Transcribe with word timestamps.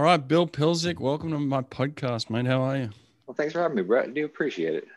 All 0.00 0.06
right, 0.06 0.16
Bill 0.16 0.46
Pilczuk, 0.46 0.98
welcome 0.98 1.30
to 1.32 1.38
my 1.38 1.60
podcast, 1.60 2.30
mate. 2.30 2.46
How 2.46 2.62
are 2.62 2.74
you? 2.74 2.88
Well, 3.26 3.34
thanks 3.34 3.52
for 3.52 3.60
having 3.60 3.76
me, 3.76 3.82
Brett. 3.82 4.06
I 4.06 4.10
do 4.12 4.24
appreciate 4.24 4.72
it. 4.72 4.88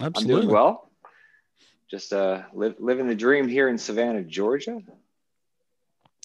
Absolutely. 0.00 0.34
I'm 0.34 0.40
doing 0.40 0.52
well. 0.52 0.90
Just 1.88 2.12
uh, 2.12 2.42
live, 2.52 2.74
living 2.80 3.06
the 3.06 3.14
dream 3.14 3.46
here 3.46 3.68
in 3.68 3.78
Savannah, 3.78 4.24
Georgia. 4.24 4.82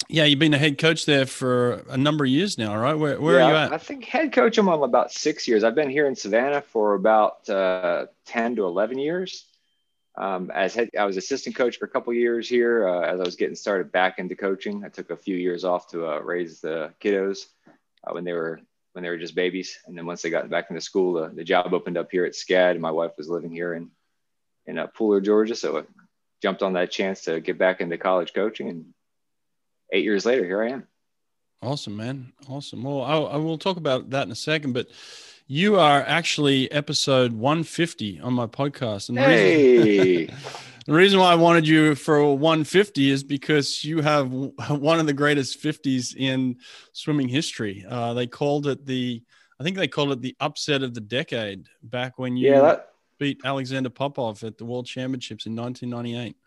Yeah, 0.09 0.23
you've 0.23 0.39
been 0.39 0.55
a 0.55 0.57
head 0.57 0.79
coach 0.79 1.05
there 1.05 1.27
for 1.27 1.83
a 1.91 1.95
number 1.95 2.23
of 2.23 2.31
years 2.31 2.57
now, 2.57 2.75
right? 2.75 2.95
Where, 2.95 3.21
where 3.21 3.37
yeah, 3.37 3.45
are 3.45 3.49
you 3.51 3.55
at? 3.55 3.73
I 3.73 3.77
think 3.77 4.05
head 4.05 4.31
coach 4.31 4.57
I'm 4.57 4.67
on 4.67 4.81
about 4.81 5.11
six 5.11 5.47
years. 5.47 5.63
I've 5.63 5.75
been 5.75 5.91
here 5.91 6.07
in 6.07 6.15
Savannah 6.15 6.61
for 6.61 6.95
about 6.95 7.47
uh, 7.47 8.07
10 8.25 8.55
to 8.55 8.65
11 8.65 8.97
years. 8.97 9.45
Um, 10.17 10.49
as 10.55 10.73
head, 10.73 10.89
I 10.97 11.05
was 11.05 11.17
assistant 11.17 11.55
coach 11.55 11.77
for 11.77 11.85
a 11.85 11.89
couple 11.89 12.11
years 12.15 12.49
here 12.49 12.87
uh, 12.87 13.01
as 13.01 13.19
I 13.19 13.23
was 13.23 13.35
getting 13.35 13.53
started 13.55 13.91
back 13.91 14.17
into 14.17 14.35
coaching. 14.35 14.83
I 14.83 14.89
took 14.89 15.11
a 15.11 15.15
few 15.15 15.35
years 15.35 15.63
off 15.63 15.87
to 15.91 16.07
uh, 16.07 16.17
raise 16.17 16.61
the 16.61 16.91
kiddos 16.99 17.45
uh, 18.07 18.13
when 18.13 18.23
they 18.23 18.33
were 18.33 18.59
when 18.93 19.03
they 19.03 19.09
were 19.09 19.17
just 19.17 19.35
babies, 19.35 19.77
and 19.85 19.97
then 19.97 20.05
once 20.05 20.21
they 20.21 20.29
got 20.29 20.49
back 20.49 20.67
into 20.69 20.81
school, 20.81 21.29
the 21.33 21.43
job 21.43 21.73
opened 21.73 21.97
up 21.97 22.09
here 22.11 22.25
at 22.25 22.33
SCAD. 22.33 22.71
And 22.71 22.81
My 22.81 22.91
wife 22.91 23.11
was 23.17 23.29
living 23.29 23.51
here 23.51 23.73
in 23.73 23.91
in 24.65 24.77
uh, 24.77 24.87
Pooler, 24.87 25.23
Georgia, 25.23 25.55
so 25.55 25.79
I 25.79 25.83
jumped 26.41 26.63
on 26.63 26.73
that 26.73 26.91
chance 26.91 27.21
to 27.23 27.39
get 27.39 27.57
back 27.57 27.81
into 27.81 27.97
college 27.97 28.33
coaching, 28.33 28.69
and 28.69 28.85
eight 29.91 30.03
years 30.03 30.25
later, 30.25 30.45
here 30.45 30.63
I 30.63 30.69
am. 30.69 30.87
Awesome, 31.61 31.95
man. 31.95 32.33
Awesome. 32.47 32.83
Well, 32.83 33.01
I, 33.01 33.17
I 33.17 33.37
will 33.37 33.57
talk 33.57 33.77
about 33.77 34.11
that 34.11 34.27
in 34.27 34.31
a 34.31 34.35
second, 34.35 34.73
but 34.73 34.87
you 35.47 35.79
are 35.79 36.01
actually 36.01 36.71
episode 36.71 37.33
150 37.33 38.19
on 38.19 38.33
my 38.33 38.45
podcast. 38.45 39.09
And 39.09 39.17
hey. 39.17 40.25
Reason, 40.25 40.35
the 40.87 40.93
reason 40.93 41.19
why 41.19 41.33
I 41.33 41.35
wanted 41.35 41.67
you 41.67 41.95
for 41.95 42.33
150 42.33 43.11
is 43.11 43.21
because 43.21 43.83
you 43.83 44.01
have 44.01 44.31
one 44.69 44.99
of 44.99 45.05
the 45.05 45.13
greatest 45.13 45.61
50s 45.61 46.15
in 46.15 46.57
swimming 46.93 47.27
history. 47.27 47.85
Uh, 47.87 48.13
they 48.13 48.25
called 48.25 48.67
it 48.67 48.85
the, 48.85 49.21
I 49.59 49.63
think 49.63 49.75
they 49.75 49.89
called 49.89 50.13
it 50.13 50.21
the 50.21 50.35
upset 50.39 50.83
of 50.83 50.93
the 50.93 51.01
decade 51.01 51.67
back 51.83 52.17
when 52.17 52.37
you 52.37 52.51
yeah, 52.51 52.61
that, 52.61 52.89
beat 53.19 53.41
Alexander 53.43 53.89
Popov 53.89 54.43
at 54.45 54.57
the 54.57 54.63
World 54.63 54.85
Championships 54.85 55.45
in 55.45 55.55
1998. 55.57 56.37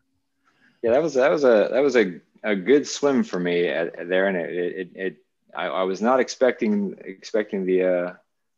Yeah, 0.82 0.92
that 0.92 1.02
was 1.02 1.12
that 1.12 1.30
was 1.30 1.44
a 1.44 1.68
that 1.70 1.80
was 1.80 1.94
a, 1.96 2.20
a 2.42 2.56
good 2.56 2.86
swim 2.86 3.22
for 3.22 3.38
me 3.38 3.66
at, 3.66 4.08
there, 4.08 4.28
and 4.28 4.36
it 4.38 4.50
it, 4.50 4.90
it 4.94 5.16
I, 5.54 5.66
I 5.66 5.82
was 5.82 6.00
not 6.00 6.20
expecting 6.20 6.94
expecting 7.04 7.66
the 7.66 7.84
uh, 7.84 8.12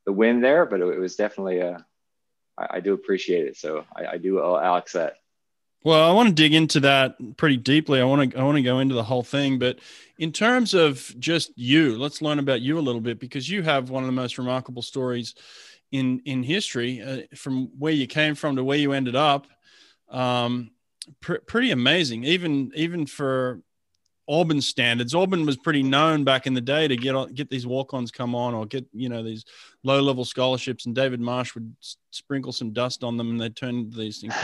the 0.06 0.12
win 0.12 0.40
there, 0.40 0.64
but 0.64 0.80
it, 0.80 1.00
was 1.00 1.16
definitely 1.16 1.58
a. 1.58 1.72
Uh, 1.72 1.78
I, 2.56 2.66
I 2.76 2.80
do 2.80 2.92
appreciate 2.92 3.46
it, 3.46 3.56
so 3.56 3.84
I, 3.96 4.06
I 4.06 4.18
do 4.18 4.40
owe 4.40 4.56
Alex 4.56 4.92
that. 4.92 5.14
Well, 5.84 6.08
I 6.08 6.12
want 6.12 6.28
to 6.28 6.34
dig 6.34 6.54
into 6.54 6.80
that 6.80 7.16
pretty 7.36 7.56
deeply. 7.56 8.00
I 8.00 8.04
want 8.04 8.32
to 8.32 8.38
I 8.38 8.42
want 8.44 8.56
to 8.56 8.62
go 8.62 8.78
into 8.78 8.94
the 8.94 9.02
whole 9.02 9.22
thing, 9.22 9.58
but 9.58 9.78
in 10.18 10.30
terms 10.32 10.74
of 10.74 11.12
just 11.18 11.52
you, 11.56 11.98
let's 11.98 12.22
learn 12.22 12.38
about 12.38 12.60
you 12.60 12.78
a 12.78 12.80
little 12.80 13.00
bit 13.00 13.18
because 13.18 13.48
you 13.48 13.62
have 13.62 13.90
one 13.90 14.02
of 14.04 14.06
the 14.06 14.12
most 14.12 14.38
remarkable 14.38 14.82
stories 14.82 15.34
in 15.90 16.20
in 16.24 16.42
history 16.42 17.02
uh, 17.02 17.22
from 17.36 17.70
where 17.78 17.92
you 17.92 18.06
came 18.06 18.34
from 18.34 18.56
to 18.56 18.64
where 18.64 18.78
you 18.78 18.92
ended 18.92 19.16
up. 19.16 19.46
Um, 20.08 20.70
pr- 21.20 21.42
pretty 21.46 21.72
amazing, 21.72 22.24
even 22.24 22.70
even 22.76 23.06
for 23.06 23.60
Auburn 24.28 24.60
standards. 24.60 25.14
Auburn 25.14 25.44
was 25.44 25.56
pretty 25.56 25.82
known 25.82 26.22
back 26.22 26.46
in 26.46 26.54
the 26.54 26.60
day 26.60 26.86
to 26.86 26.96
get 26.96 27.34
get 27.34 27.50
these 27.50 27.66
walk-ons 27.66 28.10
come 28.10 28.34
on 28.34 28.54
or 28.54 28.66
get 28.66 28.86
you 28.92 29.08
know 29.08 29.22
these 29.22 29.44
low-level 29.84 30.24
scholarships, 30.24 30.86
and 30.86 30.94
David 30.94 31.20
Marsh 31.20 31.54
would 31.54 31.74
sprinkle 32.10 32.52
some 32.52 32.72
dust 32.72 33.02
on 33.02 33.16
them, 33.16 33.30
and 33.30 33.40
they'd 33.40 33.56
turn 33.56 33.90
these 33.90 34.20
things. 34.20 34.34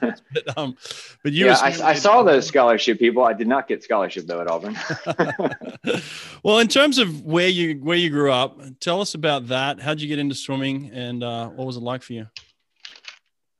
but, 0.00 0.58
um, 0.58 0.76
but 1.22 1.32
you, 1.32 1.46
yeah, 1.46 1.58
I, 1.60 1.90
I 1.90 1.94
saw 1.94 2.22
those 2.22 2.46
scholarship 2.46 2.98
people. 2.98 3.24
I 3.24 3.32
did 3.32 3.46
not 3.46 3.68
get 3.68 3.84
scholarship 3.84 4.26
though 4.26 4.40
at 4.40 4.48
Auburn. 4.48 4.76
well, 6.42 6.58
in 6.58 6.68
terms 6.68 6.98
of 6.98 7.24
where 7.24 7.48
you 7.48 7.74
where 7.76 7.96
you 7.96 8.10
grew 8.10 8.32
up, 8.32 8.60
tell 8.80 9.00
us 9.00 9.14
about 9.14 9.48
that. 9.48 9.80
How'd 9.80 10.00
you 10.00 10.08
get 10.08 10.18
into 10.18 10.34
swimming, 10.34 10.90
and 10.92 11.22
uh, 11.22 11.48
what 11.50 11.66
was 11.66 11.76
it 11.76 11.82
like 11.82 12.02
for 12.02 12.14
you? 12.14 12.26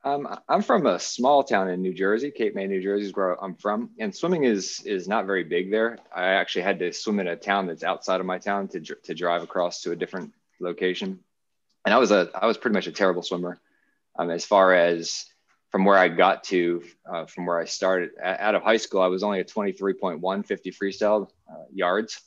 Um, 0.02 0.38
I'm 0.48 0.62
from 0.62 0.86
a 0.86 0.98
small 0.98 1.42
town 1.44 1.68
in 1.68 1.82
New 1.82 1.92
Jersey, 1.92 2.30
Cape 2.30 2.54
May, 2.54 2.66
New 2.66 2.82
Jersey 2.82 3.06
is 3.06 3.14
where 3.14 3.42
I'm 3.42 3.54
from, 3.54 3.90
and 3.98 4.14
swimming 4.14 4.44
is 4.44 4.80
is 4.86 5.06
not 5.06 5.26
very 5.26 5.44
big 5.44 5.70
there. 5.70 5.98
I 6.14 6.28
actually 6.28 6.62
had 6.62 6.78
to 6.78 6.92
swim 6.92 7.20
in 7.20 7.28
a 7.28 7.36
town 7.36 7.66
that's 7.66 7.84
outside 7.84 8.20
of 8.20 8.26
my 8.26 8.38
town 8.38 8.68
to 8.68 8.80
to 8.80 9.14
drive 9.14 9.42
across 9.42 9.82
to 9.82 9.92
a 9.92 9.96
different 9.96 10.32
location, 10.58 11.20
and 11.84 11.94
I 11.94 11.98
was 11.98 12.12
a 12.12 12.30
I 12.34 12.46
was 12.46 12.56
pretty 12.56 12.74
much 12.74 12.86
a 12.86 12.92
terrible 12.92 13.22
swimmer. 13.22 13.60
Um, 14.18 14.30
as 14.30 14.46
far 14.46 14.74
as 14.74 15.26
from 15.70 15.84
where 15.84 15.98
I 15.98 16.08
got 16.08 16.44
to, 16.44 16.82
uh, 17.08 17.26
from 17.26 17.46
where 17.46 17.60
I 17.60 17.66
started 17.66 18.10
out 18.20 18.54
of 18.54 18.62
high 18.62 18.78
school, 18.78 19.02
I 19.02 19.06
was 19.06 19.22
only 19.22 19.40
a 19.40 19.44
23.1 19.44 20.46
50 20.46 20.70
freestyle 20.72 21.28
uh, 21.48 21.64
yards. 21.72 22.20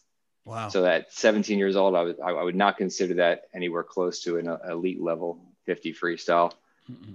Wow. 0.45 0.69
So 0.69 0.85
at 0.85 1.11
17 1.11 1.59
years 1.59 1.75
old, 1.75 1.95
I, 1.95 2.03
was, 2.03 2.15
I, 2.23 2.31
I 2.31 2.43
would 2.43 2.55
not 2.55 2.77
consider 2.77 3.15
that 3.15 3.43
anywhere 3.53 3.83
close 3.83 4.21
to 4.23 4.37
an 4.37 4.47
elite 4.69 5.01
level 5.01 5.43
50 5.65 5.93
freestyle. 5.93 6.53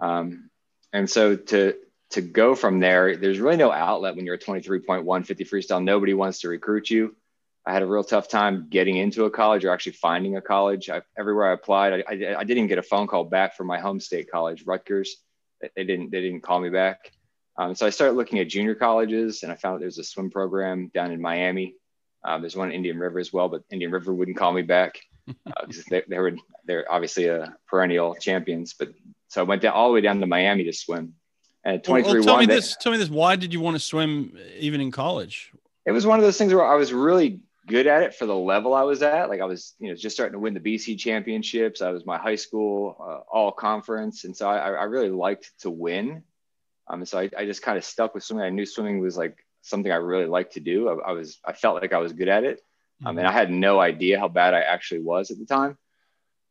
Um, 0.00 0.50
and 0.92 1.08
so 1.08 1.36
to 1.36 1.74
to 2.10 2.22
go 2.22 2.54
from 2.54 2.80
there, 2.80 3.16
there's 3.16 3.38
really 3.38 3.58
no 3.58 3.70
outlet 3.70 4.16
when 4.16 4.24
you're 4.24 4.36
a 4.36 4.38
23.1 4.38 5.26
50 5.26 5.44
freestyle. 5.44 5.84
Nobody 5.84 6.14
wants 6.14 6.40
to 6.40 6.48
recruit 6.48 6.88
you. 6.88 7.14
I 7.66 7.72
had 7.74 7.82
a 7.82 7.86
real 7.86 8.02
tough 8.02 8.28
time 8.28 8.68
getting 8.70 8.96
into 8.96 9.26
a 9.26 9.30
college 9.30 9.66
or 9.66 9.70
actually 9.70 9.92
finding 9.92 10.36
a 10.36 10.40
college. 10.40 10.88
I, 10.88 11.02
everywhere 11.18 11.50
I 11.50 11.52
applied, 11.52 11.92
I, 11.92 12.04
I, 12.08 12.38
I, 12.38 12.44
didn't 12.44 12.68
get 12.68 12.78
a 12.78 12.82
phone 12.82 13.06
call 13.06 13.24
back 13.24 13.56
from 13.56 13.66
my 13.66 13.78
home 13.78 14.00
state 14.00 14.30
college, 14.30 14.64
Rutgers. 14.64 15.16
They 15.60 15.84
didn't 15.84 16.10
they 16.10 16.22
didn't 16.22 16.40
call 16.40 16.60
me 16.60 16.70
back. 16.70 17.12
Um, 17.58 17.74
so 17.74 17.84
I 17.84 17.90
started 17.90 18.14
looking 18.16 18.38
at 18.38 18.48
junior 18.48 18.74
colleges, 18.74 19.42
and 19.42 19.52
I 19.52 19.56
found 19.56 19.82
there's 19.82 19.98
a 19.98 20.04
swim 20.04 20.30
program 20.30 20.90
down 20.94 21.10
in 21.10 21.20
Miami. 21.20 21.74
Um, 22.24 22.40
there's 22.40 22.56
one 22.56 22.68
in 22.68 22.74
Indian 22.74 22.98
River 22.98 23.18
as 23.18 23.32
well, 23.32 23.48
but 23.48 23.64
Indian 23.70 23.90
River 23.90 24.14
wouldn't 24.14 24.36
call 24.36 24.52
me 24.52 24.62
back 24.62 25.00
because 25.26 25.80
uh, 25.80 25.82
they, 25.90 26.02
they 26.08 26.18
were 26.18 26.32
they're 26.64 26.90
obviously 26.90 27.26
a 27.26 27.54
perennial 27.66 28.14
champions, 28.14 28.74
but 28.78 28.88
so 29.28 29.42
I 29.42 29.44
went 29.44 29.62
down 29.62 29.74
all 29.74 29.88
the 29.88 29.94
way 29.94 30.00
down 30.00 30.20
to 30.20 30.26
Miami 30.26 30.64
to 30.64 30.72
swim. 30.72 31.14
And 31.64 31.82
23 31.84 32.12
well, 32.12 32.22
tell 32.24 32.36
me 32.38 32.46
this. 32.46 32.76
Tell 32.76 32.92
me 32.92 32.98
this. 32.98 33.10
Why 33.10 33.36
did 33.36 33.52
you 33.52 33.60
want 33.60 33.76
to 33.76 33.80
swim 33.80 34.36
even 34.58 34.80
in 34.80 34.90
college? 34.90 35.52
It 35.86 35.92
was 35.92 36.06
one 36.06 36.18
of 36.18 36.24
those 36.24 36.38
things 36.38 36.52
where 36.52 36.66
I 36.66 36.76
was 36.76 36.92
really 36.92 37.40
good 37.66 37.86
at 37.86 38.02
it 38.02 38.14
for 38.14 38.26
the 38.26 38.34
level 38.34 38.74
I 38.74 38.82
was 38.82 39.02
at. 39.02 39.28
Like 39.28 39.40
I 39.40 39.44
was, 39.44 39.74
you 39.78 39.88
know, 39.88 39.94
just 39.94 40.16
starting 40.16 40.32
to 40.32 40.38
win 40.38 40.54
the 40.54 40.60
BC 40.60 40.98
championships. 40.98 41.82
I 41.82 41.90
was 41.90 42.06
my 42.06 42.16
high 42.16 42.36
school 42.36 42.96
uh, 43.00 43.20
all 43.30 43.52
conference, 43.52 44.24
and 44.24 44.36
so 44.36 44.48
I, 44.48 44.70
I 44.70 44.84
really 44.84 45.10
liked 45.10 45.52
to 45.60 45.70
win. 45.70 46.22
Um, 46.88 47.04
so 47.04 47.18
I, 47.18 47.30
I 47.36 47.44
just 47.44 47.62
kind 47.62 47.76
of 47.76 47.84
stuck 47.84 48.14
with 48.14 48.24
swimming. 48.24 48.46
I 48.46 48.50
knew 48.50 48.64
swimming 48.64 49.00
was 49.00 49.18
like 49.18 49.44
something 49.62 49.92
I 49.92 49.96
really 49.96 50.26
liked 50.26 50.54
to 50.54 50.60
do. 50.60 50.88
I, 50.88 51.10
I 51.10 51.12
was, 51.12 51.38
I 51.44 51.52
felt 51.52 51.80
like 51.82 51.92
I 51.92 51.98
was 51.98 52.14
good 52.14 52.28
at 52.28 52.44
it. 52.44 52.62
Um, 53.04 53.10
mm-hmm. 53.10 53.18
and 53.18 53.28
I 53.28 53.32
had 53.32 53.50
no 53.50 53.78
idea 53.78 54.18
how 54.18 54.28
bad 54.28 54.54
I 54.54 54.60
actually 54.60 55.00
was 55.00 55.30
at 55.30 55.38
the 55.38 55.44
time. 55.44 55.76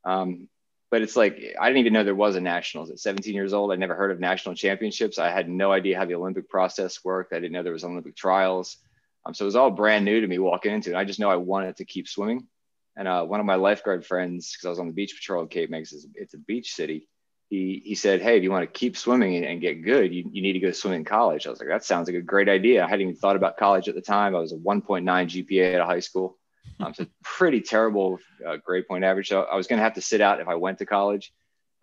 Um, 0.05 0.47
but 0.89 1.01
it's 1.01 1.15
like 1.15 1.55
I 1.59 1.67
didn't 1.67 1.79
even 1.79 1.93
know 1.93 2.03
there 2.03 2.15
was 2.15 2.35
a 2.35 2.41
nationals 2.41 2.89
at 2.89 2.99
17 2.99 3.33
years 3.33 3.53
old. 3.53 3.71
I 3.71 3.75
never 3.75 3.95
heard 3.95 4.11
of 4.11 4.19
national 4.19 4.55
championships. 4.55 5.19
I 5.19 5.29
had 5.29 5.49
no 5.49 5.71
idea 5.71 5.97
how 5.97 6.05
the 6.05 6.15
Olympic 6.15 6.49
process 6.49 7.03
worked. 7.03 7.33
I 7.33 7.39
didn't 7.39 7.51
know 7.51 7.63
there 7.63 7.73
was 7.73 7.83
Olympic 7.83 8.15
trials. 8.15 8.77
Um, 9.25 9.33
so 9.33 9.43
it 9.43 9.47
was 9.47 9.55
all 9.57 9.71
brand 9.71 10.05
new 10.05 10.21
to 10.21 10.27
me 10.27 10.39
walking 10.39 10.73
into 10.73 10.91
it. 10.91 10.95
I 10.95 11.03
just 11.03 11.19
know 11.19 11.29
I 11.29 11.35
wanted 11.35 11.77
to 11.77 11.85
keep 11.85 12.07
swimming. 12.07 12.47
And 12.95 13.07
uh, 13.07 13.23
one 13.25 13.39
of 13.39 13.45
my 13.45 13.55
lifeguard 13.55 14.05
friends, 14.05 14.51
because 14.51 14.65
I 14.65 14.69
was 14.69 14.79
on 14.79 14.87
the 14.87 14.93
beach 14.93 15.15
patrol 15.15 15.43
at 15.43 15.51
Cape 15.51 15.69
Makes 15.69 15.93
it's 16.15 16.33
a 16.33 16.37
beach 16.37 16.73
city. 16.73 17.07
He, 17.49 17.81
he 17.85 17.95
said, 17.95 18.21
Hey, 18.21 18.37
if 18.37 18.43
you 18.43 18.51
want 18.51 18.63
to 18.63 18.79
keep 18.79 18.97
swimming 18.97 19.35
and, 19.35 19.45
and 19.45 19.61
get 19.61 19.83
good, 19.83 20.13
you, 20.13 20.29
you 20.31 20.41
need 20.41 20.53
to 20.53 20.59
go 20.59 20.71
swim 20.71 20.93
in 20.93 21.05
college. 21.05 21.45
I 21.45 21.49
was 21.49 21.59
like, 21.59 21.69
that 21.69 21.83
sounds 21.83 22.07
like 22.07 22.17
a 22.17 22.21
great 22.21 22.49
idea. 22.49 22.83
I 22.83 22.87
hadn't 22.87 23.01
even 23.01 23.15
thought 23.15 23.35
about 23.35 23.57
college 23.57 23.87
at 23.87 23.95
the 23.95 24.01
time. 24.01 24.35
I 24.35 24.39
was 24.39 24.53
a 24.53 24.57
1.9 24.57 25.03
GPA 25.03 25.75
at 25.75 25.81
a 25.81 25.85
high 25.85 25.99
school. 25.99 26.36
Um, 26.79 26.93
so 26.93 27.05
pretty 27.23 27.61
terrible 27.61 28.19
uh, 28.45 28.57
grade 28.63 28.87
point 28.87 29.03
average. 29.03 29.29
So 29.29 29.43
I 29.43 29.55
was 29.55 29.67
going 29.67 29.77
to 29.77 29.83
have 29.83 29.95
to 29.95 30.01
sit 30.01 30.21
out 30.21 30.39
if 30.39 30.47
I 30.47 30.55
went 30.55 30.79
to 30.79 30.85
college. 30.85 31.31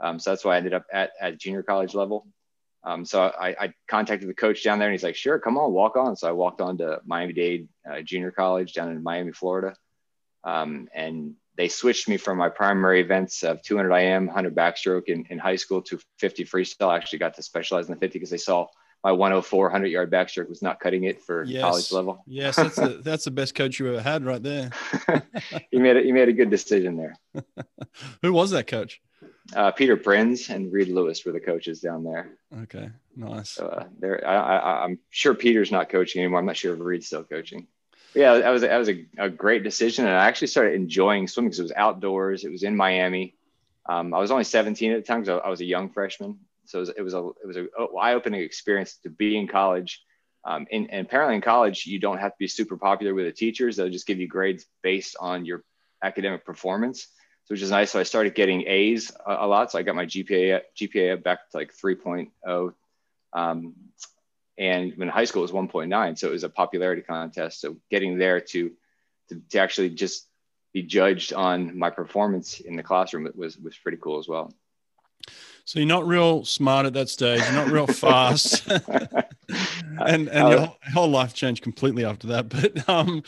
Um, 0.00 0.18
so 0.18 0.30
that's 0.30 0.44
why 0.44 0.54
I 0.54 0.58
ended 0.58 0.74
up 0.74 0.86
at, 0.92 1.10
at 1.20 1.38
junior 1.38 1.62
college 1.62 1.94
level. 1.94 2.26
Um, 2.84 3.04
so 3.04 3.22
I, 3.22 3.56
I, 3.58 3.74
contacted 3.88 4.28
the 4.28 4.34
coach 4.34 4.62
down 4.62 4.78
there 4.78 4.88
and 4.88 4.92
he's 4.92 5.02
like, 5.02 5.16
sure, 5.16 5.38
come 5.38 5.56
on, 5.56 5.72
walk 5.72 5.96
on. 5.96 6.16
So 6.16 6.28
I 6.28 6.32
walked 6.32 6.60
on 6.60 6.76
to 6.78 7.00
Miami-Dade 7.06 7.66
uh, 7.90 8.02
Junior 8.02 8.30
College 8.30 8.74
down 8.74 8.90
in 8.90 9.02
Miami, 9.02 9.32
Florida. 9.32 9.74
Um, 10.42 10.88
and 10.94 11.34
they 11.56 11.68
switched 11.68 12.08
me 12.08 12.18
from 12.18 12.36
my 12.36 12.50
primary 12.50 13.00
events 13.00 13.42
of 13.42 13.62
200 13.62 13.90
IM, 13.94 14.26
100 14.26 14.54
backstroke 14.54 15.04
in, 15.06 15.24
in 15.30 15.38
high 15.38 15.56
school 15.56 15.80
to 15.80 15.98
50 16.18 16.44
freestyle. 16.44 16.88
I 16.88 16.96
actually 16.96 17.20
got 17.20 17.34
to 17.36 17.42
specialize 17.42 17.88
in 17.88 17.94
the 17.94 18.00
50 18.00 18.18
because 18.18 18.30
they 18.30 18.36
saw– 18.36 18.66
my 19.04 19.12
104 19.12 19.66
100 19.66 19.86
yard 19.88 20.10
backstroke 20.10 20.48
was 20.48 20.62
not 20.62 20.80
cutting 20.80 21.04
it 21.04 21.20
for 21.20 21.44
yes. 21.44 21.62
college 21.62 21.92
level. 21.92 22.24
yes, 22.26 22.56
that's 22.56 22.76
the, 22.76 22.88
that's 23.04 23.24
the 23.26 23.30
best 23.30 23.54
coach 23.54 23.78
you 23.78 23.88
ever 23.88 24.00
had 24.00 24.24
right 24.24 24.42
there. 24.42 24.70
you 25.70 25.78
made 25.78 25.96
it. 25.96 26.06
You 26.06 26.14
made 26.14 26.30
a 26.30 26.32
good 26.32 26.50
decision 26.50 26.96
there. 26.96 27.16
Who 28.22 28.32
was 28.32 28.50
that 28.52 28.66
coach? 28.66 29.02
Uh, 29.54 29.70
Peter 29.70 29.98
Prinz 29.98 30.48
and 30.48 30.72
Reed 30.72 30.88
Lewis 30.88 31.22
were 31.24 31.32
the 31.32 31.40
coaches 31.40 31.80
down 31.80 32.02
there. 32.02 32.30
Okay, 32.62 32.88
nice. 33.14 33.50
So 33.50 33.66
uh, 33.66 33.84
there, 33.98 34.26
I, 34.26 34.84
am 34.84 34.98
sure 35.10 35.34
Peter's 35.34 35.70
not 35.70 35.90
coaching 35.90 36.22
anymore. 36.22 36.38
I'm 36.38 36.46
not 36.46 36.56
sure 36.56 36.72
if 36.72 36.80
Reed's 36.80 37.06
still 37.06 37.24
coaching. 37.24 37.66
But 38.14 38.20
yeah, 38.20 38.38
that 38.38 38.48
was 38.48 38.62
that 38.62 38.78
was 38.78 38.88
a, 38.88 39.04
a, 39.18 39.28
great 39.28 39.62
decision, 39.62 40.06
and 40.06 40.16
I 40.16 40.26
actually 40.26 40.46
started 40.46 40.74
enjoying 40.74 41.28
swimming 41.28 41.50
because 41.50 41.60
it 41.60 41.64
was 41.64 41.72
outdoors. 41.76 42.44
It 42.44 42.50
was 42.50 42.62
in 42.62 42.74
Miami. 42.74 43.34
Um, 43.86 44.14
I 44.14 44.18
was 44.18 44.30
only 44.30 44.44
17 44.44 44.92
at 44.92 44.96
the 44.96 45.06
time 45.06 45.20
because 45.20 45.40
I, 45.44 45.46
I 45.46 45.50
was 45.50 45.60
a 45.60 45.66
young 45.66 45.90
freshman, 45.90 46.38
so 46.66 46.78
it 46.78 46.80
was, 46.80 46.88
it 46.90 47.02
was 47.02 47.14
a 47.14 47.18
it 47.42 47.46
was 47.46 47.56
a 47.56 47.66
eye-opening 47.98 48.40
experience 48.40 48.96
to 49.02 49.10
be 49.10 49.36
in 49.36 49.46
college. 49.46 50.02
Um, 50.46 50.66
and 50.70 50.88
apparently 50.92 51.36
in 51.36 51.40
college, 51.40 51.86
you 51.86 51.98
don't 51.98 52.18
have 52.18 52.32
to 52.32 52.38
be 52.38 52.48
super 52.48 52.76
popular 52.76 53.14
with 53.14 53.24
the 53.24 53.32
teachers. 53.32 53.76
They'll 53.76 53.88
just 53.88 54.06
give 54.06 54.18
you 54.18 54.28
grades 54.28 54.66
based 54.82 55.16
on 55.18 55.46
your 55.46 55.64
academic 56.02 56.44
performance, 56.44 57.08
so 57.44 57.54
which 57.54 57.62
is 57.62 57.70
nice. 57.70 57.90
So 57.90 58.00
I 58.00 58.02
started 58.02 58.34
getting 58.34 58.66
A's 58.66 59.10
a, 59.26 59.36
a 59.40 59.46
lot. 59.46 59.72
So 59.72 59.78
I 59.78 59.82
got 59.82 59.94
my 59.94 60.04
GPA 60.04 60.60
GPA 60.78 61.22
back 61.22 61.50
to 61.50 61.56
like 61.56 61.72
3.0. 61.74 62.74
Um, 63.32 63.74
and 64.58 64.92
when 64.96 65.08
high 65.08 65.24
school 65.24 65.42
was 65.42 65.50
1.9, 65.50 66.18
so 66.18 66.28
it 66.28 66.32
was 66.32 66.44
a 66.44 66.48
popularity 66.48 67.02
contest. 67.02 67.60
So 67.60 67.76
getting 67.90 68.18
there 68.18 68.40
to 68.40 68.70
to, 69.30 69.40
to 69.50 69.58
actually 69.58 69.90
just 69.90 70.28
be 70.74 70.82
judged 70.82 71.32
on 71.32 71.78
my 71.78 71.88
performance 71.88 72.60
in 72.60 72.76
the 72.76 72.82
classroom 72.82 73.28
was 73.34 73.56
was 73.56 73.76
pretty 73.78 73.98
cool 73.98 74.18
as 74.18 74.28
well. 74.28 74.52
So 75.66 75.78
you're 75.78 75.88
not 75.88 76.06
real 76.06 76.44
smart 76.44 76.84
at 76.84 76.92
that 76.92 77.08
stage. 77.08 77.42
You're 77.42 77.52
not 77.52 77.70
real 77.70 77.86
fast, 78.04 78.68
and 78.68 80.28
and 80.28 80.48
your 80.50 80.58
whole, 80.58 80.76
whole 80.92 81.10
life 81.10 81.32
changed 81.32 81.62
completely 81.62 82.04
after 82.04 82.26
that. 82.28 82.50
But 82.50 82.86
um, 82.88 83.22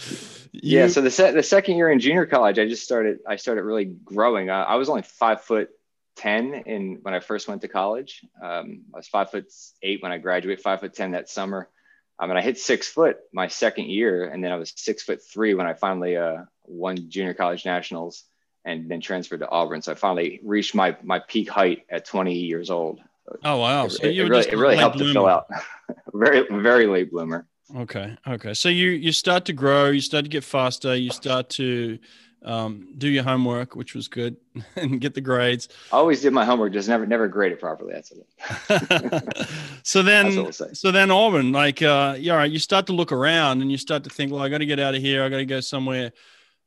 you... 0.53 0.81
yeah. 0.81 0.89
So 0.89 1.01
the 1.01 1.11
se- 1.11 1.33
the 1.33 1.43
second 1.43 1.77
year 1.77 1.91
in 1.91 1.99
junior 1.99 2.27
college, 2.27 2.59
I 2.59 2.69
just 2.69 2.85
started. 2.85 3.21
I 3.27 3.37
started 3.37 3.63
really 3.63 3.87
growing. 3.87 4.51
I, 4.51 4.65
I 4.65 4.75
was 4.75 4.91
only 4.91 5.03
five 5.03 5.43
foot 5.43 5.71
ten 6.15 6.53
in 6.67 6.99
when 7.01 7.15
I 7.15 7.21
first 7.21 7.49
went 7.49 7.63
to 7.63 7.69
college. 7.69 8.23
Um, 8.43 8.83
I 8.93 8.99
was 8.99 9.09
five 9.09 9.31
foot 9.31 9.51
eight 9.83 10.03
when 10.03 10.13
I 10.13 10.19
graduated. 10.19 10.63
Five 10.63 10.81
foot 10.81 10.93
ten 10.93 11.13
that 11.13 11.31
summer. 11.31 11.71
Um, 12.19 12.31
and 12.31 12.39
I 12.39 12.43
hit 12.43 12.59
six 12.59 12.89
foot 12.89 13.19
my 13.33 13.49
second 13.49 13.87
year, 13.87 14.27
and 14.27 14.45
then 14.45 14.53
I 14.53 14.57
was 14.57 14.73
six 14.77 15.03
foot 15.03 15.23
three 15.23 15.55
when 15.55 15.67
I 15.67 15.73
finally 15.73 16.17
uh, 16.17 16.45
won 16.67 17.09
junior 17.09 17.35
college 17.35 17.65
nationals 17.65 18.25
and 18.67 18.91
then 18.91 19.01
transferred 19.01 19.41
to 19.41 19.49
Auburn. 19.49 19.81
So 19.81 19.93
I 19.93 19.95
finally 19.95 20.41
reached 20.43 20.75
my 20.75 20.95
my 21.03 21.21
peak 21.21 21.49
height 21.49 21.87
at 21.89 22.05
20 22.05 22.35
years 22.35 22.69
old. 22.69 23.01
Oh 23.45 23.59
wow! 23.59 23.89
So 23.89 24.05
it, 24.05 24.17
it 24.17 24.29
really, 24.29 24.47
it 24.47 24.57
really 24.57 24.77
helped 24.77 24.99
bloomer. 24.99 25.13
to 25.13 25.19
fill 25.19 25.27
out. 25.27 25.47
very 26.13 26.47
very 26.63 26.87
late 26.87 27.11
bloomer. 27.11 27.47
Okay. 27.75 28.17
Okay. 28.27 28.55
So 28.55 28.69
you 28.69 28.91
you 28.91 29.13
start 29.13 29.45
to 29.47 29.53
grow. 29.53 29.91
You 29.91 30.01
start 30.01 30.25
to 30.25 30.29
get 30.29 30.45
faster. 30.45 30.95
You 30.95 31.11
start 31.11 31.49
to 31.51 31.99
um, 32.45 32.95
do 32.97 33.09
your 33.09 33.25
homework, 33.25 33.75
which 33.75 33.95
was 33.95 34.07
good, 34.07 34.37
and 34.77 35.01
get 35.01 35.15
the 35.15 35.21
grades. 35.21 35.69
I 35.93 35.97
always 35.97 36.21
did 36.21 36.33
my 36.33 36.45
homework, 36.45 36.73
just 36.73 36.89
never 36.89 37.05
never 37.07 37.27
graded 37.27 37.59
properly. 37.59 37.95
That's 37.95 38.13
it. 38.13 39.49
so 39.83 40.03
then, 40.03 40.53
so 40.53 40.93
then 40.93 41.11
Auburn, 41.11 41.51
like, 41.51 41.83
uh, 41.83 42.15
yeah, 42.19 42.35
right. 42.35 42.51
You 42.51 42.61
start 42.61 42.87
to 42.87 42.93
look 42.93 43.11
around 43.11 43.63
and 43.63 43.71
you 43.71 43.79
start 43.79 44.05
to 44.05 44.11
think, 44.11 44.31
well, 44.31 44.43
I 44.43 44.49
got 44.49 44.59
to 44.59 44.67
get 44.67 44.79
out 44.79 44.95
of 44.95 45.03
here. 45.03 45.25
I 45.25 45.29
got 45.29 45.39
to 45.39 45.47
go 45.47 45.61
somewhere, 45.61 46.13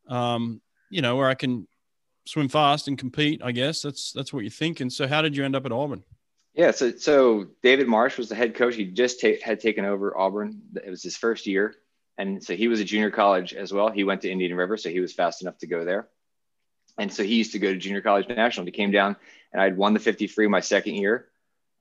um, 0.10 0.62
you 0.90 1.02
know, 1.02 1.16
where 1.16 1.30
I 1.30 1.36
can 1.36 1.66
swim 2.30 2.48
fast 2.48 2.88
and 2.88 2.98
compete. 2.98 3.42
I 3.44 3.52
guess 3.52 3.82
that's 3.82 4.12
that's 4.12 4.32
what 4.32 4.44
you're 4.44 4.52
thinking. 4.52 4.90
So 4.90 5.08
how 5.08 5.22
did 5.22 5.36
you 5.36 5.44
end 5.44 5.56
up 5.56 5.66
at 5.66 5.72
Auburn? 5.72 6.04
Yeah, 6.54 6.72
so 6.72 6.92
so 6.92 7.48
David 7.64 7.88
Marsh 7.88 8.18
was 8.18 8.30
the 8.30 8.36
head 8.36 8.56
coach. 8.56 8.76
He 8.76 8.86
just 8.86 9.20
ta- 9.20 9.42
had 9.44 9.60
taken 9.60 9.86
over 9.86 10.16
Auburn. 10.18 10.62
It 10.84 10.90
was 10.90 11.02
his 11.02 11.18
first 11.18 11.48
year, 11.48 11.76
and 12.18 12.44
so 12.44 12.56
he 12.56 12.68
was 12.68 12.80
a 12.80 12.84
junior 12.84 13.12
college 13.12 13.54
as 13.54 13.74
well. 13.74 13.90
He 13.90 14.04
went 14.04 14.22
to 14.22 14.32
Indian 14.32 14.56
River, 14.56 14.78
so 14.78 14.90
he 14.90 15.00
was 15.00 15.14
fast 15.14 15.42
enough 15.42 15.58
to 15.60 15.68
go 15.68 15.84
there. 15.84 16.08
And 16.98 17.12
so 17.12 17.24
he 17.24 17.36
used 17.36 17.54
to 17.54 17.60
go 17.60 17.72
to 17.72 17.80
junior 17.80 18.02
college 18.02 18.28
national. 18.28 18.66
He 18.66 18.72
came 18.72 18.92
down, 18.92 19.16
and 19.54 19.62
I'd 19.62 19.78
won 19.78 19.94
the 19.94 20.00
50 20.00 20.28
free 20.28 20.48
my 20.48 20.60
second 20.60 20.96
year. 20.96 21.28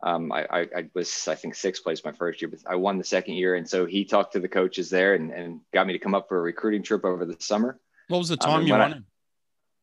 Um, 0.00 0.31
I, 0.31 0.47
I, 0.49 0.61
I, 0.61 0.91
was, 0.95 1.27
I 1.27 1.35
think, 1.35 1.56
sixth 1.56 1.83
place 1.83 2.05
my 2.05 2.12
first 2.12 2.41
year, 2.41 2.49
but 2.49 2.61
I 2.71 2.77
won 2.77 2.99
the 2.99 3.05
second 3.05 3.35
year. 3.35 3.56
And 3.56 3.69
so 3.69 3.85
he 3.85 4.05
talked 4.05 4.35
to 4.35 4.39
the 4.39 4.47
coaches 4.47 4.91
there 4.91 5.15
and, 5.15 5.33
and 5.33 5.61
got 5.75 5.89
me 5.89 5.93
to 5.95 5.99
come 5.99 6.15
up 6.15 6.29
for 6.29 6.39
a 6.39 6.43
recruiting 6.43 6.85
trip 6.85 7.05
over 7.05 7.25
the 7.25 7.35
summer. 7.41 7.81
What 8.06 8.19
was 8.19 8.29
the 8.29 8.37
time 8.37 8.61
um, 8.61 8.67
you 8.69 8.75
won? 8.75 9.05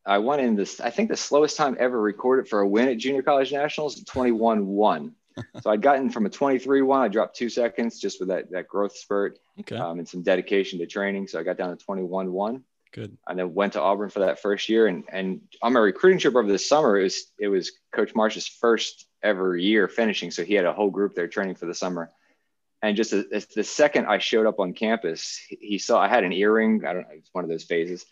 I 0.06 0.18
won 0.18 0.40
in 0.40 0.54
this, 0.54 0.80
I 0.80 0.90
think 0.90 1.08
the 1.08 1.16
slowest 1.16 1.56
time 1.56 1.76
ever 1.80 2.00
recorded 2.00 2.48
for 2.48 2.60
a 2.60 2.68
win 2.68 2.88
at 2.88 2.98
junior 2.98 3.22
college 3.22 3.52
nationals, 3.52 4.02
21 4.04 4.66
1. 4.66 5.12
so 5.60 5.70
I'd 5.70 5.82
gotten 5.82 6.08
from 6.10 6.26
a 6.26 6.30
23 6.30 6.82
1, 6.82 7.00
I 7.00 7.08
dropped 7.08 7.36
two 7.36 7.48
seconds 7.48 7.98
just 7.98 8.20
with 8.20 8.28
that, 8.28 8.50
that 8.52 8.68
growth 8.68 8.96
spurt 8.96 9.38
okay. 9.60 9.76
um, 9.76 9.98
and 9.98 10.08
some 10.08 10.22
dedication 10.22 10.78
to 10.78 10.86
training. 10.86 11.26
So 11.26 11.40
I 11.40 11.42
got 11.42 11.58
down 11.58 11.76
to 11.76 11.84
21 11.84 12.32
1. 12.32 12.64
Good. 12.92 13.18
And 13.28 13.38
then 13.38 13.52
went 13.52 13.74
to 13.74 13.80
Auburn 13.82 14.08
for 14.08 14.20
that 14.20 14.40
first 14.40 14.68
year. 14.68 14.86
And, 14.86 15.04
and 15.10 15.40
on 15.60 15.74
my 15.74 15.80
recruiting 15.80 16.18
trip 16.18 16.36
over 16.36 16.50
the 16.50 16.58
summer, 16.58 16.98
it 16.98 17.02
was, 17.02 17.24
it 17.38 17.48
was 17.48 17.72
Coach 17.92 18.14
Marsh's 18.14 18.46
first 18.46 19.06
ever 19.22 19.56
year 19.56 19.88
finishing. 19.88 20.30
So 20.30 20.44
he 20.44 20.54
had 20.54 20.64
a 20.64 20.72
whole 20.72 20.90
group 20.90 21.14
there 21.14 21.28
training 21.28 21.56
for 21.56 21.66
the 21.66 21.74
summer. 21.74 22.10
And 22.80 22.96
just 22.96 23.12
a, 23.12 23.26
a, 23.34 23.42
the 23.54 23.64
second 23.64 24.06
I 24.06 24.18
showed 24.18 24.46
up 24.46 24.60
on 24.60 24.72
campus, 24.72 25.40
he 25.48 25.78
saw 25.78 26.00
I 26.00 26.08
had 26.08 26.24
an 26.24 26.32
earring. 26.32 26.84
I 26.86 26.92
don't 26.92 27.02
know, 27.02 27.14
it's 27.14 27.30
one 27.32 27.44
of 27.44 27.50
those 27.50 27.64
phases 27.64 28.06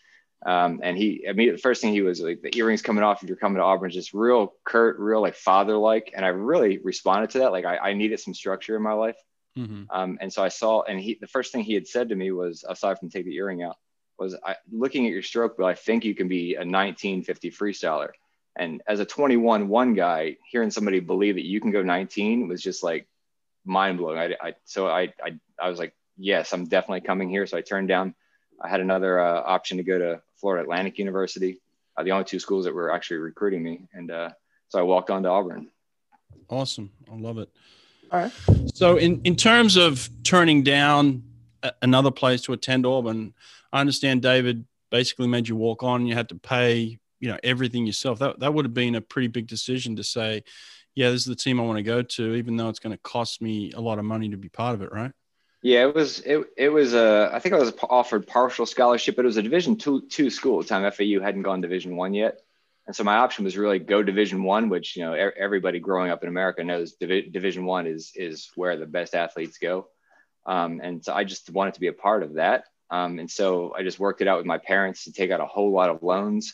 um, 0.45 0.79
and 0.83 0.97
he, 0.97 1.25
I 1.27 1.33
mean, 1.33 1.51
the 1.51 1.57
first 1.57 1.81
thing 1.81 1.93
he 1.93 2.01
was 2.01 2.21
like, 2.21 2.41
the 2.41 2.55
earrings 2.57 2.81
coming 2.81 3.03
off 3.03 3.23
if 3.23 3.29
you're 3.29 3.37
coming 3.37 3.57
to 3.57 3.63
Auburn, 3.63 3.89
just 3.89 4.13
real 4.13 4.53
curt, 4.63 4.99
real 4.99 5.21
like 5.21 5.35
father 5.35 5.77
like. 5.77 6.11
And 6.15 6.25
I 6.25 6.29
really 6.29 6.77
responded 6.77 7.31
to 7.31 7.39
that. 7.39 7.51
Like 7.51 7.65
I, 7.65 7.77
I 7.77 7.93
needed 7.93 8.19
some 8.19 8.33
structure 8.33 8.75
in 8.75 8.83
my 8.83 8.93
life. 8.93 9.17
Mm-hmm. 9.57 9.83
Um, 9.89 10.17
and 10.21 10.31
so 10.31 10.43
I 10.43 10.49
saw, 10.49 10.83
and 10.83 10.99
he, 10.99 11.17
the 11.19 11.27
first 11.27 11.51
thing 11.51 11.63
he 11.63 11.73
had 11.73 11.87
said 11.87 12.09
to 12.09 12.15
me 12.15 12.31
was, 12.31 12.63
aside 12.67 12.99
from 12.99 13.09
take 13.09 13.25
the 13.25 13.35
earring 13.35 13.63
out, 13.63 13.77
was 14.19 14.35
I, 14.45 14.55
looking 14.71 15.05
at 15.05 15.11
your 15.11 15.23
stroke 15.23 15.57
bill, 15.57 15.65
I 15.65 15.73
think 15.73 16.05
you 16.05 16.13
can 16.13 16.27
be 16.27 16.55
a 16.55 16.59
1950 16.59 17.51
freestyler. 17.51 18.09
And 18.55 18.81
as 18.87 18.99
a 18.99 19.05
21 19.05 19.67
one 19.67 19.93
guy, 19.93 20.37
hearing 20.49 20.71
somebody 20.71 20.99
believe 20.99 21.35
that 21.35 21.45
you 21.45 21.59
can 21.59 21.71
go 21.71 21.81
19 21.81 22.47
was 22.47 22.61
just 22.61 22.83
like 22.83 23.07
mind 23.65 23.97
blowing. 23.97 24.17
I, 24.17 24.35
I 24.41 24.53
so 24.63 24.87
I, 24.87 25.13
I, 25.23 25.39
I 25.59 25.69
was 25.69 25.79
like, 25.79 25.93
yes, 26.17 26.53
I'm 26.53 26.65
definitely 26.65 27.01
coming 27.01 27.29
here. 27.29 27.45
So 27.47 27.57
I 27.57 27.61
turned 27.61 27.87
down 27.87 28.15
I 28.61 28.67
had 28.67 28.79
another 28.79 29.19
uh, 29.19 29.41
option 29.41 29.77
to 29.77 29.83
go 29.83 29.97
to 29.97 30.21
Florida 30.35 30.63
Atlantic 30.63 30.97
University, 30.97 31.59
uh, 31.97 32.03
the 32.03 32.11
only 32.11 32.25
two 32.25 32.39
schools 32.39 32.65
that 32.65 32.73
were 32.73 32.91
actually 32.91 33.17
recruiting 33.17 33.63
me. 33.63 33.87
And 33.93 34.11
uh, 34.11 34.29
so 34.69 34.79
I 34.79 34.81
walked 34.81 35.09
on 35.09 35.23
to 35.23 35.29
Auburn. 35.29 35.69
Awesome. 36.49 36.91
I 37.11 37.15
love 37.15 37.37
it. 37.37 37.49
All 38.11 38.19
right. 38.19 38.31
So, 38.73 38.97
in, 38.97 39.21
in 39.23 39.35
terms 39.35 39.77
of 39.77 40.09
turning 40.23 40.63
down 40.63 41.23
a- 41.63 41.73
another 41.81 42.11
place 42.11 42.41
to 42.43 42.53
attend 42.53 42.85
Auburn, 42.85 43.33
I 43.73 43.81
understand 43.81 44.21
David 44.21 44.65
basically 44.91 45.27
made 45.27 45.47
you 45.47 45.55
walk 45.55 45.83
on. 45.83 46.05
You 46.05 46.13
had 46.13 46.29
to 46.29 46.35
pay, 46.35 46.99
you 47.19 47.29
know, 47.29 47.37
everything 47.43 47.85
yourself. 47.85 48.19
That 48.19 48.39
that 48.39 48.53
would 48.53 48.65
have 48.65 48.73
been 48.73 48.95
a 48.95 49.01
pretty 49.01 49.27
big 49.27 49.47
decision 49.47 49.95
to 49.95 50.03
say, 50.03 50.43
yeah, 50.93 51.09
this 51.09 51.21
is 51.21 51.27
the 51.27 51.35
team 51.35 51.59
I 51.59 51.63
want 51.63 51.77
to 51.77 51.83
go 51.83 52.01
to, 52.01 52.35
even 52.35 52.57
though 52.57 52.69
it's 52.69 52.79
going 52.79 52.95
to 52.95 53.01
cost 53.01 53.41
me 53.41 53.71
a 53.73 53.81
lot 53.81 53.99
of 53.99 54.05
money 54.05 54.29
to 54.29 54.37
be 54.37 54.49
part 54.49 54.75
of 54.75 54.81
it, 54.81 54.91
right? 54.91 55.11
Yeah, 55.65 55.87
it 55.87 55.95
was 55.95 56.19
it 56.19 56.45
it 56.55 56.69
was 56.69 56.93
a 56.93 57.31
I 57.33 57.39
think 57.39 57.55
I 57.55 57.57
was 57.57 57.73
offered 57.89 58.27
partial 58.27 58.67
scholarship, 58.67 59.15
but 59.15 59.25
it 59.25 59.33
was 59.33 59.37
a 59.37 59.41
Division 59.41 59.77
two 59.77 60.01
two 60.01 60.29
school 60.29 60.59
at 60.59 60.67
the 60.67 60.69
time. 60.69 60.91
FAU 60.91 61.19
hadn't 61.23 61.41
gone 61.41 61.59
Division 61.59 61.95
one 61.95 62.13
yet, 62.13 62.39
and 62.85 62.95
so 62.95 63.03
my 63.03 63.15
option 63.15 63.45
was 63.45 63.57
really 63.57 63.79
go 63.79 64.03
Division 64.03 64.43
one, 64.43 64.69
which 64.69 64.95
you 64.95 65.03
know 65.03 65.13
everybody 65.13 65.79
growing 65.79 66.11
up 66.11 66.21
in 66.21 66.29
America 66.29 66.63
knows 66.63 66.93
Divi- 66.93 67.31
Division 67.31 67.65
one 67.65 67.87
is 67.87 68.11
is 68.13 68.51
where 68.55 68.77
the 68.77 68.85
best 68.85 69.15
athletes 69.15 69.57
go, 69.57 69.87
um, 70.45 70.81
and 70.83 71.03
so 71.03 71.15
I 71.15 71.23
just 71.23 71.49
wanted 71.49 71.73
to 71.73 71.79
be 71.79 71.87
a 71.87 71.93
part 71.93 72.21
of 72.21 72.35
that, 72.35 72.65
um, 72.91 73.17
and 73.17 73.31
so 73.31 73.73
I 73.75 73.81
just 73.81 73.97
worked 73.97 74.21
it 74.21 74.27
out 74.27 74.37
with 74.37 74.45
my 74.45 74.59
parents 74.59 75.05
to 75.05 75.13
take 75.13 75.31
out 75.31 75.41
a 75.41 75.47
whole 75.47 75.71
lot 75.71 75.89
of 75.89 76.03
loans, 76.03 76.53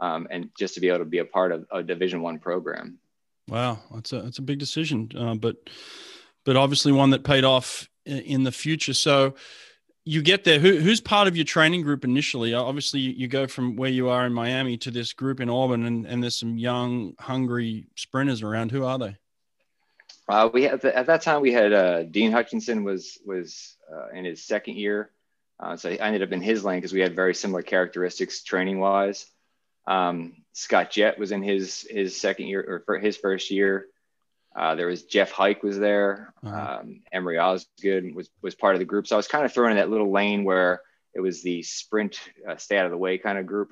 um, 0.00 0.28
and 0.30 0.48
just 0.58 0.72
to 0.76 0.80
be 0.80 0.88
able 0.88 1.00
to 1.00 1.04
be 1.04 1.18
a 1.18 1.26
part 1.26 1.52
of 1.52 1.66
a 1.70 1.82
Division 1.82 2.22
one 2.22 2.38
program. 2.38 3.00
Wow, 3.48 3.80
that's 3.92 4.14
a 4.14 4.22
that's 4.22 4.38
a 4.38 4.42
big 4.42 4.58
decision, 4.58 5.10
uh, 5.14 5.34
but 5.34 5.56
but 6.46 6.56
obviously 6.56 6.92
one 6.92 7.10
that 7.10 7.22
paid 7.22 7.44
off 7.44 7.90
in 8.06 8.44
the 8.44 8.52
future. 8.52 8.94
So 8.94 9.34
you 10.04 10.22
get 10.22 10.44
there. 10.44 10.60
Who, 10.60 10.78
who's 10.78 11.00
part 11.00 11.26
of 11.26 11.36
your 11.36 11.44
training 11.44 11.82
group 11.82 12.04
initially? 12.04 12.54
Obviously, 12.54 13.00
you 13.00 13.26
go 13.26 13.46
from 13.48 13.74
where 13.76 13.90
you 13.90 14.08
are 14.08 14.24
in 14.24 14.32
Miami 14.32 14.76
to 14.78 14.90
this 14.90 15.12
group 15.12 15.40
in 15.40 15.50
Auburn, 15.50 15.84
and, 15.84 16.06
and 16.06 16.22
there's 16.22 16.36
some 16.36 16.56
young, 16.56 17.14
hungry 17.18 17.88
sprinters 17.96 18.42
around. 18.42 18.70
Who 18.70 18.84
are 18.84 18.98
they? 18.98 19.16
Uh, 20.28 20.48
we 20.52 20.66
at 20.66 20.80
that 20.82 21.22
time 21.22 21.40
we 21.40 21.52
had 21.52 21.72
uh, 21.72 22.02
Dean 22.04 22.32
Hutchinson 22.32 22.82
was 22.84 23.18
was 23.24 23.76
uh, 23.92 24.08
in 24.12 24.24
his 24.24 24.42
second 24.42 24.76
year, 24.76 25.10
uh, 25.60 25.76
so 25.76 25.88
I 25.88 25.94
ended 25.94 26.22
up 26.22 26.32
in 26.32 26.40
his 26.40 26.64
lane 26.64 26.78
because 26.78 26.92
we 26.92 27.00
had 27.00 27.14
very 27.14 27.34
similar 27.34 27.62
characteristics 27.62 28.42
training 28.42 28.80
wise. 28.80 29.26
Um, 29.86 30.34
Scott 30.52 30.90
Jett 30.90 31.18
was 31.18 31.30
in 31.30 31.42
his 31.42 31.86
his 31.88 32.16
second 32.16 32.46
year 32.46 32.82
or 32.88 32.98
his 32.98 33.16
first 33.16 33.50
year. 33.52 33.86
Uh, 34.56 34.74
there 34.74 34.86
was 34.86 35.04
Jeff 35.04 35.30
Hike 35.30 35.62
was 35.62 35.78
there. 35.78 36.32
Uh-huh. 36.42 36.78
Um, 36.80 37.02
Emery 37.12 37.38
Osgood 37.38 38.14
was 38.14 38.30
was 38.42 38.54
part 38.54 38.74
of 38.74 38.78
the 38.78 38.86
group. 38.86 39.06
So 39.06 39.16
I 39.16 39.18
was 39.18 39.28
kind 39.28 39.44
of 39.44 39.52
thrown 39.52 39.70
in 39.70 39.76
that 39.76 39.90
little 39.90 40.10
lane 40.10 40.44
where 40.44 40.80
it 41.14 41.20
was 41.20 41.42
the 41.42 41.62
sprint, 41.62 42.18
uh, 42.48 42.56
stay 42.56 42.78
out 42.78 42.86
of 42.86 42.90
the 42.90 42.96
way 42.96 43.18
kind 43.18 43.38
of 43.38 43.46
group. 43.46 43.70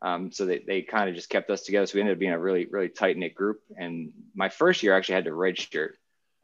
Um, 0.00 0.32
so 0.32 0.46
they, 0.46 0.58
they 0.66 0.82
kind 0.82 1.08
of 1.08 1.14
just 1.14 1.28
kept 1.28 1.50
us 1.50 1.62
together. 1.62 1.86
So 1.86 1.94
we 1.94 2.00
ended 2.00 2.16
up 2.16 2.20
being 2.20 2.32
a 2.32 2.38
really 2.38 2.66
really 2.66 2.88
tight 2.88 3.16
knit 3.16 3.34
group. 3.34 3.60
And 3.76 4.12
my 4.34 4.48
first 4.48 4.82
year 4.82 4.94
I 4.94 4.98
actually 4.98 5.16
had 5.16 5.24
to 5.24 5.30
redshirt, 5.30 5.94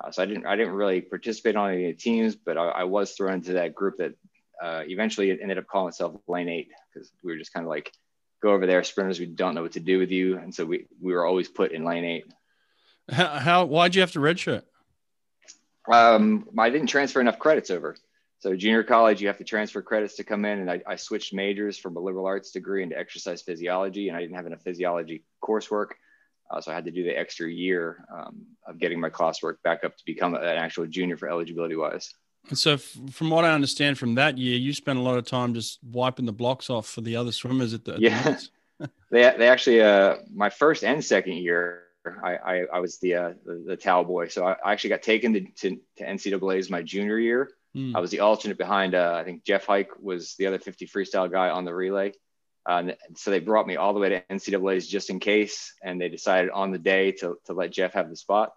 uh, 0.02 0.10
so 0.10 0.22
I 0.22 0.26
didn't 0.26 0.46
I 0.46 0.56
didn't 0.56 0.74
really 0.74 1.00
participate 1.00 1.56
on 1.56 1.70
any 1.70 1.90
of 1.90 1.96
the 1.96 2.02
teams, 2.02 2.34
but 2.34 2.58
I, 2.58 2.68
I, 2.68 2.84
was 2.84 3.12
thrown 3.12 3.34
into 3.34 3.54
that 3.54 3.74
group 3.74 3.98
that 3.98 4.14
uh, 4.62 4.82
eventually 4.86 5.30
ended 5.30 5.58
up 5.58 5.66
calling 5.66 5.88
itself 5.88 6.16
Lane 6.26 6.48
Eight 6.48 6.68
because 6.92 7.10
we 7.22 7.32
were 7.32 7.38
just 7.38 7.52
kind 7.52 7.64
of 7.64 7.70
like 7.70 7.92
go 8.40 8.50
over 8.50 8.66
there 8.66 8.84
sprinters 8.84 9.18
we 9.18 9.26
don't 9.26 9.54
know 9.54 9.62
what 9.62 9.72
to 9.72 9.80
do 9.80 9.98
with 9.98 10.10
you, 10.10 10.38
and 10.38 10.54
so 10.54 10.64
we 10.64 10.86
we 11.00 11.12
were 11.12 11.26
always 11.26 11.48
put 11.48 11.72
in 11.72 11.84
Lane 11.84 12.04
Eight. 12.04 12.26
How, 13.10 13.26
how 13.38 13.64
why'd 13.64 13.94
you 13.94 14.00
have 14.00 14.12
to 14.12 14.18
redshirt? 14.18 14.62
Um, 15.90 16.48
I 16.58 16.70
didn't 16.70 16.88
transfer 16.88 17.20
enough 17.20 17.38
credits 17.38 17.70
over. 17.70 17.96
So 18.40 18.54
junior 18.54 18.84
college, 18.84 19.20
you 19.20 19.26
have 19.26 19.38
to 19.38 19.44
transfer 19.44 19.82
credits 19.82 20.14
to 20.16 20.24
come 20.24 20.44
in, 20.44 20.60
and 20.60 20.70
I, 20.70 20.80
I, 20.86 20.96
switched 20.96 21.34
majors 21.34 21.76
from 21.76 21.96
a 21.96 22.00
liberal 22.00 22.26
arts 22.26 22.52
degree 22.52 22.84
into 22.84 22.96
exercise 22.96 23.42
physiology, 23.42 24.08
and 24.08 24.16
I 24.16 24.20
didn't 24.20 24.36
have 24.36 24.46
enough 24.46 24.62
physiology 24.62 25.24
coursework, 25.42 25.88
uh, 26.48 26.60
so 26.60 26.70
I 26.70 26.74
had 26.74 26.84
to 26.84 26.92
do 26.92 27.02
the 27.02 27.18
extra 27.18 27.50
year 27.50 28.04
um, 28.14 28.46
of 28.64 28.78
getting 28.78 29.00
my 29.00 29.10
classwork 29.10 29.60
back 29.64 29.82
up 29.82 29.96
to 29.96 30.04
become 30.06 30.34
an 30.34 30.44
actual 30.44 30.86
junior 30.86 31.16
for 31.16 31.28
eligibility 31.28 31.74
wise. 31.74 32.14
And 32.48 32.56
so, 32.56 32.74
f- 32.74 32.96
from 33.10 33.30
what 33.30 33.44
I 33.44 33.52
understand 33.52 33.98
from 33.98 34.14
that 34.14 34.38
year, 34.38 34.56
you 34.56 34.72
spent 34.72 35.00
a 35.00 35.02
lot 35.02 35.18
of 35.18 35.26
time 35.26 35.52
just 35.52 35.80
wiping 35.82 36.24
the 36.24 36.32
blocks 36.32 36.70
off 36.70 36.86
for 36.86 37.00
the 37.00 37.16
other 37.16 37.32
swimmers 37.32 37.74
at 37.74 37.84
the 37.84 37.94
at 37.94 38.00
yeah. 38.00 38.38
The 38.78 38.90
they 39.10 39.34
they 39.36 39.48
actually 39.48 39.82
uh 39.82 40.18
my 40.32 40.48
first 40.48 40.84
and 40.84 41.04
second 41.04 41.34
year 41.34 41.87
I 42.06 42.36
I, 42.36 42.64
I 42.74 42.80
was 42.80 42.98
the, 42.98 43.14
uh, 43.14 43.32
the, 43.44 43.64
the 43.66 43.76
towel 43.76 44.04
boy, 44.04 44.28
so 44.28 44.46
I, 44.46 44.56
I 44.64 44.72
actually 44.72 44.90
got 44.90 45.02
taken 45.02 45.32
to, 45.34 45.40
to, 45.40 45.80
to 45.98 46.04
NCAA's 46.04 46.70
my 46.70 46.82
junior 46.82 47.18
year. 47.18 47.50
Mm. 47.76 47.94
I 47.94 48.00
was 48.00 48.10
the 48.10 48.20
alternate 48.20 48.58
behind 48.58 48.94
uh, 48.94 49.16
I 49.20 49.24
think 49.24 49.44
Jeff 49.44 49.66
Hike 49.66 49.90
was 50.00 50.34
the 50.36 50.46
other 50.46 50.58
50 50.58 50.86
freestyle 50.86 51.30
guy 51.30 51.50
on 51.50 51.64
the 51.64 51.74
relay. 51.74 52.12
Uh, 52.68 52.82
and 52.82 52.96
so 53.16 53.30
they 53.30 53.40
brought 53.40 53.66
me 53.66 53.76
all 53.76 53.94
the 53.94 54.00
way 54.00 54.10
to 54.10 54.22
NCAA's 54.30 54.86
just 54.86 55.10
in 55.10 55.20
case, 55.20 55.72
and 55.82 56.00
they 56.00 56.08
decided 56.08 56.50
on 56.50 56.70
the 56.70 56.78
day 56.78 57.12
to, 57.12 57.38
to 57.46 57.54
let 57.54 57.72
Jeff 57.72 57.94
have 57.94 58.10
the 58.10 58.16
spot. 58.16 58.52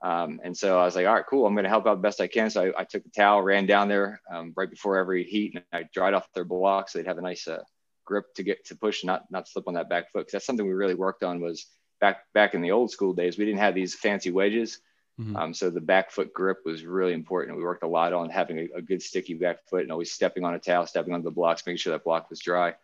Um, 0.00 0.40
and 0.44 0.56
so 0.56 0.78
I 0.78 0.84
was 0.84 0.94
like, 0.94 1.06
all 1.06 1.14
right, 1.14 1.24
cool. 1.28 1.44
I'm 1.44 1.54
going 1.54 1.64
to 1.64 1.70
help 1.70 1.86
out 1.86 1.96
the 1.96 2.02
best 2.02 2.20
I 2.20 2.28
can. 2.28 2.50
So 2.50 2.66
I, 2.66 2.82
I 2.82 2.84
took 2.84 3.02
the 3.02 3.10
towel, 3.10 3.42
ran 3.42 3.66
down 3.66 3.88
there 3.88 4.20
um, 4.32 4.52
right 4.56 4.70
before 4.70 4.96
every 4.96 5.24
heat, 5.24 5.54
and 5.54 5.64
I 5.72 5.88
dried 5.92 6.14
off 6.14 6.32
their 6.34 6.44
blocks. 6.44 6.92
So 6.92 6.98
they'd 6.98 7.08
have 7.08 7.18
a 7.18 7.22
nice 7.22 7.48
uh, 7.48 7.64
grip 8.04 8.32
to 8.36 8.44
get 8.44 8.64
to 8.66 8.76
push, 8.76 9.02
and 9.02 9.08
not 9.08 9.24
not 9.30 9.48
slip 9.48 9.66
on 9.66 9.74
that 9.74 9.88
back 9.88 10.12
foot. 10.12 10.20
Because 10.20 10.32
that's 10.32 10.46
something 10.46 10.66
we 10.66 10.72
really 10.72 10.94
worked 10.94 11.24
on 11.24 11.40
was 11.40 11.66
back 12.00 12.24
back 12.32 12.54
in 12.54 12.62
the 12.62 12.72
old 12.72 12.90
school 12.90 13.12
days. 13.12 13.38
We 13.38 13.44
didn't 13.44 13.60
have 13.60 13.74
these 13.74 13.94
fancy 13.94 14.30
wedges, 14.30 14.80
mm-hmm. 15.20 15.36
um, 15.36 15.54
so 15.54 15.70
the 15.70 15.80
back 15.80 16.10
foot 16.10 16.32
grip 16.32 16.58
was 16.64 16.84
really 16.84 17.12
important. 17.12 17.56
We 17.56 17.64
worked 17.64 17.82
a 17.82 17.88
lot 17.88 18.12
on 18.12 18.30
having 18.30 18.58
a, 18.58 18.78
a, 18.78 18.82
good 18.82 19.02
sticky 19.02 19.34
back 19.34 19.68
foot 19.68 19.82
and 19.82 19.92
always 19.92 20.12
stepping 20.12 20.44
on 20.44 20.54
a 20.54 20.58
towel, 20.58 20.86
stepping 20.86 21.14
on 21.14 21.22
the 21.22 21.30
blocks, 21.30 21.64
making 21.66 21.78
sure 21.78 21.92
that 21.92 22.04
block 22.04 22.30
was 22.30 22.40
dry. 22.40 22.74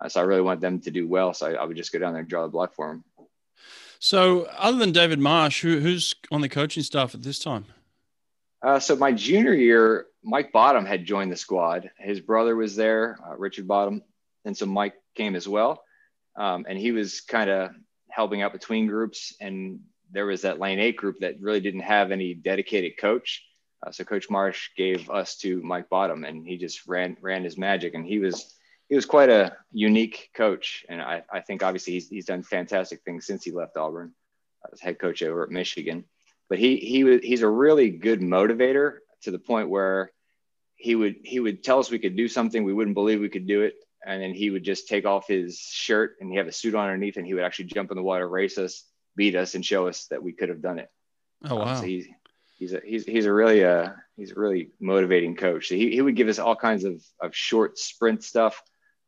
Uh, 0.00 0.08
so 0.08 0.20
I 0.20 0.24
really 0.24 0.42
wanted 0.42 0.60
them 0.60 0.80
to 0.80 0.90
do 0.90 1.06
well. 1.06 1.34
So 1.34 1.46
I, 1.46 1.52
I 1.52 1.64
would 1.64 1.76
just 1.76 1.92
go 1.92 1.98
down 1.98 2.12
there 2.12 2.20
and 2.20 2.28
draw 2.28 2.42
the 2.42 2.48
block 2.48 2.74
for 2.74 2.88
them. 2.88 3.04
So, 4.04 4.42
other 4.58 4.76
than 4.76 4.92
David 4.92 5.18
Marsh, 5.18 5.62
who, 5.62 5.80
who's 5.80 6.14
on 6.30 6.42
the 6.42 6.48
coaching 6.50 6.82
staff 6.82 7.14
at 7.14 7.22
this 7.22 7.38
time? 7.38 7.64
Uh, 8.60 8.78
so, 8.78 8.96
my 8.96 9.12
junior 9.12 9.54
year, 9.54 10.08
Mike 10.22 10.52
Bottom 10.52 10.84
had 10.84 11.06
joined 11.06 11.32
the 11.32 11.36
squad. 11.36 11.90
His 11.98 12.20
brother 12.20 12.54
was 12.54 12.76
there, 12.76 13.18
uh, 13.26 13.34
Richard 13.36 13.66
Bottom, 13.66 14.02
and 14.44 14.54
so 14.54 14.66
Mike 14.66 14.94
came 15.14 15.34
as 15.34 15.48
well. 15.48 15.82
Um, 16.36 16.66
and 16.68 16.78
he 16.78 16.92
was 16.92 17.22
kind 17.22 17.48
of 17.48 17.70
helping 18.14 18.42
out 18.42 18.52
between 18.52 18.86
groups. 18.86 19.34
And 19.40 19.80
there 20.12 20.26
was 20.26 20.42
that 20.42 20.60
lane 20.60 20.78
eight 20.78 20.96
group 20.96 21.18
that 21.20 21.40
really 21.40 21.60
didn't 21.60 21.80
have 21.80 22.12
any 22.12 22.34
dedicated 22.34 22.96
coach. 22.98 23.42
Uh, 23.84 23.90
so 23.90 24.04
Coach 24.04 24.30
Marsh 24.30 24.70
gave 24.76 25.10
us 25.10 25.36
to 25.38 25.60
Mike 25.62 25.88
Bottom, 25.88 26.24
and 26.24 26.46
he 26.46 26.56
just 26.56 26.86
ran 26.86 27.16
ran 27.20 27.44
his 27.44 27.58
magic. 27.58 27.94
And 27.94 28.06
he 28.06 28.18
was 28.18 28.54
he 28.88 28.94
was 28.94 29.06
quite 29.06 29.30
a 29.30 29.56
unique 29.72 30.30
coach, 30.34 30.84
and 30.88 31.02
I, 31.02 31.22
I 31.32 31.40
think 31.40 31.62
obviously 31.62 31.94
he's, 31.94 32.08
he's 32.08 32.26
done 32.26 32.42
fantastic 32.42 33.02
things 33.02 33.26
since 33.26 33.44
he 33.44 33.50
left 33.50 33.76
Auburn 33.76 34.14
as 34.72 34.80
head 34.80 34.98
coach 34.98 35.22
over 35.22 35.42
at 35.42 35.50
Michigan. 35.50 36.04
But 36.48 36.58
he 36.58 36.76
he 36.76 37.04
was 37.04 37.20
he's 37.22 37.42
a 37.42 37.48
really 37.48 37.90
good 37.90 38.20
motivator 38.20 38.98
to 39.22 39.30
the 39.30 39.38
point 39.38 39.68
where 39.68 40.12
he 40.76 40.94
would 40.94 41.16
he 41.24 41.40
would 41.40 41.64
tell 41.64 41.78
us 41.78 41.90
we 41.90 41.98
could 41.98 42.16
do 42.16 42.28
something 42.28 42.62
we 42.62 42.72
wouldn't 42.72 42.94
believe 42.94 43.20
we 43.20 43.28
could 43.28 43.46
do 43.46 43.62
it, 43.62 43.74
and 44.06 44.22
then 44.22 44.34
he 44.34 44.50
would 44.50 44.64
just 44.64 44.88
take 44.88 45.06
off 45.06 45.26
his 45.26 45.58
shirt 45.58 46.16
and 46.20 46.30
he 46.30 46.36
have 46.36 46.46
a 46.46 46.52
suit 46.52 46.74
on 46.74 46.86
underneath, 46.86 47.16
and 47.16 47.26
he 47.26 47.34
would 47.34 47.44
actually 47.44 47.66
jump 47.66 47.90
in 47.90 47.96
the 47.96 48.02
water, 48.02 48.28
race 48.28 48.58
us, 48.58 48.84
beat 49.16 49.36
us, 49.36 49.54
and 49.54 49.64
show 49.64 49.88
us 49.88 50.06
that 50.10 50.22
we 50.22 50.32
could 50.32 50.48
have 50.48 50.62
done 50.62 50.78
it. 50.78 50.90
Oh 51.44 51.56
wow! 51.56 51.64
Um, 51.64 51.76
so 51.76 51.82
he's 51.84 52.06
he's 52.58 52.72
a 52.72 52.80
he's 52.84 53.04
he's 53.04 53.26
a 53.26 53.32
really 53.32 53.64
uh 53.64 53.90
he's 54.16 54.32
a 54.32 54.34
really 54.34 54.70
motivating 54.80 55.36
coach. 55.36 55.68
So 55.68 55.74
he, 55.74 55.90
he 55.90 56.00
would 56.02 56.16
give 56.16 56.28
us 56.28 56.38
all 56.38 56.56
kinds 56.56 56.84
of 56.84 57.02
of 57.20 57.34
short 57.34 57.78
sprint 57.78 58.22
stuff 58.22 58.62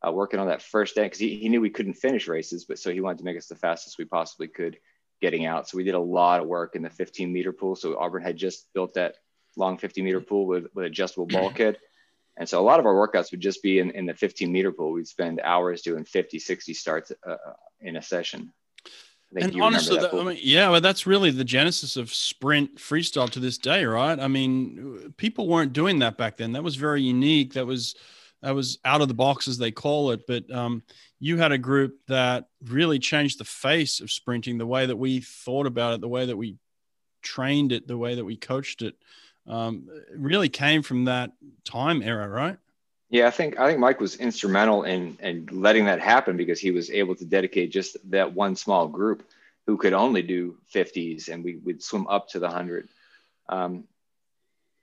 uh, 0.05 0.11
working 0.11 0.39
on 0.39 0.47
that 0.47 0.61
first 0.61 0.95
day 0.95 1.03
because 1.03 1.19
he, 1.19 1.37
he 1.37 1.49
knew 1.49 1.61
we 1.61 1.69
couldn't 1.69 1.95
finish 1.95 2.27
races, 2.27 2.65
but 2.65 2.79
so 2.79 2.91
he 2.91 3.01
wanted 3.01 3.19
to 3.19 3.23
make 3.23 3.37
us 3.37 3.47
the 3.47 3.55
fastest 3.55 3.97
we 3.97 4.05
possibly 4.05 4.47
could 4.47 4.77
getting 5.21 5.45
out. 5.45 5.67
So 5.67 5.77
we 5.77 5.83
did 5.83 5.95
a 5.95 5.99
lot 5.99 6.41
of 6.41 6.47
work 6.47 6.75
in 6.75 6.81
the 6.81 6.89
15 6.89 7.31
meter 7.31 7.51
pool. 7.51 7.75
So 7.75 7.97
Auburn 7.97 8.23
had 8.23 8.37
just 8.37 8.71
built 8.73 8.93
that 8.93 9.15
long 9.55 9.77
50 9.77 10.01
meter 10.01 10.21
pool 10.21 10.45
with, 10.45 10.67
with 10.73 10.85
adjustable 10.85 11.25
bulkhead. 11.25 11.77
And 12.37 12.47
so 12.47 12.61
a 12.61 12.63
lot 12.63 12.79
of 12.79 12.85
our 12.85 12.93
workouts 12.93 13.31
would 13.31 13.39
just 13.39 13.63
be 13.63 13.79
in, 13.79 13.91
in 13.91 14.05
the 14.05 14.13
15 14.13 14.51
meter 14.51 14.71
pool. 14.71 14.91
We'd 14.91 15.07
spend 15.07 15.41
hours 15.43 15.81
doing 15.81 16.05
50, 16.05 16.39
60 16.39 16.73
starts 16.73 17.11
uh, 17.25 17.31
uh 17.31 17.53
in 17.81 17.95
a 17.95 18.01
session. 18.01 18.53
And 19.35 19.61
honestly, 19.61 19.99
that, 19.99 20.13
I 20.13 20.23
mean, 20.23 20.37
yeah, 20.41 20.69
well, 20.69 20.79
that's 20.79 21.05
really 21.05 21.31
the 21.31 21.43
genesis 21.43 21.97
of 21.97 22.13
sprint 22.13 22.77
freestyle 22.77 23.29
to 23.31 23.41
this 23.41 23.57
day, 23.57 23.83
right? 23.83 24.17
I 24.17 24.29
mean, 24.29 25.13
people 25.17 25.49
weren't 25.49 25.73
doing 25.73 25.99
that 25.99 26.17
back 26.17 26.37
then. 26.37 26.53
That 26.53 26.63
was 26.63 26.77
very 26.77 27.01
unique. 27.01 27.53
That 27.53 27.65
was, 27.65 27.95
that 28.41 28.55
was 28.55 28.79
out 28.85 29.01
of 29.01 29.07
the 29.07 29.13
box 29.13 29.47
as 29.47 29.57
they 29.57 29.71
call 29.71 30.11
it 30.11 30.21
but 30.27 30.49
um, 30.51 30.83
you 31.19 31.37
had 31.37 31.51
a 31.51 31.57
group 31.57 31.97
that 32.07 32.47
really 32.63 32.99
changed 32.99 33.39
the 33.39 33.45
face 33.45 33.99
of 33.99 34.11
sprinting 34.11 34.57
the 34.57 34.65
way 34.65 34.85
that 34.85 34.95
we 34.95 35.21
thought 35.21 35.65
about 35.65 35.93
it 35.93 36.01
the 36.01 36.07
way 36.07 36.25
that 36.25 36.37
we 36.37 36.55
trained 37.21 37.71
it 37.71 37.87
the 37.87 37.97
way 37.97 38.15
that 38.15 38.25
we 38.25 38.35
coached 38.35 38.81
it 38.81 38.95
um, 39.47 39.87
really 40.15 40.49
came 40.49 40.81
from 40.81 41.05
that 41.05 41.31
time 41.63 42.01
era 42.01 42.27
right 42.27 42.57
yeah 43.09 43.27
i 43.27 43.31
think 43.31 43.59
i 43.59 43.67
think 43.67 43.79
mike 43.79 43.99
was 43.99 44.15
instrumental 44.17 44.83
in 44.83 45.17
in 45.21 45.47
letting 45.51 45.85
that 45.85 45.99
happen 45.99 46.37
because 46.37 46.59
he 46.59 46.71
was 46.71 46.89
able 46.89 47.15
to 47.15 47.25
dedicate 47.25 47.71
just 47.71 47.97
that 48.09 48.33
one 48.33 48.55
small 48.55 48.87
group 48.87 49.23
who 49.65 49.77
could 49.77 49.93
only 49.93 50.21
do 50.21 50.57
50s 50.73 51.29
and 51.29 51.43
we 51.43 51.57
would 51.57 51.83
swim 51.83 52.07
up 52.07 52.29
to 52.29 52.39
the 52.39 52.47
100 52.47 52.87
um, 53.49 53.85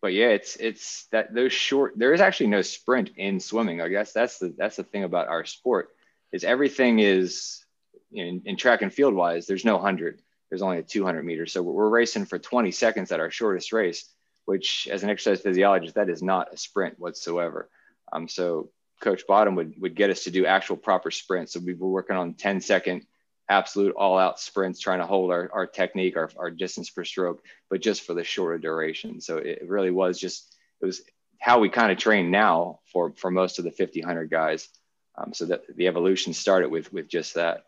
but 0.05 0.13
yeah, 0.13 0.29
it's 0.29 0.57
it's 0.57 1.07
that 1.13 1.33
those 1.33 1.55
short. 1.55 1.95
There 1.97 2.13
is 2.13 2.21
actually 2.21 2.49
no 2.49 2.61
sprint 2.61 3.13
in 3.17 3.41
swimming. 3.41 3.81
I 3.81 3.89
guess 3.89 4.13
that's 4.13 4.39
the 4.39 4.55
that's 4.55 4.77
the 4.77 4.83
thing 4.85 5.03
about 5.03 5.29
our 5.29 5.47
sport 5.47 5.89
is 6.31 6.45
everything 6.45 6.99
is 6.99 7.65
in, 8.13 8.43
in 8.45 8.59
track 8.59 8.83
and 8.83 8.93
field 8.93 9.15
wise. 9.15 9.47
There's 9.47 9.65
no 9.65 9.79
hundred. 9.79 10.21
There's 10.51 10.61
only 10.61 10.77
a 10.77 10.83
200 10.83 11.25
meters. 11.25 11.55
So 11.55 11.63
we're 11.63 11.89
racing 11.89 12.27
for 12.27 12.39
20 12.39 12.71
seconds 12.71 13.13
at 13.13 13.21
our 13.21 13.31
shortest 13.31 13.73
race, 13.73 14.05
which 14.45 14.89
as 14.91 15.03
an 15.03 15.11
exercise 15.11 15.41
physiologist, 15.41 15.95
that 15.95 16.09
is 16.09 16.23
not 16.23 16.53
a 16.53 16.57
sprint 16.57 16.99
whatsoever. 16.99 17.69
Um, 18.13 18.29
so 18.29 18.71
Coach 19.01 19.27
Bottom 19.27 19.55
would 19.57 19.75
would 19.81 19.95
get 19.95 20.11
us 20.11 20.25
to 20.25 20.31
do 20.31 20.47
actual 20.47 20.77
proper 20.77 21.11
sprints. 21.11 21.53
So 21.53 21.61
we 21.61 21.75
were 21.75 21.89
working 21.89 22.17
on 22.17 22.35
10 22.35 22.61
second 22.61 23.07
absolute 23.49 23.95
all 23.97 24.19
out 24.19 24.41
sprints 24.41 24.81
trying 24.81 25.01
to 25.01 25.07
hold 25.07 25.31
our, 25.31 25.51
our 25.53 25.67
technique, 25.67 26.17
our, 26.17 26.31
our 26.39 26.51
distance 26.51 26.91
per 26.91 27.05
stroke, 27.05 27.45
but 27.69 27.83
just 27.83 28.03
for 28.03 28.15
the 28.15 28.25
shorter 28.25 28.59
duration. 28.59 29.21
So 29.21 29.39
it 29.39 29.63
really 29.67 29.91
was 29.91 30.19
just, 30.19 30.57
it 30.81 30.87
was 30.87 31.03
how 31.39 31.59
we 31.59 31.69
kind 31.69 31.93
of 31.93 31.99
train 31.99 32.31
now 32.31 32.81
for, 32.93 33.13
for 33.13 33.31
most 33.31 33.59
of 33.59 33.65
the 33.65 33.71
50, 33.71 34.01
100 34.01 34.31
guys. 34.31 34.69
Um, 35.17 35.33
so 35.33 35.47
that 35.47 35.63
the 35.77 35.87
evolution 35.87 36.33
started 36.33 36.71
with, 36.71 36.93
with 36.93 37.09
just 37.09 37.35
that. 37.35 37.67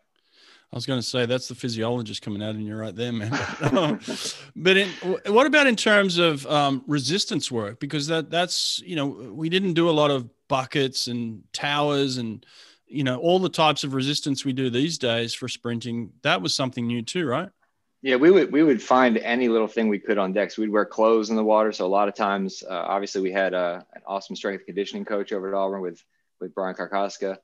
I 0.71 0.75
was 0.75 0.85
going 0.85 0.99
to 0.99 1.05
say 1.05 1.25
that's 1.25 1.47
the 1.47 1.55
physiologist 1.55 2.21
coming 2.21 2.43
out, 2.43 2.55
and 2.55 2.65
you're 2.65 2.77
right 2.77 2.95
there, 2.95 3.13
man. 3.13 3.31
but 4.55 4.77
in, 4.77 4.89
what 5.27 5.47
about 5.47 5.65
in 5.65 5.77
terms 5.77 6.17
of 6.17 6.45
um, 6.47 6.83
resistance 6.87 7.49
work? 7.49 7.79
Because 7.79 8.07
that 8.07 8.29
that's 8.29 8.79
you 8.85 8.95
know 8.95 9.07
we 9.07 9.47
didn't 9.49 9.73
do 9.73 9.89
a 9.89 9.91
lot 9.91 10.11
of 10.11 10.29
buckets 10.47 11.07
and 11.07 11.43
towers 11.53 12.17
and 12.17 12.45
you 12.87 13.03
know 13.03 13.17
all 13.17 13.39
the 13.39 13.49
types 13.49 13.83
of 13.83 13.93
resistance 13.93 14.45
we 14.45 14.53
do 14.53 14.69
these 14.69 14.97
days 14.97 15.33
for 15.33 15.47
sprinting 15.47 16.11
that 16.21 16.41
was 16.41 16.55
something 16.55 16.87
new 16.87 17.01
too 17.01 17.27
right 17.27 17.49
yeah 18.01 18.15
we 18.15 18.31
would 18.31 18.51
we 18.51 18.63
would 18.63 18.81
find 18.81 19.17
any 19.17 19.49
little 19.49 19.67
thing 19.67 19.89
we 19.89 19.99
could 19.99 20.17
on 20.17 20.31
decks 20.31 20.57
we'd 20.57 20.69
wear 20.69 20.85
clothes 20.85 21.29
in 21.29 21.35
the 21.35 21.43
water 21.43 21.71
so 21.71 21.85
a 21.85 21.87
lot 21.87 22.07
of 22.07 22.15
times 22.15 22.63
uh, 22.69 22.73
obviously 22.87 23.21
we 23.21 23.31
had 23.31 23.53
uh, 23.53 23.81
an 23.93 24.01
awesome 24.07 24.35
strength 24.35 24.65
conditioning 24.65 25.05
coach 25.05 25.33
over 25.33 25.49
at 25.49 25.53
auburn 25.53 25.81
with 25.81 26.01
with 26.39 26.53
brian 26.55 26.75
karkoska 26.75 27.37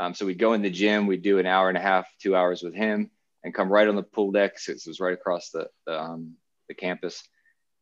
um, 0.00 0.14
so 0.14 0.26
we'd 0.26 0.38
go 0.38 0.52
in 0.52 0.62
the 0.62 0.70
gym 0.70 1.06
we'd 1.06 1.22
do 1.22 1.38
an 1.38 1.46
hour 1.46 1.68
and 1.68 1.78
a 1.78 1.80
half 1.80 2.06
two 2.20 2.34
hours 2.34 2.62
with 2.62 2.74
him 2.74 3.10
and 3.44 3.54
come 3.54 3.72
right 3.72 3.88
on 3.88 3.96
the 3.96 4.02
pool 4.02 4.32
deck 4.32 4.58
so 4.58 4.72
it 4.72 4.82
was 4.86 5.00
right 5.00 5.14
across 5.14 5.50
the 5.50 5.68
the, 5.86 6.00
um, 6.00 6.34
the 6.68 6.74
campus 6.74 7.22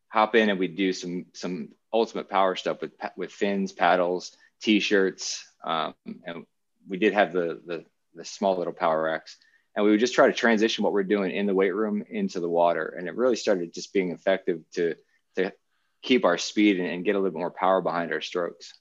hop 0.09 0.35
in 0.35 0.49
and 0.49 0.59
we'd 0.59 0.75
do 0.75 0.91
some 0.93 1.25
some 1.33 1.69
ultimate 1.93 2.29
power 2.29 2.55
stuff 2.55 2.81
with 2.81 2.91
with 3.15 3.31
fins 3.31 3.71
paddles 3.71 4.35
t-shirts 4.61 5.45
um, 5.63 5.93
and 6.25 6.45
we 6.87 6.97
did 6.97 7.13
have 7.13 7.31
the, 7.33 7.61
the, 7.65 7.85
the 8.15 8.25
small 8.25 8.57
little 8.57 8.73
power 8.73 9.03
racks 9.03 9.37
and 9.75 9.85
we 9.85 9.91
would 9.91 9.99
just 9.99 10.13
try 10.13 10.27
to 10.27 10.33
transition 10.33 10.83
what 10.83 10.93
we're 10.93 11.03
doing 11.03 11.31
in 11.31 11.45
the 11.45 11.53
weight 11.53 11.73
room 11.73 12.03
into 12.09 12.39
the 12.39 12.49
water. 12.49 12.95
And 12.97 13.07
it 13.07 13.15
really 13.15 13.35
started 13.35 13.73
just 13.73 13.93
being 13.93 14.11
effective 14.11 14.61
to, 14.73 14.95
to 15.35 15.53
keep 16.01 16.25
our 16.25 16.37
speed 16.37 16.79
and, 16.79 16.89
and 16.89 17.05
get 17.05 17.15
a 17.15 17.19
little 17.19 17.31
bit 17.31 17.39
more 17.39 17.51
power 17.51 17.81
behind 17.81 18.11
our 18.11 18.21
strokes. 18.21 18.73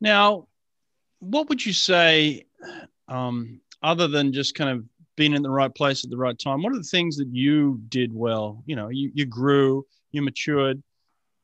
Now, 0.00 0.46
what 1.22 1.48
would 1.48 1.64
you 1.64 1.72
say, 1.72 2.44
um, 3.08 3.60
other 3.82 4.08
than 4.08 4.32
just 4.32 4.54
kind 4.54 4.70
of 4.70 4.84
being 5.16 5.34
in 5.34 5.42
the 5.42 5.50
right 5.50 5.72
place 5.72 6.04
at 6.04 6.10
the 6.10 6.16
right 6.16 6.38
time, 6.38 6.62
what 6.62 6.72
are 6.72 6.78
the 6.78 6.82
things 6.82 7.16
that 7.16 7.28
you 7.28 7.80
did 7.88 8.12
well? 8.12 8.62
You 8.66 8.76
know, 8.76 8.88
you, 8.88 9.10
you 9.14 9.24
grew, 9.24 9.86
you 10.10 10.22
matured, 10.22 10.82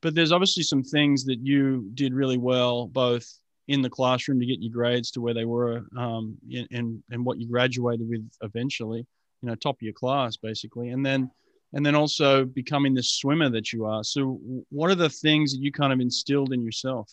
but 0.03 0.15
there's 0.15 0.33
obviously 0.33 0.65
some 0.65 0.83
things 0.83 1.25
that 1.27 1.39
you 1.41 1.91
did 1.95 2.13
really 2.13 2.39
well, 2.39 2.87
both 2.87 3.27
in 3.69 3.83
the 3.83 3.91
classroom 3.91 4.41
to 4.41 4.47
get 4.47 4.61
your 4.61 4.73
grades 4.73 5.11
to 5.13 5.21
where 5.21 5.35
they 5.35 5.45
were 5.45 5.85
um, 5.97 6.37
and 6.73 7.03
and 7.11 7.25
what 7.25 7.39
you 7.39 7.47
graduated 7.47 8.09
with 8.09 8.27
eventually 8.41 9.07
you 9.43 9.49
know 9.49 9.55
top 9.55 9.77
of 9.77 9.83
your 9.83 9.93
class 9.93 10.37
basically. 10.37 10.89
And 10.89 11.05
then 11.05 11.31
and 11.75 11.85
then 11.85 11.95
also 11.95 12.47
becoming 12.47 12.95
the 12.95 13.03
swimmer 13.03 13.51
that 13.51 13.73
you 13.75 13.85
are. 13.85 14.03
So 14.03 14.41
what 14.71 14.91
are 14.91 14.95
the 14.95 15.11
things 15.11 15.53
that 15.53 15.61
you 15.61 15.71
kind 15.71 15.93
of 15.93 16.01
instilled 16.01 16.53
in 16.53 16.63
yourself 16.63 17.13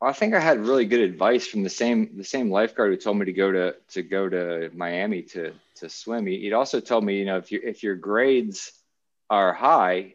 I 0.00 0.12
think 0.12 0.34
I 0.34 0.40
had 0.40 0.60
really 0.60 0.84
good 0.84 1.00
advice 1.00 1.46
from 1.46 1.64
the 1.64 1.70
same 1.70 2.16
the 2.16 2.24
same 2.24 2.50
lifeguard 2.50 2.92
who 2.92 2.96
told 2.96 3.18
me 3.18 3.26
to 3.26 3.32
go 3.32 3.50
to 3.50 3.74
to 3.90 4.02
go 4.02 4.28
to 4.28 4.70
Miami 4.72 5.22
to 5.22 5.52
to 5.76 5.88
swim. 5.88 6.26
He, 6.26 6.44
would 6.44 6.52
also 6.52 6.80
told 6.80 7.04
me, 7.04 7.18
you 7.18 7.24
know, 7.24 7.38
if 7.38 7.50
you 7.50 7.60
if 7.64 7.82
your 7.82 7.96
grades 7.96 8.72
are 9.28 9.52
high, 9.52 10.14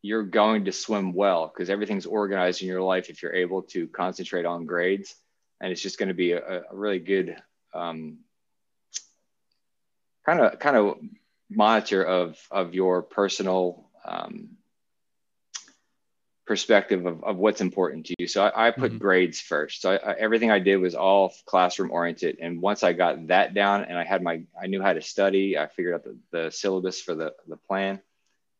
you're 0.00 0.22
going 0.22 0.66
to 0.66 0.72
swim 0.72 1.12
well 1.12 1.48
because 1.48 1.70
everything's 1.70 2.06
organized 2.06 2.62
in 2.62 2.68
your 2.68 2.82
life 2.82 3.10
if 3.10 3.22
you're 3.22 3.34
able 3.34 3.62
to 3.62 3.88
concentrate 3.88 4.46
on 4.46 4.64
grades. 4.66 5.14
And 5.60 5.72
it's 5.72 5.82
just 5.82 5.98
going 5.98 6.08
to 6.08 6.14
be 6.14 6.32
a, 6.32 6.60
a 6.60 6.62
really 6.72 7.00
good 7.00 7.36
kind 10.24 10.40
of 10.40 10.58
kind 10.58 10.76
of 10.76 10.98
monitor 11.50 12.02
of 12.04 12.38
of 12.50 12.74
your 12.74 13.02
personal 13.02 13.90
um, 14.04 14.56
perspective 16.50 17.06
of, 17.06 17.22
of 17.22 17.36
what's 17.36 17.60
important 17.60 18.06
to 18.06 18.14
you. 18.18 18.26
So 18.26 18.42
I, 18.42 18.66
I 18.66 18.70
put 18.72 18.90
mm-hmm. 18.90 18.98
grades 18.98 19.40
first. 19.40 19.82
So 19.82 19.92
I, 19.92 19.94
I, 19.98 20.12
everything 20.14 20.50
I 20.50 20.58
did 20.58 20.78
was 20.78 20.96
all 20.96 21.32
classroom 21.46 21.92
oriented. 21.92 22.38
And 22.40 22.60
once 22.60 22.82
I 22.82 22.92
got 22.92 23.28
that 23.28 23.54
down 23.54 23.84
and 23.84 23.96
I 23.96 24.02
had 24.02 24.20
my, 24.20 24.42
I 24.60 24.66
knew 24.66 24.82
how 24.82 24.92
to 24.92 25.00
study, 25.00 25.56
I 25.56 25.68
figured 25.68 25.94
out 25.94 26.02
the, 26.02 26.18
the 26.32 26.50
syllabus 26.50 27.00
for 27.00 27.14
the, 27.14 27.34
the 27.46 27.56
plan, 27.56 28.00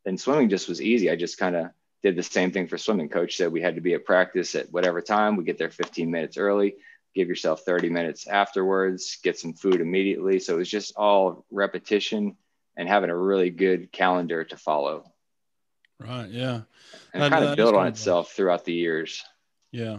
then 0.05 0.19
swimming 0.19 0.51
just 0.51 0.69
was 0.69 0.81
easy. 0.81 1.11
I 1.11 1.17
just 1.17 1.37
kind 1.37 1.57
of 1.57 1.71
did 2.01 2.15
the 2.15 2.23
same 2.23 2.53
thing 2.53 2.69
for 2.69 2.79
swimming. 2.79 3.09
Coach 3.09 3.37
said 3.37 3.51
we 3.51 3.61
had 3.61 3.75
to 3.75 3.81
be 3.81 3.95
at 3.95 4.05
practice 4.05 4.55
at 4.55 4.71
whatever 4.71 5.03
time. 5.03 5.35
We 5.35 5.43
get 5.43 5.59
there 5.59 5.69
15 5.69 6.09
minutes 6.13 6.37
early, 6.37 6.77
give 7.13 7.27
yourself 7.27 7.63
30 7.63 7.91
minutes 7.91 8.29
afterwards, 8.29 9.19
get 9.21 9.37
some 9.37 9.53
food 9.53 9.81
immediately. 9.81 10.39
So 10.39 10.55
it 10.55 10.59
was 10.59 10.71
just 10.71 10.95
all 10.95 11.45
repetition 11.51 12.37
and 12.77 12.89
having 12.89 13.11
a 13.11 13.17
really 13.17 13.51
good 13.51 13.91
calendar 13.91 14.45
to 14.45 14.57
follow. 14.57 15.10
Right. 16.01 16.31
Yeah. 16.31 16.63
And 17.13 17.23
that, 17.23 17.31
kind 17.31 17.45
of 17.45 17.57
built 17.57 17.75
on 17.75 17.87
itself 17.87 18.33
throughout 18.33 18.65
the 18.65 18.73
years. 18.73 19.23
Yeah. 19.71 19.99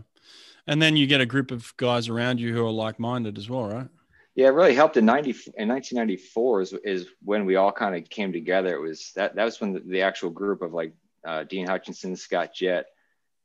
And 0.67 0.81
then 0.81 0.95
you 0.95 1.07
get 1.07 1.21
a 1.21 1.25
group 1.25 1.51
of 1.51 1.75
guys 1.77 2.09
around 2.09 2.39
you 2.39 2.53
who 2.53 2.65
are 2.65 2.71
like 2.71 2.99
minded 2.99 3.37
as 3.37 3.49
well, 3.49 3.67
right? 3.67 3.87
Yeah, 4.35 4.47
it 4.47 4.53
really 4.53 4.75
helped 4.75 4.97
in 4.97 5.05
90 5.05 5.29
in 5.57 5.67
1994 5.67 6.61
is, 6.61 6.73
is 6.83 7.07
when 7.23 7.45
we 7.45 7.57
all 7.57 7.71
kind 7.71 7.95
of 7.95 8.09
came 8.09 8.31
together. 8.31 8.73
It 8.75 8.79
was 8.79 9.11
that 9.15 9.35
that 9.35 9.43
was 9.43 9.59
when 9.59 9.73
the, 9.73 9.79
the 9.81 10.01
actual 10.01 10.29
group 10.29 10.61
of 10.61 10.73
like 10.73 10.93
uh, 11.25 11.43
Dean 11.43 11.67
Hutchinson, 11.67 12.15
Scott 12.15 12.53
Jett, 12.53 12.85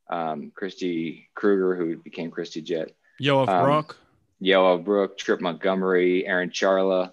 um, 0.08 0.52
Christy 0.54 1.28
Kruger, 1.34 1.74
who 1.74 1.96
became 1.96 2.30
Christy 2.30 2.62
Jett, 2.62 2.92
Yoav 3.20 3.48
um, 3.48 3.64
Bruck, 3.64 3.96
Yoav 4.40 4.84
Bruck, 4.84 5.18
Trip 5.18 5.40
Montgomery, 5.40 6.26
Aaron 6.26 6.50
Charla. 6.50 7.12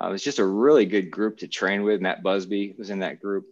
Uh, 0.00 0.08
it 0.08 0.12
was 0.12 0.24
just 0.24 0.38
a 0.38 0.46
really 0.46 0.86
good 0.86 1.10
group 1.10 1.38
to 1.38 1.48
train 1.48 1.82
with. 1.82 2.00
Matt 2.00 2.22
Busby 2.22 2.74
was 2.78 2.88
in 2.88 3.00
that 3.00 3.20
group, 3.20 3.44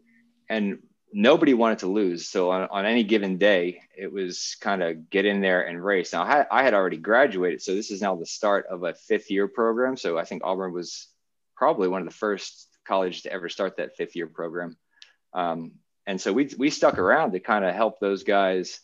and 0.49 0.79
nobody 1.13 1.55
wanted 1.55 1.81
to 1.81 1.87
lose. 1.87 2.29
So 2.29 2.51
on, 2.51 2.69
on 2.71 2.87
any 2.87 3.03
given 3.03 3.39
day, 3.39 3.83
it 3.97 4.13
was 4.13 4.57
kind 4.61 4.83
of 4.83 5.11
get 5.11 5.25
in 5.25 5.41
there 5.41 5.67
and 5.67 5.83
race. 5.83 6.13
Now 6.13 6.23
I 6.23 6.27
had, 6.27 6.47
I 6.51 6.63
had 6.63 6.75
already 6.75 6.99
graduated, 6.99 7.63
so 7.63 7.75
this 7.75 7.91
is 7.91 8.03
now 8.03 8.17
the 8.17 8.27
start 8.27 8.67
of 8.67 8.85
a 8.85 8.95
fifth 8.95 9.31
year 9.31 9.49
program. 9.49 9.97
So 9.97 10.19
I 10.19 10.25
think 10.25 10.43
Auburn 10.45 10.73
was 10.73 11.09
probably 11.57 11.89
one 11.89 12.03
of 12.03 12.09
the 12.09 12.15
first 12.15 12.69
colleges 12.87 13.23
to 13.23 13.33
ever 13.33 13.49
start 13.49 13.77
that 13.77 13.97
fifth 13.97 14.17
year 14.17 14.27
program. 14.27 14.77
Um, 15.35 15.73
and 16.07 16.21
so 16.21 16.33
we, 16.33 16.51
we 16.57 16.71
stuck 16.71 16.99
around 16.99 17.33
to 17.33 17.41
kind 17.41 17.65
of 17.65 17.75
help 17.75 18.01
those 18.01 18.23
guys 18.23 18.81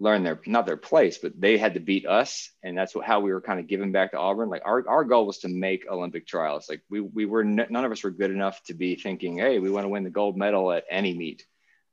learn 0.00 0.22
their 0.22 0.40
not 0.46 0.66
their 0.66 0.76
place, 0.76 1.18
but 1.18 1.38
they 1.38 1.58
had 1.58 1.74
to 1.74 1.80
beat 1.80 2.06
us, 2.06 2.50
and 2.62 2.78
that's 2.78 2.94
what, 2.94 3.04
how 3.04 3.20
we 3.20 3.32
were 3.32 3.40
kind 3.40 3.58
of 3.58 3.66
giving 3.66 3.92
back 3.92 4.12
to 4.12 4.18
Auburn. 4.18 4.48
Like 4.48 4.62
our, 4.64 4.88
our 4.88 5.04
goal 5.04 5.26
was 5.26 5.38
to 5.38 5.48
make 5.48 5.90
Olympic 5.90 6.26
trials. 6.26 6.68
Like 6.68 6.82
we 6.88 7.00
we 7.00 7.26
were 7.26 7.44
none 7.44 7.84
of 7.84 7.92
us 7.92 8.04
were 8.04 8.10
good 8.10 8.30
enough 8.30 8.62
to 8.64 8.74
be 8.74 8.94
thinking, 8.94 9.38
hey, 9.38 9.58
we 9.58 9.70
want 9.70 9.84
to 9.84 9.88
win 9.88 10.04
the 10.04 10.10
gold 10.10 10.36
medal 10.36 10.72
at 10.72 10.84
any 10.90 11.14
meet. 11.14 11.44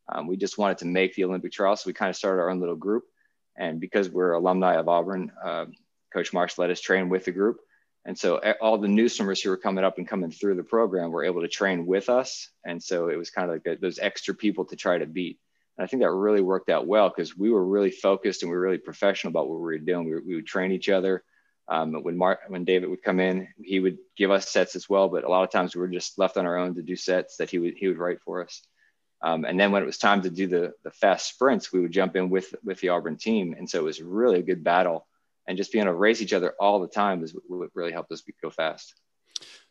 Um, 0.07 0.27
we 0.27 0.37
just 0.37 0.57
wanted 0.57 0.79
to 0.79 0.85
make 0.85 1.15
the 1.15 1.23
Olympic 1.23 1.51
trials, 1.51 1.81
so 1.81 1.87
we 1.87 1.93
kind 1.93 2.09
of 2.09 2.15
started 2.15 2.41
our 2.41 2.49
own 2.49 2.59
little 2.59 2.75
group. 2.75 3.05
And 3.57 3.79
because 3.79 4.09
we're 4.09 4.33
alumni 4.33 4.75
of 4.75 4.87
Auburn, 4.87 5.31
uh, 5.43 5.65
Coach 6.13 6.33
Marsh 6.33 6.57
let 6.57 6.69
us 6.69 6.81
train 6.81 7.09
with 7.09 7.25
the 7.25 7.31
group. 7.31 7.59
And 8.05 8.17
so 8.17 8.37
all 8.61 8.77
the 8.77 8.87
new 8.87 9.09
swimmers 9.09 9.41
who 9.41 9.49
were 9.49 9.57
coming 9.57 9.83
up 9.83 9.97
and 9.97 10.07
coming 10.07 10.29
through 10.29 10.55
the 10.55 10.63
program 10.63 11.09
were 11.09 11.23
able 11.23 11.41
to 11.41 11.47
train 11.47 11.87
with 11.87 12.07
us. 12.07 12.49
And 12.63 12.81
so 12.83 13.09
it 13.09 13.15
was 13.15 13.31
kind 13.31 13.49
of 13.49 13.61
like 13.65 13.79
those 13.79 13.97
extra 13.97 14.35
people 14.35 14.65
to 14.65 14.75
try 14.75 14.99
to 14.99 15.07
beat. 15.07 15.39
And 15.77 15.83
I 15.83 15.87
think 15.87 16.01
that 16.01 16.11
really 16.11 16.41
worked 16.41 16.69
out 16.69 16.87
well 16.87 17.09
because 17.09 17.37
we 17.37 17.51
were 17.51 17.65
really 17.65 17.91
focused 17.91 18.41
and 18.43 18.49
we 18.49 18.55
were 18.55 18.63
really 18.63 18.77
professional 18.77 19.31
about 19.31 19.49
what 19.49 19.57
we 19.57 19.63
were 19.63 19.77
doing. 19.77 20.05
We, 20.05 20.19
we 20.19 20.35
would 20.35 20.47
train 20.47 20.71
each 20.71 20.89
other. 20.89 21.23
Um, 21.67 21.93
when 22.03 22.15
Mark, 22.15 22.41
when 22.47 22.63
David 22.63 22.89
would 22.89 23.01
come 23.01 23.19
in, 23.19 23.47
he 23.63 23.79
would 23.79 23.97
give 24.15 24.29
us 24.29 24.49
sets 24.49 24.75
as 24.75 24.87
well. 24.87 25.09
But 25.09 25.23
a 25.23 25.29
lot 25.29 25.43
of 25.43 25.51
times 25.51 25.75
we 25.75 25.81
were 25.81 25.87
just 25.87 26.17
left 26.19 26.37
on 26.37 26.45
our 26.45 26.57
own 26.57 26.75
to 26.75 26.83
do 26.83 26.95
sets 26.95 27.37
that 27.37 27.49
he 27.49 27.57
would 27.57 27.73
he 27.75 27.87
would 27.87 27.97
write 27.97 28.21
for 28.21 28.43
us. 28.43 28.61
Um, 29.21 29.45
and 29.45 29.59
then 29.59 29.71
when 29.71 29.81
it 29.81 29.87
was 29.87 29.97
time 29.97 30.21
to 30.21 30.29
do 30.29 30.47
the 30.47 30.73
the 30.83 30.91
fast 30.91 31.27
sprints, 31.27 31.73
we 31.73 31.79
would 31.79 31.91
jump 31.91 32.15
in 32.15 32.29
with 32.29 32.53
with 32.63 32.79
the 32.81 32.89
Auburn 32.89 33.17
team. 33.17 33.55
And 33.57 33.67
so 33.67 33.79
it 33.79 33.83
was 33.83 34.01
really 34.01 34.39
a 34.39 34.43
good 34.43 34.63
battle. 34.63 35.07
And 35.47 35.57
just 35.57 35.71
being 35.71 35.85
able 35.85 35.93
to 35.93 35.97
race 35.97 36.21
each 36.21 36.33
other 36.33 36.53
all 36.59 36.79
the 36.79 36.87
time 36.87 37.21
was 37.21 37.35
what 37.47 37.69
really 37.73 37.91
helped 37.91 38.11
us 38.11 38.23
go 38.41 38.49
fast. 38.49 38.93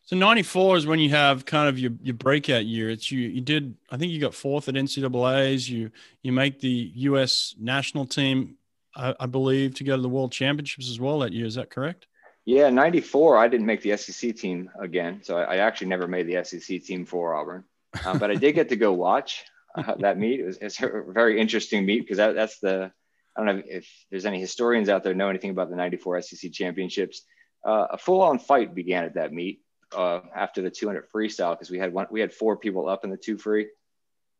So 0.07 0.17
94 0.17 0.77
is 0.77 0.87
when 0.87 0.99
you 0.99 1.11
have 1.11 1.47
kind 1.47 1.67
of 1.67 1.79
your, 1.79 1.93
your 2.03 2.15
breakout 2.15 2.67
year. 2.67 2.91
It's 2.91 3.11
you, 3.11 3.21
you 3.21 3.41
did, 3.41 3.75
I 3.91 3.97
think 3.97 4.13
you 4.13 4.21
got 4.21 4.35
fourth 4.35 4.69
at 4.69 4.75
NCAAs. 4.75 5.67
You, 5.69 5.91
you 6.23 6.31
make 6.31 6.61
the 6.61 6.93
U.S. 6.95 7.55
national 7.59 8.05
team, 8.05 8.57
I, 8.95 9.15
I, 9.19 9.27
believe, 9.27 9.75
to 9.77 9.85
go 9.85 9.97
to 9.97 10.03
the 10.03 10.09
world 10.09 10.31
championships 10.31 10.91
as 10.91 11.01
well 11.01 11.21
that 11.21 11.33
year. 11.33 11.47
Is 11.47 11.55
that 11.55 11.71
correct? 11.71 12.07
Yeah, 12.45 12.69
94, 12.69 13.39
I 13.39 13.49
didn't 13.49 13.65
make 13.65 13.81
the 13.81 13.97
SEC 13.97 14.37
team 14.37 14.69
again. 14.79 15.23
So 15.23 15.39
I, 15.39 15.55
I 15.55 15.57
actually 15.59 15.87
never 15.87 16.07
made 16.07 16.27
the 16.27 16.45
SEC 16.45 16.83
team 16.83 17.07
for 17.07 17.35
Auburn. 17.35 17.65
Um, 18.05 18.19
but 18.19 18.31
I 18.31 18.35
did 18.35 18.53
get 18.53 18.69
to 18.69 18.77
go 18.77 18.93
watch 18.93 19.45
uh, 19.75 19.95
that 20.01 20.19
meet. 20.19 20.41
It 20.41 20.45
was, 20.45 20.59
it's 20.61 20.83
a 20.83 21.03
very 21.09 21.41
interesting 21.41 21.87
meet 21.87 22.01
because 22.01 22.19
that, 22.19 22.35
that's 22.35 22.59
the, 22.59 22.93
I 23.35 23.43
don't 23.43 23.57
know 23.57 23.63
if 23.65 23.89
there's 24.11 24.27
any 24.27 24.39
historians 24.39 24.91
out 24.91 25.03
there 25.03 25.15
know 25.15 25.31
anything 25.31 25.51
about 25.51 25.71
the 25.71 25.77
94 25.77 26.21
SEC 26.21 26.53
championships. 26.53 27.23
Uh, 27.67 27.87
a 27.93 27.97
full 27.97 28.21
on 28.21 28.39
fight 28.39 28.75
began 28.75 29.05
at 29.05 29.15
that 29.15 29.33
meet 29.33 29.64
uh, 29.93 30.21
after 30.35 30.63
the 30.63 30.71
200 30.71 31.11
freestyle 31.11 31.53
because 31.53 31.71
we 31.71 31.79
had 31.79 31.93
one, 31.93 32.07
we 32.11 32.21
had 32.21 32.33
four 32.33 32.57
people 32.57 32.89
up 32.89 33.05
in 33.05 33.11
the 33.11 33.17
two 33.17 33.39
free, 33.39 33.69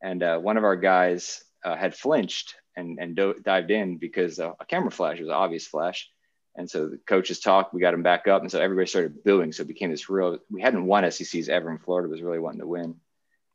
and 0.03 0.23
uh, 0.23 0.39
one 0.39 0.57
of 0.57 0.65
our 0.65 0.77
guys 0.77 1.43
uh, 1.65 1.77
had 1.77 1.95
flinched 1.95 2.55
and 2.77 2.99
and 3.01 3.17
do- 3.17 3.41
dived 3.43 3.71
in 3.71 3.99
because 3.99 4.39
a 4.39 4.55
camera 4.69 4.91
flash 4.91 5.19
was 5.19 5.29
an 5.29 5.35
obvious 5.35 5.67
flash, 5.67 6.09
and 6.57 6.69
so 6.69 6.89
the 6.89 6.99
coaches 6.99 7.41
talked. 7.41 7.75
We 7.75 7.81
got 7.81 7.95
him 7.95 8.03
back 8.03 8.27
up, 8.29 8.43
and 8.43 8.51
so 8.51 8.61
everybody 8.61 8.87
started 8.87 9.25
booing. 9.25 9.53
So 9.53 9.63
it 9.63 9.69
became 9.69 9.91
this 9.91 10.09
real. 10.09 10.39
We 10.51 10.63
hadn't 10.63 10.87
won 10.87 11.11
SECs 11.11 11.49
ever 11.49 11.71
in 11.71 11.79
Florida. 11.79 12.09
Was 12.09 12.23
really 12.23 12.39
wanting 12.39 12.61
to 12.61 12.67
win. 12.67 12.97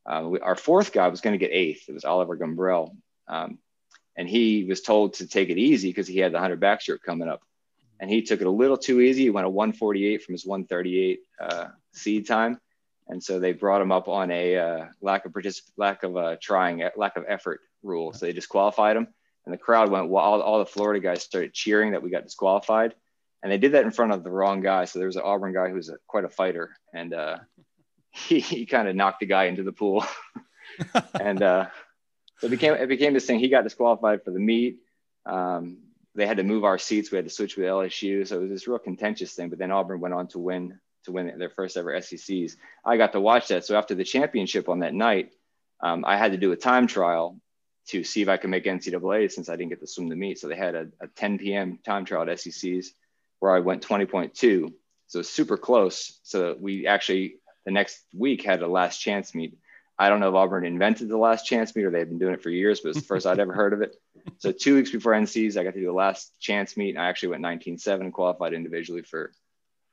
Uh, 0.06 0.24
we, 0.28 0.40
our 0.40 0.56
fourth 0.56 0.92
guy 0.92 1.08
was 1.08 1.20
going 1.20 1.38
to 1.38 1.44
get 1.44 1.54
eighth. 1.54 1.88
It 1.88 1.92
was 1.92 2.04
Oliver 2.04 2.36
Gumbrell. 2.36 2.96
Um, 3.28 3.58
and 4.16 4.28
he 4.28 4.64
was 4.64 4.80
told 4.80 5.14
to 5.14 5.26
take 5.26 5.50
it 5.50 5.58
easy 5.58 5.88
because 5.88 6.08
he 6.08 6.18
had 6.18 6.32
the 6.32 6.38
100 6.38 6.60
backstroke 6.60 7.02
coming 7.02 7.28
up 7.28 7.42
and 8.00 8.10
he 8.10 8.22
took 8.22 8.40
it 8.40 8.46
a 8.46 8.50
little 8.50 8.78
too 8.78 9.00
easy. 9.00 9.24
He 9.24 9.30
went 9.30 9.46
a 9.46 9.50
148 9.50 10.22
from 10.22 10.32
his 10.32 10.46
138 10.46 11.20
uh, 11.38 11.68
seed 11.92 12.26
time, 12.26 12.60
and 13.08 13.22
so 13.22 13.38
they 13.38 13.52
brought 13.52 13.82
him 13.82 13.92
up 13.92 14.08
on 14.08 14.30
a 14.30 14.56
uh, 14.56 14.86
lack 15.00 15.26
of 15.26 15.32
particip- 15.32 15.70
lack 15.76 16.02
of 16.02 16.16
uh, 16.16 16.36
trying, 16.40 16.82
lack 16.96 17.16
of 17.16 17.24
effort 17.28 17.60
rule. 17.82 18.12
So 18.12 18.26
they 18.26 18.32
disqualified 18.32 18.96
him, 18.96 19.08
and 19.44 19.52
the 19.52 19.58
crowd 19.58 19.90
went. 19.90 20.08
Well, 20.08 20.24
all, 20.24 20.40
all 20.40 20.58
the 20.58 20.66
Florida 20.66 21.00
guys 21.00 21.22
started 21.22 21.52
cheering 21.52 21.92
that 21.92 22.02
we 22.02 22.10
got 22.10 22.24
disqualified, 22.24 22.94
and 23.42 23.50
they 23.50 23.58
did 23.58 23.72
that 23.72 23.84
in 23.84 23.90
front 23.90 24.12
of 24.12 24.24
the 24.24 24.30
wrong 24.30 24.60
guy. 24.60 24.84
So 24.84 24.98
there 24.98 25.06
was 25.06 25.16
an 25.16 25.22
Auburn 25.22 25.52
guy 25.52 25.68
who 25.68 25.74
was 25.74 25.88
a, 25.88 25.96
quite 26.06 26.24
a 26.24 26.28
fighter, 26.28 26.76
and 26.94 27.12
uh, 27.14 27.38
he, 28.10 28.40
he 28.40 28.66
kind 28.66 28.88
of 28.88 28.96
knocked 28.96 29.20
the 29.20 29.26
guy 29.26 29.44
into 29.44 29.62
the 29.62 29.72
pool, 29.72 30.04
and 31.20 31.42
uh, 31.42 31.66
so 32.38 32.46
it 32.46 32.50
became 32.50 32.74
it 32.74 32.88
became 32.88 33.12
this 33.12 33.26
thing. 33.26 33.38
He 33.38 33.48
got 33.48 33.64
disqualified 33.64 34.24
for 34.24 34.30
the 34.30 34.40
meet. 34.40 34.78
Um, 35.26 35.78
they 36.14 36.26
had 36.26 36.38
to 36.38 36.42
move 36.42 36.64
our 36.64 36.78
seats. 36.78 37.10
We 37.10 37.16
had 37.16 37.26
to 37.26 37.30
switch 37.30 37.56
with 37.56 37.66
LSU. 37.66 38.26
So 38.26 38.38
it 38.38 38.42
was 38.42 38.50
this 38.50 38.66
real 38.66 38.78
contentious 38.78 39.34
thing. 39.34 39.48
But 39.48 39.58
then 39.58 39.70
Auburn 39.70 40.00
went 40.00 40.14
on 40.14 40.26
to 40.28 40.38
win 40.38 40.80
to 41.04 41.12
win 41.12 41.38
their 41.38 41.50
first 41.50 41.76
ever 41.76 42.00
SECs. 42.00 42.56
I 42.84 42.96
got 42.96 43.12
to 43.12 43.20
watch 43.20 43.48
that. 43.48 43.64
So 43.64 43.76
after 43.76 43.94
the 43.94 44.04
championship 44.04 44.68
on 44.68 44.80
that 44.80 44.94
night, 44.94 45.32
um, 45.82 46.04
I 46.06 46.16
had 46.16 46.32
to 46.32 46.38
do 46.38 46.52
a 46.52 46.56
time 46.56 46.86
trial 46.86 47.40
to 47.88 48.04
see 48.04 48.22
if 48.22 48.28
I 48.28 48.36
could 48.36 48.50
make 48.50 48.64
NCAA 48.64 49.30
since 49.32 49.48
I 49.48 49.56
didn't 49.56 49.70
get 49.70 49.80
to 49.80 49.86
swim 49.86 50.08
the 50.08 50.16
meet. 50.16 50.38
So 50.38 50.48
they 50.48 50.56
had 50.56 50.74
a, 50.74 50.88
a 51.00 51.08
10 51.08 51.38
p.m. 51.38 51.78
time 51.84 52.04
trial 52.04 52.28
at 52.28 52.38
SECs 52.38 52.88
where 53.38 53.54
I 53.54 53.60
went 53.60 53.86
20.2. 53.86 54.72
So 55.08 55.22
super 55.22 55.56
close. 55.56 56.20
So 56.22 56.56
we 56.60 56.86
actually 56.86 57.36
the 57.64 57.72
next 57.72 58.04
week 58.14 58.44
had 58.44 58.62
a 58.62 58.68
last 58.68 58.98
chance 58.98 59.34
meet. 59.34 59.58
I 59.98 60.08
don't 60.08 60.20
know 60.20 60.30
if 60.30 60.34
Auburn 60.34 60.64
invented 60.64 61.08
the 61.08 61.18
last 61.18 61.44
chance 61.44 61.76
meet 61.76 61.84
or 61.84 61.90
they've 61.90 62.08
been 62.08 62.18
doing 62.18 62.32
it 62.32 62.42
for 62.42 62.48
years, 62.48 62.80
but 62.80 62.90
it's 62.90 63.00
the 63.00 63.04
first 63.04 63.26
I'd 63.26 63.38
ever 63.38 63.52
heard 63.52 63.74
of 63.74 63.82
it. 63.82 63.96
So 64.38 64.50
two 64.50 64.76
weeks 64.76 64.90
before 64.90 65.12
NCs, 65.12 65.58
I 65.58 65.64
got 65.64 65.74
to 65.74 65.80
do 65.80 65.86
the 65.86 65.92
last 65.92 66.40
chance 66.40 66.76
meet. 66.76 66.96
I 66.96 67.08
actually 67.08 67.30
went 67.30 67.42
19.7 67.42 68.00
and 68.00 68.12
qualified 68.12 68.54
individually 68.54 69.02
for 69.02 69.32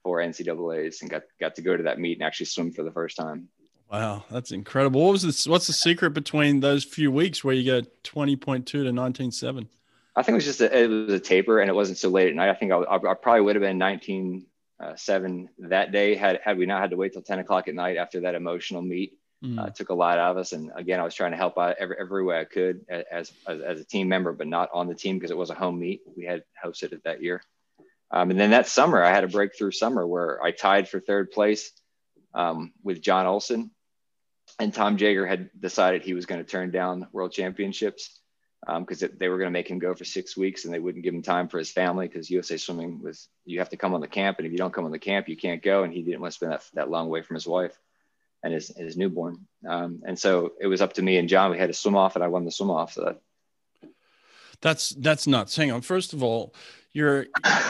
for 0.04 0.20
NCAA's 0.20 1.02
and 1.02 1.10
got 1.10 1.24
got 1.40 1.56
to 1.56 1.62
go 1.62 1.76
to 1.76 1.84
that 1.84 2.00
meet 2.00 2.18
and 2.18 2.26
actually 2.26 2.46
swim 2.48 2.72
for 2.72 2.84
the 2.84 2.92
first 2.92 3.18
time. 3.18 3.50
Wow, 3.92 4.26
that's 4.30 4.52
incredible. 4.52 5.04
What 5.04 5.14
was 5.14 5.22
this? 5.22 5.48
What's 5.48 5.68
the 5.68 5.74
secret 5.74 6.12
between 6.12 6.60
those 6.60 6.84
few 6.84 7.12
weeks 7.12 7.44
where 7.44 7.56
you 7.56 7.64
get 7.64 8.04
20.2 8.04 8.66
to 8.66 8.78
19.7? 8.80 9.68
I 10.16 10.24
think 10.24 10.34
it 10.34 10.36
was 10.36 10.46
just 10.46 10.62
a, 10.62 10.78
it 10.78 10.88
was 10.88 11.14
a 11.14 11.20
taper 11.20 11.60
and 11.62 11.70
it 11.70 11.74
wasn't 11.74 11.98
so 11.98 12.10
late 12.10 12.28
at 12.28 12.36
night. 12.36 12.50
I 12.50 12.54
think 12.56 12.72
I, 12.72 12.80
I 12.80 13.14
probably 13.14 13.42
would 13.42 13.56
have 13.56 13.62
been 13.62 13.80
19.7 13.80 15.48
that 15.60 15.92
day 15.92 16.16
had 16.16 16.40
had 16.44 16.58
we 16.58 16.66
not 16.66 16.82
had 16.82 16.90
to 16.90 16.98
wait 16.98 17.14
till 17.14 17.22
10 17.22 17.40
o'clock 17.40 17.68
at 17.68 17.76
night 17.76 17.98
after 17.98 18.22
that 18.22 18.36
emotional 18.36 18.82
meet. 18.82 19.14
Mm. 19.44 19.60
Uh, 19.60 19.70
took 19.70 19.90
a 19.90 19.94
lot 19.94 20.18
out 20.18 20.32
of 20.32 20.38
us. 20.38 20.52
And 20.52 20.72
again, 20.76 21.00
I 21.00 21.04
was 21.04 21.14
trying 21.14 21.30
to 21.30 21.38
help 21.38 21.60
out 21.60 21.76
every, 21.80 21.96
every 22.00 22.24
way 22.24 22.40
I 22.40 22.46
could 22.46 22.84
as, 22.90 23.32
as, 23.46 23.62
as 23.62 23.80
a 23.80 23.86
team 23.86 24.10
member, 24.10 24.34
but 24.34 24.48
not 24.48 24.70
on 24.74 24.88
the 24.88 24.96
team 24.96 25.18
because 25.18 25.30
it 25.30 25.38
was 25.38 25.52
a 25.52 25.54
home 25.54 25.80
meet. 25.80 26.02
We 26.18 26.26
had 26.26 26.44
hosted 26.66 26.92
it 26.92 27.04
that 27.04 27.22
year. 27.22 27.44
Um, 28.12 28.32
and 28.32 28.40
then 28.40 28.52
that 28.52 28.68
summer, 28.68 29.04
I 29.04 29.12
had 29.12 29.24
a 29.24 29.28
breakthrough 29.28 29.72
summer 29.72 30.06
where 30.08 30.42
I 30.42 30.52
tied 30.52 30.88
for 30.88 31.00
third 31.00 31.32
place 31.32 31.72
um, 32.34 32.72
with 32.84 33.02
Jon 33.02 33.26
Olsen. 33.26 33.72
and 34.60 34.74
Tom 34.74 34.98
Jager 34.98 35.26
had 35.26 35.50
decided 35.60 36.02
he 36.02 36.14
was 36.14 36.26
going 36.26 36.44
to 36.44 36.50
turn 36.50 36.72
down 36.72 37.08
World 37.12 37.32
Championships 37.32 38.20
because 38.66 39.04
um, 39.04 39.10
they 39.18 39.30
were 39.30 39.38
going 39.38 39.48
to 39.48 39.52
make 39.52 39.70
him 39.70 39.80
go 39.80 39.94
for 39.94 40.04
six 40.04 40.36
weeks 40.36 40.66
and 40.66 40.74
they 40.74 40.80
wouldn't 40.80 41.04
give 41.04 41.14
him 41.14 41.22
time 41.22 41.48
for 41.48 41.58
his 41.58 41.72
family 41.72 42.08
because 42.08 42.30
USA 42.30 42.58
Swimming 42.58 43.02
was 43.02 43.28
you 43.46 43.60
have 43.60 43.70
to 43.70 43.78
come 43.78 43.94
on 43.94 44.02
the 44.02 44.08
camp 44.08 44.38
and 44.38 44.48
if 44.48 44.52
you 44.52 44.58
don't 44.58 44.74
come 44.74 44.86
on 44.86 44.92
the 44.92 45.00
camp 45.00 45.30
you 45.30 45.38
can't 45.38 45.62
go 45.62 45.84
and 45.84 45.94
he 45.94 46.02
didn't 46.02 46.22
want 46.22 46.32
to 46.32 46.36
spend 46.36 46.52
that, 46.52 46.64
that 46.74 46.90
long 46.90 47.06
away 47.06 47.22
from 47.22 47.36
his 47.36 47.46
wife 47.46 47.78
and 48.44 48.54
his, 48.54 48.76
his 48.76 48.98
newborn 48.98 49.46
um, 49.68 50.02
and 50.06 50.18
so 50.18 50.54
it 50.60 50.68
was 50.68 50.82
up 50.82 50.94
to 50.94 51.02
me 51.02 51.18
and 51.18 51.30
Jon 51.30 51.52
we 51.52 51.58
had 51.58 51.68
to 51.70 51.74
swim 51.74 51.96
off 51.96 52.16
and 52.16 52.24
I 52.24 52.28
won 52.28 52.46
the 52.46 52.52
swim 52.52 52.72
off 52.72 52.94
so 52.94 53.06
that 53.06 53.22
that's 54.62 54.90
that's 54.90 55.28
nuts. 55.28 55.56
Hang 55.56 55.72
on. 55.72 55.82
First 55.82 56.14
of 56.14 56.24
all, 56.24 56.54
you're 56.98 57.28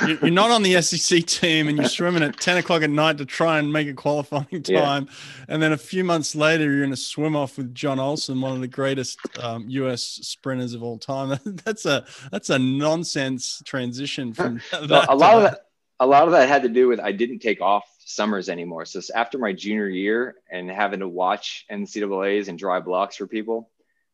you're 0.08 0.32
not 0.32 0.52
on 0.52 0.64
the 0.64 0.82
SEC 0.82 1.26
team 1.26 1.68
and 1.68 1.78
you're 1.78 1.90
swimming 1.90 2.24
at 2.24 2.40
10 2.40 2.58
o'clock 2.58 2.82
at 2.82 2.90
night 2.90 3.18
to 3.18 3.26
try 3.26 3.60
and 3.60 3.74
make 3.74 3.88
a 3.88 3.94
qualifying 3.94 4.64
time. 4.64 5.08
Yeah. 5.10 5.46
And 5.50 5.62
then 5.62 5.74
a 5.74 5.78
few 5.78 6.06
months 6.06 6.34
later, 6.34 6.64
you're 6.64 6.86
in 6.86 6.94
a 6.94 6.98
swim 6.98 7.36
off 7.36 7.58
with 7.58 7.76
Jon 7.76 8.00
Olsen, 8.00 8.40
one 8.40 8.54
of 8.54 8.62
the 8.62 8.70
greatest 8.70 9.20
um, 9.42 9.66
US 9.70 10.04
sprinters 10.04 10.74
of 10.74 10.82
all 10.82 10.98
time. 10.98 11.38
that's 11.66 11.86
a 11.86 12.06
that's 12.32 12.50
a 12.50 12.58
nonsense 12.58 13.62
transition 13.66 14.34
from 14.34 14.62
a 14.72 14.86
lot 14.86 15.10
of 15.10 15.44
that. 15.44 15.62
A 16.00 16.06
lot 16.06 16.26
of 16.26 16.32
that 16.32 16.48
had 16.48 16.62
to 16.62 16.70
do 16.70 16.88
with 16.88 17.00
I 17.00 17.12
didn't 17.12 17.40
take 17.40 17.60
off 17.60 17.84
summers 18.06 18.50
anymore. 18.50 18.86
So 18.86 19.02
after 19.14 19.38
my 19.38 19.52
junior 19.52 19.90
year 19.90 20.36
and 20.50 20.70
having 20.70 21.00
to 21.02 21.08
watch 21.08 21.66
NCAA's 21.70 22.48
and 22.48 22.58
dry 22.58 22.80
blocks 22.80 23.18
for 23.18 23.28
people, 23.28 23.72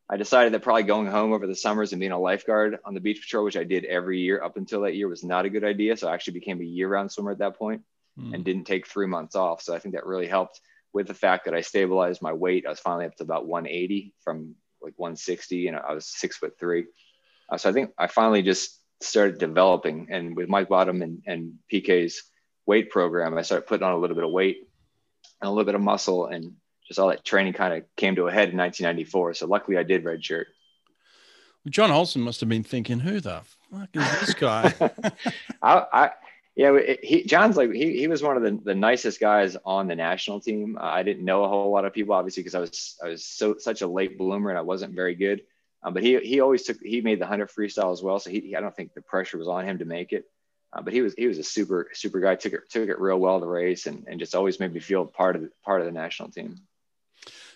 I 0.10 0.18
decided 0.18 0.54
that 0.54 0.62
probably 0.62 0.84
going 0.84 1.08
home 1.08 1.34
over 1.34 1.48
the 1.48 1.56
summers 1.56 1.94
and 1.94 2.00
being 2.00 2.12
a 2.12 2.20
lifeguard 2.20 2.78
on 2.86 2.94
the 2.94 3.00
beach 3.00 3.22
patrol, 3.22 3.46
which 3.46 3.58
I 3.58 3.64
did 3.64 3.86
every 3.86 4.20
year 4.20 4.44
up 4.44 4.58
until 4.58 4.82
that 4.82 4.96
year, 4.96 5.08
was 5.08 5.24
not 5.24 5.46
a 5.46 5.50
good 5.50 5.64
idea. 5.64 5.96
So 5.96 6.08
I 6.08 6.14
actually 6.14 6.34
became 6.34 6.60
a 6.62 6.66
year 6.66 6.90
round 6.90 7.12
swimmer 7.12 7.32
at 7.32 7.40
that 7.40 7.58
point 7.58 7.84
mm. 8.20 8.34
and 8.34 8.44
didn't 8.44 8.66
take 8.66 8.86
three 8.86 9.08
months 9.08 9.36
off. 9.36 9.62
So 9.62 9.74
I 9.74 9.80
think 9.80 9.96
that 9.96 10.06
really 10.06 10.28
helped 10.28 10.60
with 10.92 11.08
the 11.08 11.14
fact 11.14 11.46
that 11.46 11.54
I 11.54 11.62
stabilized 11.62 12.22
my 12.22 12.34
weight. 12.34 12.66
I 12.66 12.70
was 12.70 12.80
finally 12.80 13.06
up 13.06 13.16
to 13.16 13.24
about 13.24 13.48
180 13.48 14.14
from 14.24 14.56
like 14.82 14.94
160 14.98 15.68
and 15.68 15.78
I 15.78 15.94
was 15.94 16.06
six 16.06 16.38
foot 16.38 16.60
three. 16.60 16.86
Uh, 17.50 17.58
so 17.58 17.70
I 17.70 17.74
think 17.74 17.92
I 17.98 18.08
finally 18.08 18.42
just 18.42 18.80
started 19.02 19.38
developing 19.38 20.08
and 20.12 20.36
with 20.36 20.50
Mike 20.50 20.70
Bottom 20.70 21.02
and, 21.02 21.24
and 21.26 21.54
PK's 21.72 22.24
weight 22.66 22.90
program, 22.90 23.38
I 23.38 23.42
started 23.42 23.68
putting 23.68 23.86
on 23.86 23.94
a 23.94 23.98
little 23.98 24.16
bit 24.16 24.26
of 24.26 24.32
weight 24.32 24.68
and 25.42 25.48
a 25.48 25.52
little 25.52 25.66
bit 25.66 25.76
of 25.76 25.82
muscle 25.82 26.28
and 26.28 26.54
just 26.94 27.00
all 27.00 27.10
that 27.10 27.26
training 27.26 27.54
kind 27.54 27.74
of 27.74 27.84
came 27.96 28.16
to 28.16 28.28
a 28.28 28.32
head 28.32 28.50
in 28.50 28.58
1994. 28.58 29.34
So 29.34 29.48
luckily 29.48 29.78
I 29.78 29.84
did 29.84 30.04
redshirt. 30.04 30.46
Jon 31.68 31.90
Olsen 31.90 32.22
must 32.22 32.40
have 32.42 32.50
been 32.50 32.64
thinking, 32.64 33.00
who 33.00 33.20
the 33.20 33.42
fuck 33.72 33.90
is 33.94 34.20
this 34.20 34.34
guy? 34.36 34.74
I, 35.62 35.86
I, 35.92 36.12
yeah, 36.56 36.78
he, 37.02 37.24
Jon's 37.24 37.58
like, 37.58 37.72
he, 37.72 37.98
he 37.98 38.08
was 38.08 38.22
one 38.22 38.38
of 38.38 38.44
the, 38.44 38.60
the 38.64 38.76
nicest 38.76 39.20
guys 39.20 39.58
on 39.66 39.88
the 39.88 39.96
national 39.96 40.40
team. 40.40 40.78
Uh, 40.80 40.84
I 40.84 41.02
didn't 41.02 41.26
know 41.26 41.44
a 41.44 41.48
whole 41.48 41.72
lot 41.72 41.86
of 41.86 41.94
people, 41.94 42.14
obviously, 42.14 42.44
because 42.44 42.54
I 42.54 42.60
was, 42.60 42.96
I 43.04 43.08
was 43.08 43.26
so, 43.26 43.58
such 43.58 43.82
a 43.82 43.88
late 43.88 44.20
bloomer 44.20 44.50
and 44.50 44.60
I 44.60 44.62
wasn't 44.62 44.94
very 44.94 45.16
good. 45.16 45.42
Um, 45.82 45.96
but 45.96 46.04
he, 46.04 46.20
he 46.20 46.42
always 46.42 46.62
took, 46.62 46.80
he 46.80 47.02
made 47.02 47.18
the 47.18 47.26
100 47.26 47.50
freestyle 47.50 47.92
as 47.92 48.04
well. 48.04 48.20
So 48.20 48.30
he, 48.30 48.56
I 48.56 48.62
don't 48.62 48.76
think 48.76 48.94
the 48.94 49.02
pressure 49.02 49.40
was 49.40 49.48
on 49.48 49.66
him 49.66 49.80
to 49.80 49.86
make 49.86 50.14
it. 50.14 50.26
Uh, 50.74 50.82
but 50.82 50.92
he 50.92 51.02
was 51.02 51.14
he 51.14 51.28
was 51.28 51.38
a 51.38 51.44
super 51.44 51.90
super 51.94 52.20
guy. 52.20 52.34
Took 52.34 52.54
it 52.54 52.70
took 52.70 52.90
it 52.90 53.00
real 53.00 53.20
well 53.20 53.40
the 53.40 53.48
race 53.48 53.86
and, 53.86 54.06
and 54.08 54.20
just 54.20 54.34
always 54.34 54.60
made 54.60 54.74
me 54.74 54.80
feel 54.80 55.06
part 55.06 55.36
of 55.36 55.44
the, 55.44 55.52
part 55.64 55.82
of 55.82 55.86
the 55.86 55.92
national 55.92 56.30
team. 56.30 56.62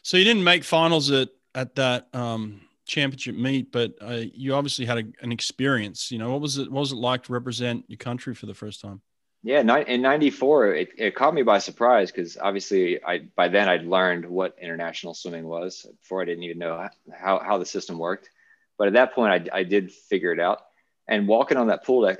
So 0.07 0.15
you 0.15 0.23
didn't 0.23 0.45
make 0.45 0.63
finals 0.63 1.11
at 1.11 1.27
at 1.53 1.75
that 1.75 2.07
um, 2.13 2.61
championship 2.85 3.35
meet, 3.35 3.73
but 3.73 3.93
uh, 3.99 4.21
you 4.33 4.53
obviously 4.53 4.85
had 4.85 4.99
a, 4.99 5.03
an 5.21 5.33
experience. 5.33 6.13
You 6.13 6.17
know, 6.17 6.31
what 6.31 6.39
was 6.39 6.57
it? 6.57 6.71
What 6.71 6.79
was 6.79 6.93
it 6.93 6.95
like 6.95 7.23
to 7.23 7.33
represent 7.33 7.83
your 7.89 7.97
country 7.97 8.33
for 8.33 8.45
the 8.45 8.53
first 8.53 8.79
time? 8.79 9.01
Yeah, 9.43 9.59
in 9.59 10.01
'94, 10.01 10.75
it, 10.75 10.89
it 10.97 11.15
caught 11.15 11.33
me 11.33 11.43
by 11.43 11.59
surprise 11.59 12.09
because 12.09 12.37
obviously, 12.37 13.03
I 13.03 13.27
by 13.35 13.49
then 13.49 13.67
I'd 13.67 13.83
learned 13.83 14.25
what 14.25 14.55
international 14.61 15.13
swimming 15.13 15.43
was. 15.43 15.85
Before 15.99 16.21
I 16.21 16.25
didn't 16.25 16.43
even 16.43 16.59
know 16.59 16.87
how 17.13 17.39
how 17.39 17.57
the 17.57 17.65
system 17.65 17.97
worked, 17.97 18.29
but 18.77 18.87
at 18.87 18.93
that 18.93 19.13
point, 19.13 19.49
I, 19.51 19.59
I 19.59 19.63
did 19.63 19.91
figure 19.91 20.31
it 20.31 20.39
out. 20.39 20.61
And 21.05 21.27
walking 21.27 21.57
on 21.57 21.67
that 21.67 21.83
pool 21.83 22.07
deck, 22.07 22.19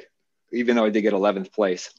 even 0.52 0.76
though 0.76 0.84
I 0.84 0.89
did 0.89 1.04
get 1.04 1.13
11th 1.13 1.54
place, 1.54 1.89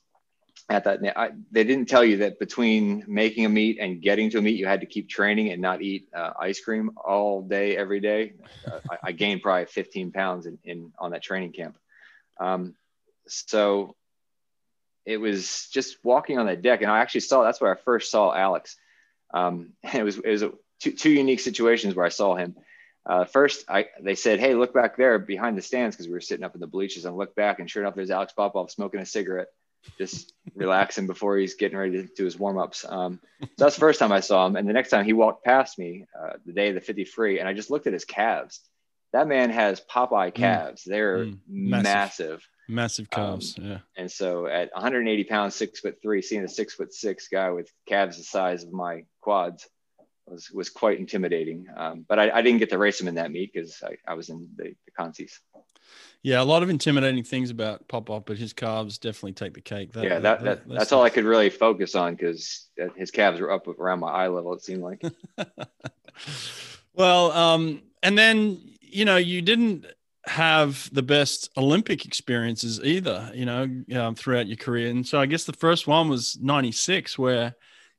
at 0.69 0.85
that 0.85 1.01
I, 1.17 1.31
they 1.51 1.65
didn't 1.65 1.89
tell 1.89 2.05
you 2.05 2.19
that 2.19 2.39
between 2.39 3.05
making 3.07 3.45
a 3.45 3.49
meet 3.49 3.79
and 3.79 4.03
getting 4.03 4.31
to 4.31 4.39
a 4.39 4.43
meet 4.43 4.57
you 4.57 4.67
had 4.67 4.81
to 4.81 4.87
keep 4.87 5.09
training 5.09 5.51
and 5.51 5.63
not 5.63 5.83
eat 5.83 6.09
uh, 6.15 6.33
ice 6.39 6.61
cream 6.61 6.93
all 6.97 7.43
day 7.43 7.77
every 7.77 8.01
day. 8.01 8.35
Uh, 8.67 8.81
I, 8.91 8.99
I, 9.05 9.13
gained 9.13 9.43
probably 9.43 9.67
15 9.67 10.13
pounds 10.13 10.47
in, 10.47 10.59
in 10.65 10.93
on 10.99 11.13
that 11.13 11.23
training 11.23 11.53
camp. 11.53 11.79
Um, 12.39 12.75
so 13.27 13.97
it 15.07 15.17
was 15.17 15.69
just 15.73 15.97
walking 16.03 16.39
on 16.39 16.47
that 16.47 16.61
deck 16.63 16.83
and 16.83 16.91
i 16.91 16.99
actually 16.99 17.21
saw 17.21 17.43
that's 17.43 17.61
where 17.61 17.75
i 17.75 17.81
first 17.81 18.11
saw 18.11 18.35
alex. 18.35 18.77
Um, 19.33 19.71
it 19.95 20.03
was 20.03 20.19
it 20.19 20.31
was 20.31 20.43
a, 20.43 20.53
two, 20.81 20.93
two 20.93 21.11
unique 21.11 21.41
situations 21.41 21.95
where 21.95 22.07
i 22.07 22.11
saw 22.11 22.37
him. 22.37 22.57
Uh, 23.07 23.25
first 23.25 23.65
I, 23.71 23.87
they 24.03 24.17
said 24.17 24.39
hey 24.39 24.55
look 24.55 24.75
back 24.75 24.99
there 24.99 25.19
behind 25.19 25.57
the 25.57 25.63
stands 25.63 25.97
because 25.97 26.09
we 26.09 26.13
were 26.13 26.21
sitting 26.21 26.45
up 26.45 26.55
in 26.55 26.61
the 26.61 26.67
bleachers 26.67 27.07
and 27.07 27.17
look 27.17 27.35
back 27.35 27.59
and 27.59 27.71
sure 27.71 27.83
enough 27.83 27.95
there's 27.95 28.11
alex 28.11 28.35
popov 28.35 28.71
smoking 28.71 29.01
a 29.01 29.07
cigarette 29.07 29.49
just 29.97 30.33
relaxing 30.55 31.07
before 31.07 31.37
he's 31.37 31.55
getting 31.55 31.79
ready 31.79 32.03
to 32.03 32.09
do 32.17 32.25
his 32.25 32.39
warm 32.39 32.59
ups. 32.59 32.85
Um, 32.89 33.21
so 33.41 33.49
that's 33.57 33.77
the 33.77 33.81
first 33.81 33.99
time 33.99 34.13
I 34.13 34.21
saw 34.21 34.47
him. 34.47 34.57
And 34.57 34.69
the 34.69 34.73
next 34.73 34.91
time 34.91 35.05
he 35.05 35.13
walked 35.13 35.45
past 35.45 35.79
me 35.79 36.07
uh, 36.19 36.35
the 36.45 36.53
day 36.53 36.69
of 36.69 36.75
the 36.75 36.81
50 36.81 37.05
free, 37.05 37.39
and 37.39 37.49
I 37.49 37.53
just 37.55 37.71
looked 37.71 37.87
at 37.87 37.93
his 37.93 38.05
calves. 38.05 38.61
That 39.13 39.27
man 39.27 39.51
has 39.51 39.81
Popeye 39.81 40.31
mm. 40.31 40.35
calves. 40.35 40.83
Mm. 40.83 40.91
They're 40.91 41.19
mm. 41.25 41.39
massive. 41.49 41.85
massive. 41.85 42.49
Massive 42.69 43.11
calves. 43.11 43.59
Um, 43.59 43.65
yeah. 43.65 43.79
And 43.97 44.11
so 44.11 44.47
at 44.47 44.71
180 44.75 45.25
pounds, 45.25 45.55
six 45.55 45.81
foot 45.81 45.99
three, 46.03 46.21
seeing 46.21 46.45
a 46.45 46.49
six 46.49 46.75
foot 46.75 46.93
six 46.93 47.29
guy 47.29 47.51
with 47.51 47.71
calves 47.87 48.19
the 48.19 48.25
size 48.25 48.65
of 48.65 48.73
my 48.73 49.05
quads 49.21 49.67
was, 50.31 50.51
was 50.51 50.71
quite 50.71 50.99
intimidating. 50.99 51.67
Um, 51.77 52.05
but 52.09 52.19
I, 52.19 52.31
I, 52.31 52.43
didn't 52.43 52.59
get 52.59 52.71
to 52.71 52.79
race 52.79 53.01
him 53.01 53.09
in 53.09 53.17
that 53.17 53.31
meet 53.31 53.53
because 53.53 53.83
I, 53.83 53.97
I 54.07 54.15
was 54.15 54.29
in 54.29 54.49
the, 54.57 54.75
the 54.85 54.93
consies. 54.99 55.33
Yeah, 56.23 56.43
a 56.43 56.45
lot 56.45 56.63
of 56.63 56.71
intimidating 56.71 57.23
things 57.23 57.51
about 57.51 57.87
Pop 57.89 58.07
Popov, 58.07 58.25
but 58.27 58.39
his 58.39 58.53
calves 58.53 58.99
definitely 58.99 59.33
take 59.33 59.55
the 59.55 59.61
cake. 59.61 59.93
That, 59.93 60.05
yeah, 60.05 60.19
that, 60.19 60.23
that, 60.23 60.45
that 60.45 60.69
that's, 60.69 60.79
that's 60.79 60.93
all 60.93 61.03
I 61.03 61.11
could 61.11 61.25
really 61.25 61.49
focus 61.51 61.95
on 61.95 62.15
because 62.15 62.69
his 62.97 63.11
calves 63.11 63.41
were 63.41 63.53
up 63.53 63.69
around 63.69 64.01
my 64.01 64.11
eye 64.11 64.29
level. 64.29 64.53
It 64.53 64.63
seemed 64.63 64.83
like. 64.83 65.03
well, 66.95 67.31
um, 67.33 67.83
and 68.03 68.19
then 68.19 68.61
you 68.81 69.05
know 69.05 69.17
you 69.17 69.43
didn't 69.43 69.87
have 70.27 70.93
the 70.93 71.03
best 71.03 71.51
Olympic 71.57 72.05
experiences 72.05 72.81
either. 72.83 73.31
You 73.33 73.47
know, 73.47 73.85
um, 73.95 74.15
throughout 74.17 74.49
your 74.49 74.57
career, 74.57 74.91
and 74.91 75.07
so 75.07 75.21
I 75.21 75.27
guess 75.27 75.45
the 75.45 75.53
first 75.53 75.87
one 75.87 76.09
was 76.09 76.37
'96, 76.41 77.17
where 77.17 77.55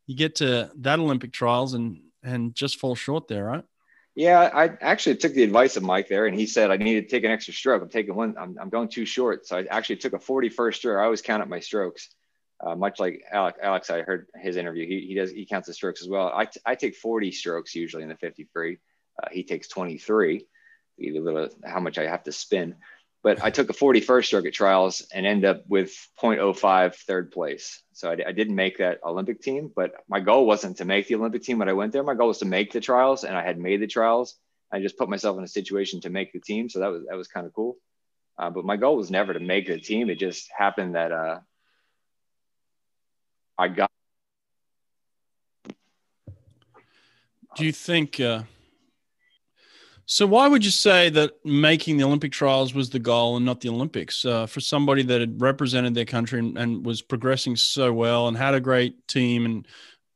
you 0.08 0.16
get 0.16 0.36
to 0.36 0.72
that 0.76 1.00
Olympic 1.00 1.32
trials 1.32 1.74
and 1.74 2.02
and 2.22 2.54
just 2.54 2.80
fall 2.80 2.96
short 2.96 3.30
there, 3.30 3.46
right? 3.46 3.64
Yeah, 4.16 4.50
I 4.54 4.72
actually 4.82 5.16
took 5.18 5.34
the 5.34 5.44
advice 5.44 5.78
of 5.78 5.84
Mike 5.84 6.08
there, 6.10 6.26
and 6.26 6.38
he 6.38 6.46
said 6.46 6.72
I 6.72 6.78
needed 6.78 7.08
to 7.08 7.16
take 7.16 7.24
an 7.24 7.32
extra 7.32 7.54
stroke. 7.54 7.82
I'm 7.82 7.90
taking 7.90 8.16
one. 8.16 8.36
I'm, 8.38 8.58
I'm 8.60 8.70
going 8.70 8.90
too 8.90 9.06
short, 9.06 9.48
so 9.48 9.58
I 9.58 9.66
actually 9.70 9.98
took 9.98 10.14
a 10.14 10.18
41st 10.20 10.76
stroke. 10.76 11.00
I 11.00 11.04
always 11.04 11.22
count 11.22 11.42
up 11.42 11.48
my 11.48 11.60
strokes, 11.60 12.10
uh, 12.60 12.76
much 12.76 13.00
like 13.00 13.24
Alex. 13.32 13.60
Alex, 13.62 13.90
I 13.90 14.02
heard 14.02 14.28
his 14.36 14.58
interview. 14.58 14.86
He, 14.88 15.08
he 15.08 15.16
does 15.16 15.32
he 15.32 15.46
counts 15.46 15.68
the 15.68 15.74
strokes 15.74 16.02
as 16.02 16.10
well. 16.10 16.32
I, 16.34 16.46
t- 16.46 16.60
I 16.66 16.76
take 16.76 16.96
40 16.96 17.32
strokes 17.32 17.76
usually 17.76 18.04
in 18.04 18.10
the 18.10 18.16
50 18.16 18.50
free. 18.52 18.80
Uh, 19.22 19.28
he 19.32 19.44
takes 19.44 19.68
23. 19.68 20.46
Either 21.02 21.22
little 21.22 21.50
how 21.64 21.80
much 21.80 21.98
I 21.98 22.08
have 22.08 22.24
to 22.24 22.32
spin 22.32 22.76
but 23.22 23.44
I 23.44 23.50
took 23.50 23.70
a 23.70 23.74
41st 23.74 24.28
circuit 24.28 24.54
trials 24.54 25.06
and 25.14 25.26
end 25.26 25.44
up 25.44 25.64
with 25.68 25.92
0.05 26.22 26.96
third 26.96 27.32
place. 27.32 27.82
So 27.94 28.10
I, 28.10 28.18
I, 28.28 28.32
didn't 28.32 28.56
make 28.56 28.78
that 28.78 29.00
Olympic 29.04 29.42
team, 29.42 29.72
but 29.76 29.92
my 30.08 30.22
goal 30.22 30.46
wasn't 30.46 30.78
to 30.78 30.86
make 30.86 31.08
the 31.08 31.16
Olympic 31.16 31.44
team 31.44 31.60
when 31.60 31.68
I 31.68 31.74
went 31.74 31.92
there. 31.92 32.04
My 32.04 32.14
goal 32.14 32.30
was 32.30 32.38
to 32.40 32.46
make 32.46 32.72
the 32.72 32.80
trials, 32.80 33.26
and 33.26 33.36
I 33.36 33.44
had 33.44 33.60
made 33.60 33.82
the 33.82 33.88
trials. 33.88 34.36
I 34.72 34.80
just 34.80 34.98
put 34.98 35.10
myself 35.10 35.38
in 35.38 35.44
a 35.44 35.48
situation 35.48 36.00
to 36.02 36.10
make 36.10 36.32
the 36.32 36.40
team, 36.40 36.70
so 36.70 36.80
that 36.80 36.92
was 36.92 37.04
that 37.10 37.18
was 37.18 37.28
kind 37.28 37.46
of 37.46 37.54
cool. 37.54 37.78
Uh, 38.38 38.52
but 38.52 38.64
my 38.64 38.78
goal 38.78 38.96
was 38.96 39.12
never 39.12 39.34
to 39.34 39.40
make 39.40 39.68
the 39.68 39.80
team. 39.80 40.10
It 40.10 40.20
just 40.20 40.48
happened 40.56 40.96
that 40.96 41.12
uh, 41.12 41.40
I 43.58 43.68
got. 43.68 43.92
Do 47.56 47.66
you 47.66 47.74
think? 47.74 48.20
Uh 48.20 48.44
so 50.12 50.26
why 50.26 50.48
would 50.48 50.66
you 50.66 50.72
say 50.72 51.12
that 51.12 51.34
making 51.46 51.98
the 51.98 52.04
Olympic 52.04 52.32
trials 52.32 52.74
was 52.74 52.90
the 52.90 52.98
goal 52.98 53.38
and 53.38 53.46
not 53.46 53.62
the 53.62 53.70
Olympics 53.70 54.26
uh, 54.26 54.48
for 54.48 54.60
somebody 54.60 55.04
that 55.04 55.22
had 55.22 55.40
represented 55.40 55.94
their 55.94 56.04
country 56.04 56.40
and, 56.40 56.58
and, 56.58 56.84
was 56.84 57.04
progressing 57.04 57.56
so 57.56 57.94
well 57.94 58.28
and 58.28 58.36
had 58.36 58.56
a 58.56 58.60
great 58.60 59.08
team 59.08 59.46
and 59.46 59.68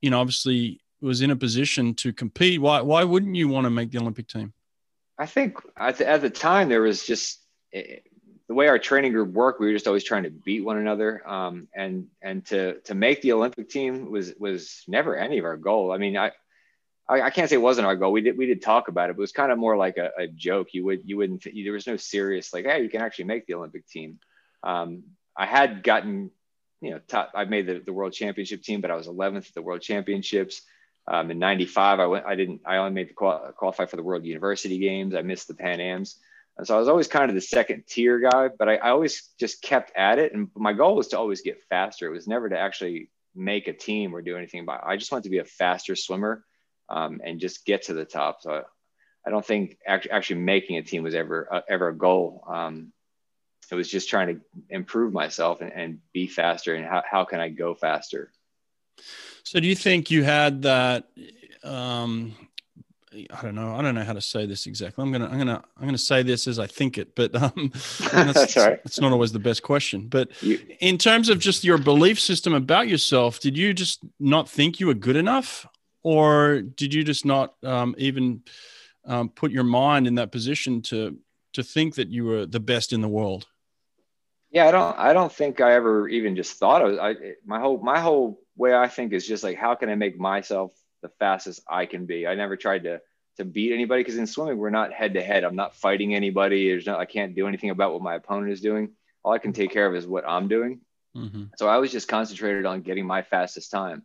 you 0.02 0.10
know 0.10 0.20
obviously 0.20 0.82
was 1.00 1.22
in 1.22 1.30
a 1.30 1.36
position 1.36 1.94
to 1.94 2.12
compete? 2.12 2.60
Why 2.60 2.82
why 2.82 3.04
wouldn't 3.04 3.36
you 3.36 3.48
want 3.48 3.66
to 3.66 3.70
make 3.70 3.92
the 3.92 4.00
Olympic 4.00 4.28
team? 4.28 4.52
I 5.20 5.28
think 5.28 5.58
at 5.78 6.00
the, 6.00 6.10
at 6.10 6.22
the 6.22 6.30
time 6.32 6.70
there 6.70 6.82
was 6.82 7.06
just 7.06 7.40
eh, 7.72 7.98
the 8.48 8.56
way 8.56 8.68
our 8.70 8.80
training 8.80 9.12
group 9.12 9.30
worked. 9.30 9.60
We 9.60 9.68
were 9.68 9.74
just 9.74 9.86
always 9.86 10.04
trying 10.04 10.24
to 10.24 10.32
beat 10.32 10.66
one 10.66 10.78
another, 10.78 11.22
um, 11.30 11.68
and 11.76 12.08
and 12.24 12.44
to 12.48 12.80
to 12.82 12.96
make 12.96 13.22
the 13.22 13.34
Olympic 13.34 13.70
team 13.70 14.10
was 14.10 14.34
was 14.40 14.84
never 14.88 15.16
any 15.16 15.38
of 15.38 15.46
our 15.46 15.58
goal. 15.58 15.92
I 15.92 16.00
mean, 16.00 16.18
I 16.18 16.32
I, 17.08 17.22
I, 17.22 17.30
can't 17.30 17.50
say 17.50 17.56
it 17.56 17.60
wasn't 17.60 17.88
our 17.88 17.96
goal. 17.96 18.12
We 18.12 18.22
did 18.22 18.38
we 18.38 18.46
did 18.46 18.62
talk 18.62 18.88
about 18.88 19.10
it, 19.10 19.14
but 19.14 19.20
it 19.20 19.24
was 19.24 19.32
kind 19.32 19.52
of 19.52 19.58
more 19.58 19.76
like 19.76 19.98
a, 19.98 20.12
a 20.18 20.28
joke. 20.28 20.70
You 20.74 20.86
would 20.86 21.02
you 21.06 21.18
wouldn't 21.18 21.44
there 21.44 21.74
was 21.74 21.88
no 21.88 21.98
serious 21.98 22.54
like 22.54 22.66
hey 22.66 22.82
you 22.82 22.90
can 22.90 23.02
actually 23.02 23.26
make 23.26 23.46
the 23.46 23.56
Olympic 23.56 23.88
team. 23.88 24.20
Um, 24.64 25.04
I 25.36 25.46
had 25.46 25.84
gotten 25.84 26.32
you 26.82 26.92
know 26.92 27.00
top, 27.08 27.32
I 27.36 27.46
made 27.46 27.68
the, 27.68 27.80
the 27.80 27.94
world 27.94 28.14
championship 28.14 28.62
team, 28.64 28.82
but 28.82 28.92
I 28.92 28.96
was 28.96 29.08
11th 29.08 29.50
at 29.50 29.54
the 29.54 29.62
world 29.62 29.82
championships. 29.82 30.62
Um, 31.06 31.32
in 31.32 31.40
'95, 31.40 32.00
I 32.00 32.06
went. 32.06 32.26
I 32.26 32.36
didn't. 32.36 32.62
I 32.66 32.78
only 32.78 32.92
made 32.92 33.10
the 33.10 33.14
qual- 33.14 33.52
qualify 33.58 33.86
for 33.86 33.98
the 33.98 34.04
World 34.04 34.24
University 34.26 34.78
Games. 34.78 35.14
I 35.14 35.22
missed 35.22 35.50
the 35.50 35.54
Pan 35.54 35.82
Am's. 35.82 36.18
And 36.58 36.68
so 36.68 36.76
I 36.76 36.80
was 36.80 36.88
always 36.88 37.08
kind 37.08 37.30
of 37.30 37.36
the 37.36 37.42
second 37.42 37.86
tier 37.88 38.20
guy, 38.20 38.48
but 38.48 38.70
I, 38.70 38.76
I 38.76 38.90
always 38.92 39.30
just 39.40 39.62
kept 39.62 39.92
at 39.98 40.20
it. 40.20 40.34
And 40.34 40.50
my 40.56 40.72
goal 40.72 40.96
was 40.96 41.08
to 41.10 41.18
always 41.18 41.42
get 41.42 41.64
faster. 41.64 42.08
It 42.08 42.12
was 42.12 42.28
never 42.28 42.48
to 42.48 42.58
actually 42.58 43.10
make 43.36 43.68
a 43.68 43.74
team 43.74 44.16
or 44.16 44.22
do 44.22 44.38
anything. 44.38 44.64
But 44.66 44.82
I 44.86 44.96
just 44.96 45.12
wanted 45.12 45.24
to 45.24 45.30
be 45.32 45.40
a 45.40 45.46
faster 45.46 45.96
swimmer 45.96 46.46
um, 46.94 47.22
and 47.24 47.40
just 47.40 47.66
get 47.66 47.84
to 47.84 47.94
the 47.94 48.06
top. 48.06 48.42
So 48.42 48.64
I, 49.26 49.30
don't 49.30 49.46
think 49.46 49.78
actually, 49.86 50.12
actually 50.12 50.40
making 50.42 50.78
a 50.78 50.84
team 50.84 51.04
was 51.04 51.16
ever 51.16 51.48
uh, 51.52 51.62
ever 51.68 51.90
a 51.90 51.98
goal. 51.98 52.44
Um, 52.48 52.94
it 53.72 53.76
was 53.76 53.90
just 53.90 54.08
trying 54.08 54.28
to 54.36 54.42
improve 54.70 55.14
myself 55.14 55.62
and, 55.62 55.74
and 55.74 56.00
be 56.14 56.28
faster. 56.28 56.76
And 56.76 56.86
how, 56.86 57.02
how 57.10 57.26
can 57.26 57.40
I 57.40 57.50
go 57.50 57.74
faster? 57.74 58.32
So 59.44 59.60
do 59.60 59.68
you 59.68 59.76
think 59.76 60.12
you 60.12 60.24
had 60.24 60.62
that? 60.62 61.08
Um, 61.64 62.36
I 63.32 63.42
don't 63.42 63.56
know. 63.56 63.76
I 63.76 63.82
don't 63.82 63.96
know 63.96 64.04
how 64.04 64.14
to 64.14 64.22
say 64.22 64.46
this 64.46 64.68
exactly. 64.68 65.04
I'm 65.04 65.12
gonna, 65.12 65.28
I'm 65.28 65.38
gonna, 65.38 65.64
I'm 65.78 65.86
gonna 65.86 65.98
say 65.98 66.24
this 66.24 66.48
as 66.48 66.60
I 66.60 66.68
think 66.68 66.98
it, 66.98 67.16
but 67.16 67.34
um, 67.36 67.72
that's, 68.00 68.34
that's 68.34 68.58
right. 68.58 68.80
It's 68.86 69.00
not 69.00 69.12
always 69.12 69.32
the 69.32 69.40
best 69.40 69.64
question. 69.64 70.08
But 70.08 70.30
you, 70.44 70.60
in 70.80 70.98
terms 70.98 71.30
of 71.30 71.40
just 71.40 71.64
your 71.64 71.78
belief 71.78 72.20
system 72.20 72.54
about 72.54 72.88
yourself, 72.88 73.40
did 73.40 73.58
you 73.58 73.74
just 73.74 74.00
not 74.20 74.50
think 74.50 74.80
you 74.80 74.88
were 74.88 74.94
good 74.94 75.16
enough, 75.16 75.68
or 76.04 76.62
did 76.62 76.94
you 76.94 77.04
just 77.04 77.26
not 77.26 77.56
um, 77.64 77.96
even 77.98 78.44
um, 79.06 79.30
put 79.30 79.52
your 79.52 79.64
mind 79.64 80.08
in 80.08 80.16
that 80.16 80.32
position 80.32 80.82
to 80.84 81.18
to 81.54 81.64
think 81.64 81.96
that 81.96 82.10
you 82.10 82.26
were 82.26 82.46
the 82.46 82.60
best 82.60 82.94
in 82.94 83.02
the 83.02 83.08
world? 83.08 83.48
Yeah, 84.52 84.68
I 84.68 84.72
don't. 84.72 85.00
I 85.00 85.14
don't 85.14 85.32
think 85.32 85.62
I 85.62 85.74
ever 85.74 86.08
even 86.08 86.36
just 86.36 86.58
thought 86.58 86.82
of. 86.84 87.00
I 87.00 87.16
my 87.46 87.60
whole 87.60 87.80
my 87.80 88.00
whole 88.00 88.40
way 88.56 88.76
I 88.76 88.88
think 88.88 89.14
is 89.14 89.28
just 89.28 89.44
like 89.44 89.58
how 89.58 89.74
can 89.76 89.90
I 89.90 89.96
make 89.96 90.20
myself 90.20 90.72
the 91.02 91.10
fastest 91.10 91.62
I 91.68 91.86
can 91.86 92.06
be. 92.06 92.28
I 92.28 92.36
never 92.36 92.56
tried 92.56 92.84
to 92.84 93.02
to 93.38 93.46
beat 93.46 93.74
anybody 93.74 94.02
because 94.04 94.18
in 94.18 94.28
swimming 94.28 94.58
we're 94.58 94.70
not 94.70 94.94
head 94.94 95.16
to 95.16 95.24
head. 95.24 95.44
I'm 95.44 95.56
not 95.56 95.76
fighting 95.76 96.14
anybody. 96.14 96.70
There's 96.70 96.86
no 96.86 96.98
I 96.98 97.06
can't 97.06 97.36
do 97.36 97.48
anything 97.48 97.72
about 97.72 97.94
what 97.94 98.04
my 98.04 98.16
opponent 98.16 98.52
is 98.52 98.62
doing. 98.62 98.92
All 99.24 99.34
I 99.34 99.40
can 99.40 99.54
take 99.54 99.72
care 99.72 99.88
of 99.88 99.96
is 99.96 100.06
what 100.06 100.28
I'm 100.28 100.48
doing. 100.48 100.82
Mm-hmm. 101.16 101.46
So 101.58 101.68
I 101.68 101.78
was 101.78 101.92
just 101.92 102.08
concentrated 102.08 102.66
on 102.66 102.82
getting 102.82 103.06
my 103.06 103.22
fastest 103.22 103.72
time. 103.72 104.04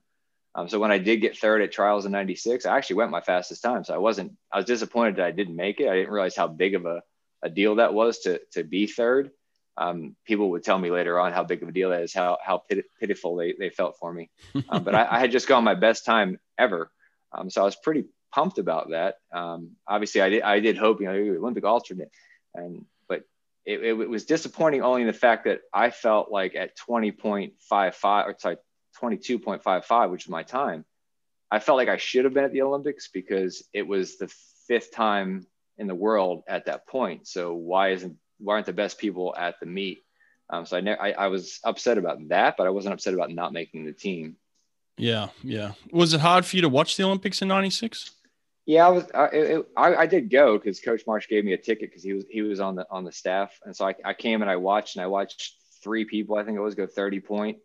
Um, 0.59 0.69
so 0.69 0.79
when 0.79 0.91
I 0.91 0.99
did 0.99 1.21
get 1.21 1.39
third 1.39 1.63
at 1.63 1.73
trials 1.73 2.05
in 2.07 2.13
'96, 2.13 2.67
I 2.67 2.77
actually 2.77 2.97
went 2.97 3.11
my 3.11 3.21
fastest 3.21 3.63
time. 3.63 3.85
So 3.85 3.95
I 3.95 3.99
wasn't. 3.99 4.33
I 4.53 4.57
was 4.57 4.67
disappointed 4.67 5.17
that 5.17 5.27
I 5.27 5.31
didn't 5.31 5.57
make 5.57 5.81
it. 5.81 5.89
I 5.89 5.95
didn't 5.95 6.11
realize 6.11 6.37
how 6.37 6.49
big 6.49 6.75
of 6.75 6.87
a, 6.87 7.03
a 7.43 7.51
deal 7.51 7.77
that 7.77 7.95
was 7.95 8.21
to 8.21 8.41
to 8.53 8.65
be 8.65 8.87
third 8.87 9.31
um, 9.79 10.17
people 10.27 10.51
would 10.51 10.65
tell 10.65 10.79
me 10.79 10.91
later 10.91 11.21
on 11.21 11.33
how 11.33 11.45
big 11.45 11.63
of 11.63 11.69
a 11.69 11.73
deal 11.73 11.91
that 11.91 12.03
is, 12.03 12.13
how 12.13 12.39
how 12.43 12.59
pit- 12.59 12.91
pitiful 12.99 13.37
they, 13.37 13.55
they 13.59 13.71
felt 13.71 13.97
for 13.99 14.13
me. 14.13 14.29
Um, 14.69 14.83
but 14.83 14.95
I, 14.95 15.07
I, 15.09 15.19
had 15.21 15.31
just 15.31 15.47
gone 15.47 15.63
my 15.65 15.75
best 15.75 16.05
time 16.05 16.39
ever, 16.59 16.91
um, 17.33 17.49
so 17.49 17.63
I 17.63 17.65
was 17.65 17.77
pretty 17.77 18.05
pumped 18.35 18.59
about 18.59 18.91
that. 18.91 19.17
Um, 19.33 19.77
obviously, 19.87 20.21
I 20.21 20.29
did 20.29 20.43
I 20.43 20.61
did 20.61 20.77
hope 20.77 21.01
you 21.01 21.07
know 21.07 21.39
Olympic 21.39 21.65
alternate, 21.65 22.11
and 22.55 22.85
but 23.09 23.23
it, 23.65 23.85
it, 23.85 23.93
was 23.93 24.25
disappointing 24.25 24.83
only 24.83 25.03
in 25.03 25.07
the 25.07 25.13
fact 25.13 25.45
that 25.45 25.61
I 25.73 25.91
felt 25.91 26.31
like 26.31 26.57
at 26.57 26.77
20.55 26.77 27.53
or 28.03 28.37
sorry 28.39 28.57
22.55, 29.01 30.11
which 30.11 30.27
was 30.27 30.31
my 30.31 30.43
time, 30.43 30.85
I 31.51 31.59
felt 31.59 31.79
like 31.79 31.89
I 31.89 31.97
should 31.97 32.25
have 32.25 32.35
been 32.35 32.45
at 32.45 32.53
the 32.53 32.63
Olympics 32.63 33.09
because 33.09 33.65
it 33.73 33.87
was 33.87 34.19
the 34.19 34.33
fifth 34.67 34.93
time 34.93 35.47
in 35.79 35.87
the 35.87 35.95
world 35.95 36.43
at 36.49 36.67
that 36.67 36.87
point. 36.87 37.27
So 37.27 37.55
why 37.55 37.91
isn't 37.91 38.17
why 38.39 38.55
aren't 38.55 38.67
the 38.67 38.73
best 38.73 38.99
people 38.99 39.35
at 39.37 39.59
the 39.61 39.67
meet. 39.67 40.05
Um, 40.51 40.65
so 40.65 40.77
I, 40.77 40.81
ne- 40.81 40.97
I, 40.97 41.11
I 41.13 41.27
was 41.27 41.61
upset 41.65 41.99
about 41.99 42.29
that, 42.29 42.57
but 42.57 42.67
I 42.67 42.71
wasn't 42.71 42.95
upset 42.95 43.15
about 43.15 43.31
not 43.31 43.53
making 43.53 43.85
the 43.85 43.93
team. 43.93 44.37
Yeah, 44.97 45.29
yeah. 45.43 45.73
Was 45.93 46.15
it 46.15 46.21
hard 46.21 46.45
for 46.45 46.57
you 46.57 46.63
to 46.63 46.69
watch 46.69 46.97
the 46.97 47.05
Olympics 47.05 47.43
in 47.43 47.49
'96? 47.49 48.13
Yeah, 48.67 48.87
I 48.87 48.91
was. 48.91 49.05
I, 49.15 49.25
it, 49.27 49.69
I, 49.77 49.95
I, 49.95 50.07
did 50.07 50.31
go 50.31 50.59
because 50.59 50.81
Coach 50.81 51.03
Marsh 51.07 51.29
gave 51.29 51.45
me 51.45 51.53
a 51.53 51.59
ticket 51.59 51.91
because 51.91 52.03
he 52.03 52.15
was 52.15 52.25
he 52.29 52.43
was 52.43 52.61
on 52.61 52.75
the 52.75 52.87
on 52.91 53.05
the 53.05 53.13
staff, 53.13 53.59
and 53.65 53.77
so 53.77 53.87
I, 53.87 53.95
I 54.05 54.15
came 54.15 54.43
and 54.43 54.51
I 54.51 54.57
watched 54.57 54.97
and 54.97 55.03
I 55.03 55.07
watched 55.07 55.55
three 55.83 56.05
people. 56.05 56.37
I 56.37 56.45
think 56.45 56.57
it 56.57 56.61
was 56.61 56.75
go 56.75 56.87
30 56.87 57.21
point, 57.21 57.59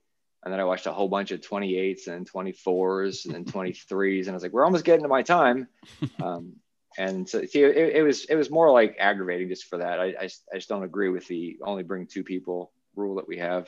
and 0.44 0.52
then 0.52 0.60
I 0.60 0.66
watched 0.66 0.88
a 0.88 0.92
whole 0.92 1.08
bunch 1.08 1.32
of 1.32 1.42
28s 1.42 2.08
and 2.08 2.30
24s 2.30 3.26
and 3.26 3.34
then 3.34 3.46
23s, 3.46 4.22
and 4.22 4.30
I 4.30 4.34
was 4.34 4.44
like, 4.44 4.52
we're 4.52 4.66
almost 4.66 4.86
getting 4.86 5.04
to 5.04 5.10
my 5.10 5.24
time. 5.24 5.68
Um, 6.22 6.58
and 6.98 7.28
so 7.28 7.44
see, 7.46 7.64
it, 7.64 7.96
it, 7.96 8.04
was 8.04 8.26
it 8.26 8.36
was 8.36 8.52
more 8.52 8.72
like 8.72 8.96
aggravating 9.00 9.50
just 9.50 9.66
for 9.66 9.78
that. 9.80 10.00
I, 10.00 10.06
I, 10.06 10.30
I 10.52 10.56
just 10.56 10.70
don't 10.70 10.84
agree 10.84 11.10
with 11.10 11.28
the 11.28 11.58
only 11.64 11.82
bring 11.82 12.06
two 12.06 12.24
people 12.24 12.72
rule 12.96 13.16
that 13.16 13.28
we 13.28 13.40
have. 13.40 13.68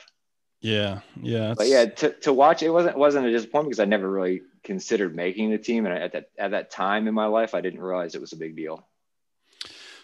Yeah, 0.60 1.00
yeah. 1.20 1.54
But 1.56 1.66
yeah, 1.66 1.86
to, 1.86 2.12
to 2.20 2.32
watch 2.32 2.62
it 2.62 2.70
wasn't 2.70 2.96
wasn't 2.96 3.26
a 3.26 3.30
disappointment 3.30 3.70
because 3.70 3.80
I 3.80 3.84
never 3.84 4.08
really 4.08 4.42
considered 4.62 5.14
making 5.14 5.50
the 5.50 5.58
team, 5.58 5.86
and 5.86 5.94
at 5.96 6.12
that 6.12 6.30
at 6.38 6.52
that 6.52 6.70
time 6.70 7.08
in 7.08 7.14
my 7.14 7.26
life, 7.26 7.54
I 7.54 7.60
didn't 7.60 7.80
realize 7.80 8.14
it 8.14 8.20
was 8.20 8.32
a 8.32 8.36
big 8.36 8.56
deal. 8.56 8.86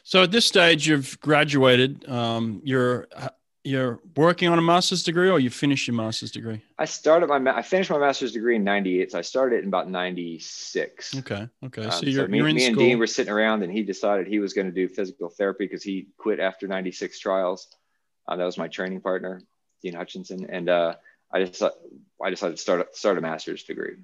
So 0.04 0.24
at 0.24 0.32
this 0.32 0.44
stage, 0.44 0.88
you've 0.88 1.20
graduated. 1.20 2.08
Um, 2.08 2.60
you're 2.64 3.06
you're 3.64 4.00
working 4.16 4.48
on 4.48 4.58
a 4.58 4.62
master's 4.62 5.02
degree 5.02 5.30
or 5.30 5.38
you 5.38 5.50
finished 5.50 5.86
your 5.86 5.94
master's 5.94 6.30
degree? 6.32 6.60
I 6.78 6.84
started 6.84 7.28
my 7.28 7.56
I 7.56 7.62
finished 7.62 7.90
my 7.90 7.98
master's 7.98 8.32
degree 8.32 8.56
in 8.56 8.64
98. 8.64 9.12
So 9.12 9.18
I 9.18 9.22
started 9.22 9.56
it 9.56 9.62
in 9.62 9.68
about 9.68 9.88
96. 9.88 11.18
Okay. 11.18 11.48
Okay. 11.64 11.84
Um, 11.84 11.90
so 11.90 12.06
you're, 12.06 12.24
so 12.24 12.28
me, 12.28 12.38
you're 12.38 12.48
in 12.48 12.56
me 12.56 12.62
school. 12.62 12.70
and 12.70 12.78
Dean 12.78 12.98
were 12.98 13.06
sitting 13.06 13.32
around 13.32 13.62
and 13.62 13.72
he 13.72 13.82
decided 13.82 14.26
he 14.26 14.40
was 14.40 14.52
going 14.52 14.66
to 14.66 14.72
do 14.72 14.88
physical 14.88 15.28
therapy 15.28 15.64
because 15.64 15.82
he 15.82 16.08
quit 16.18 16.40
after 16.40 16.66
96 16.66 17.18
trials. 17.20 17.68
Uh, 18.26 18.36
that 18.36 18.44
was 18.44 18.58
my 18.58 18.68
training 18.68 19.00
partner, 19.00 19.42
Dean 19.82 19.94
Hutchinson. 19.94 20.46
And 20.48 20.68
uh, 20.68 20.94
I 21.32 21.44
just, 21.44 21.62
I 21.62 22.30
decided 22.30 22.56
to 22.56 22.62
start, 22.62 22.96
start 22.96 23.18
a 23.18 23.20
master's 23.20 23.62
degree. 23.62 23.94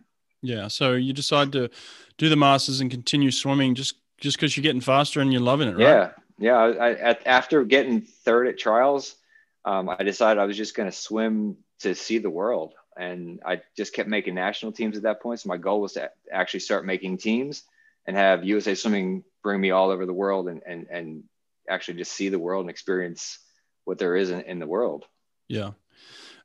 Yeah. 0.41 0.69
So 0.69 0.93
you 0.93 1.13
decide 1.13 1.51
to 1.53 1.69
do 2.17 2.29
the 2.29 2.37
master's 2.37 2.81
and 2.81 2.91
continue 2.91 3.33
swimming 3.33 3.75
just, 3.75 3.97
just 4.19 4.37
because 4.37 4.57
you're 4.57 4.63
getting 4.63 4.81
faster 4.81 5.21
and 5.21 5.33
you're 5.33 5.43
loving 5.43 5.69
it, 5.69 5.73
right? 5.73 5.81
Yeah. 5.81 6.11
Yeah. 6.39 6.57
I, 6.57 6.93
at, 6.95 7.27
after 7.27 7.65
getting 7.65 8.03
third 8.03 8.47
at 8.47 8.57
trials, 8.57 9.17
um, 9.65 9.89
I 9.89 10.03
decided 10.03 10.41
I 10.41 10.47
was 10.47 10.57
just 10.57 10.75
going 10.75 10.91
to 10.91 10.97
swim 10.97 11.57
to 11.81 11.95
see 11.95 12.19
the 12.19 12.31
world. 12.31 12.75
And 12.97 13.41
I 13.47 13.63
just 13.77 13.95
kept 13.95 14.09
making 14.09 14.35
national 14.35 14.73
teams 14.73 14.97
at 14.97 15.05
that 15.05 15.23
point. 15.23 15.41
So 15.41 15.49
my 15.49 15.57
goal 15.57 15.81
was 15.81 15.93
to 15.93 16.11
actually 16.33 16.61
start 16.61 16.85
making 16.85 17.19
teams 17.19 17.63
and 18.07 18.17
have 18.17 18.45
USA 18.45 18.75
Swimming 18.75 19.23
bring 19.43 19.61
me 19.61 19.71
all 19.71 19.91
over 19.91 20.05
the 20.05 20.13
world 20.13 20.49
and, 20.49 20.63
and, 20.67 20.87
and 20.91 21.25
actually 21.69 21.99
just 21.99 22.13
see 22.13 22.29
the 22.29 22.39
world 22.39 22.63
and 22.63 22.71
experience 22.71 23.39
what 23.85 23.99
there 23.99 24.17
is 24.17 24.31
in, 24.31 24.41
in 24.43 24.59
the 24.59 24.67
world. 24.67 25.05
Yeah. 25.47 25.73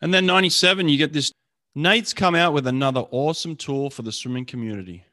And 0.02 0.14
then 0.14 0.26
97, 0.26 0.90
you 0.90 0.98
get 0.98 1.14
this. 1.14 1.32
Nate's 1.76 2.14
come 2.14 2.36
out 2.36 2.54
with 2.54 2.68
another 2.68 3.06
awesome 3.10 3.56
tool 3.56 3.90
for 3.90 4.04
the 4.04 4.12
swimming 4.12 4.46
community. 4.46 5.06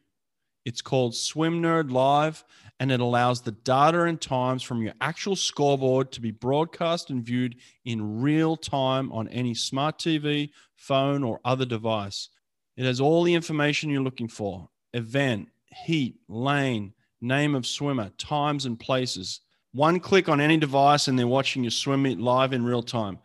It's 0.65 0.83
called 0.83 1.15
Swim 1.15 1.63
Nerd 1.63 1.91
Live, 1.91 2.45
and 2.81 2.91
it 2.91 2.99
allows 2.99 3.43
the 3.43 3.53
data 3.53 4.05
and 4.05 4.21
times 4.21 4.63
from 4.63 4.83
your 4.83 4.95
actual 5.03 5.37
scoreboard 5.37 6.11
to 6.11 6.21
be 6.21 6.31
broadcast 6.31 7.11
and 7.11 7.23
viewed 7.23 7.57
in 7.85 8.21
real 8.23 8.57
time 8.57 9.13
on 9.13 9.29
any 9.29 9.55
smart 9.55 9.99
TV, 9.99 10.51
phone, 10.77 11.23
or 11.23 11.41
other 11.45 11.67
device. 11.67 12.31
It 12.79 12.87
has 12.87 12.99
all 12.99 13.23
the 13.23 13.35
information 13.35 13.91
you're 13.91 14.03
looking 14.03 14.29
for 14.29 14.69
event, 14.95 15.49
heat, 15.85 16.17
lane, 16.29 16.95
name 17.21 17.55
of 17.55 17.67
swimmer, 17.67 18.09
times, 18.17 18.65
and 18.65 18.81
places. 18.81 19.41
One 19.73 20.01
click 20.01 20.31
on 20.31 20.41
any 20.41 20.57
device, 20.57 21.07
and 21.07 21.19
they're 21.19 21.27
watching 21.27 21.63
your 21.63 21.71
swim 21.71 22.03
meet 22.03 22.19
live 22.19 22.55
in 22.55 22.65
real 22.65 22.83
time. 22.83 23.19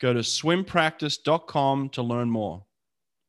Go 0.00 0.12
to 0.12 0.20
swimpractice.com 0.20 1.88
to 1.88 2.02
learn 2.02 2.30
more 2.30 2.64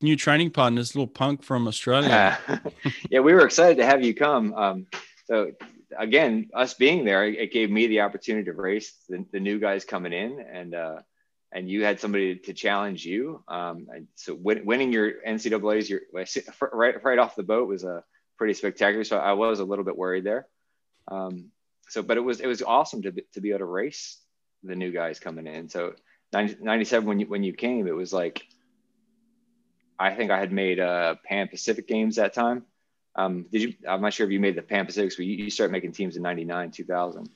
new 0.02 0.17
training 0.17 0.52
partner, 0.52 0.82
this 0.82 0.93
little 0.93 1.08
punk 1.08 1.41
from 1.41 1.65
Australia. 1.67 2.38
yeah, 3.10 3.21
we 3.21 3.34
were 3.34 3.45
excited 3.45 3.78
to 3.78 3.86
have 3.86 4.04
you 4.04 4.13
come. 4.13 4.54
Um, 4.54 4.88
so 5.34 5.52
again, 5.98 6.50
us 6.54 6.76
being 6.76 7.06
there, 7.06 7.26
it 7.26 7.52
gave 7.52 7.72
me 7.72 7.88
the 7.88 8.02
opportunity 8.02 8.46
to 8.46 8.54
race 8.54 8.93
the, 9.10 9.26
the 9.32 9.39
new 9.39 9.58
guys 9.58 9.84
coming 9.84 10.13
in, 10.13 10.39
and 10.39 10.76
uh, 10.76 11.00
and 11.52 11.67
you 11.67 11.84
had 11.84 12.00
somebody 12.00 12.36
to 12.36 12.54
challenge 12.54 13.04
you. 13.04 13.43
Um, 13.48 13.88
so 14.13 14.36
win, 14.36 14.63
winning 14.63 14.93
your 14.93 15.12
NCAA's 15.28 15.89
your 15.89 16.02
right 16.72 17.04
right 17.04 17.17
off 17.17 17.36
the 17.36 17.41
boat 17.41 17.67
was 17.67 17.84
a 17.84 18.04
pretty 18.38 18.54
spectacular. 18.54 19.04
So 19.04 19.17
I 19.17 19.34
was 19.34 19.60
a 19.60 19.65
little 19.65 19.84
bit 19.84 19.98
worried 19.98 20.24
there. 20.24 20.48
Um, 21.08 21.50
so, 21.89 22.04
but 22.04 22.17
it 22.17 22.22
was 22.22 22.39
it 22.39 22.48
was 22.48 22.62
awesome 22.62 23.02
to 23.02 23.12
to 23.34 23.41
be 23.41 23.50
able 23.50 23.60
to 23.60 23.65
race 23.65 24.19
the 24.62 24.76
new 24.76 24.91
guys 24.91 25.19
coming 25.19 25.48
in. 25.48 25.67
So 25.67 25.96
90, 26.32 26.58
97 26.63 27.08
when 27.08 27.19
you 27.19 27.26
when 27.26 27.43
you 27.43 27.54
came, 27.54 27.88
it 27.88 27.96
was 27.96 28.13
like 28.13 28.46
I 29.98 30.13
think 30.13 30.30
I 30.30 30.39
had 30.39 30.52
made 30.52 30.80
uh, 30.80 31.15
Pan 31.26 31.48
Pacific 31.48 31.88
games 31.88 32.17
that 32.17 32.36
time. 32.36 32.65
Um, 33.15 33.45
did 33.52 33.62
you? 33.62 33.73
I'm 33.88 34.02
not 34.02 34.13
sure 34.13 34.26
if 34.26 34.32
you 34.32 34.39
made 34.39 34.56
the 34.56 34.62
Pan 34.62 34.86
Pacifics, 34.86 35.15
but 35.15 35.26
you, 35.26 35.45
you 35.45 35.49
started 35.49 35.71
making 35.71 35.91
teams 35.91 36.15
in 36.15 36.23
'99, 36.23 36.71
2000. 36.71 37.30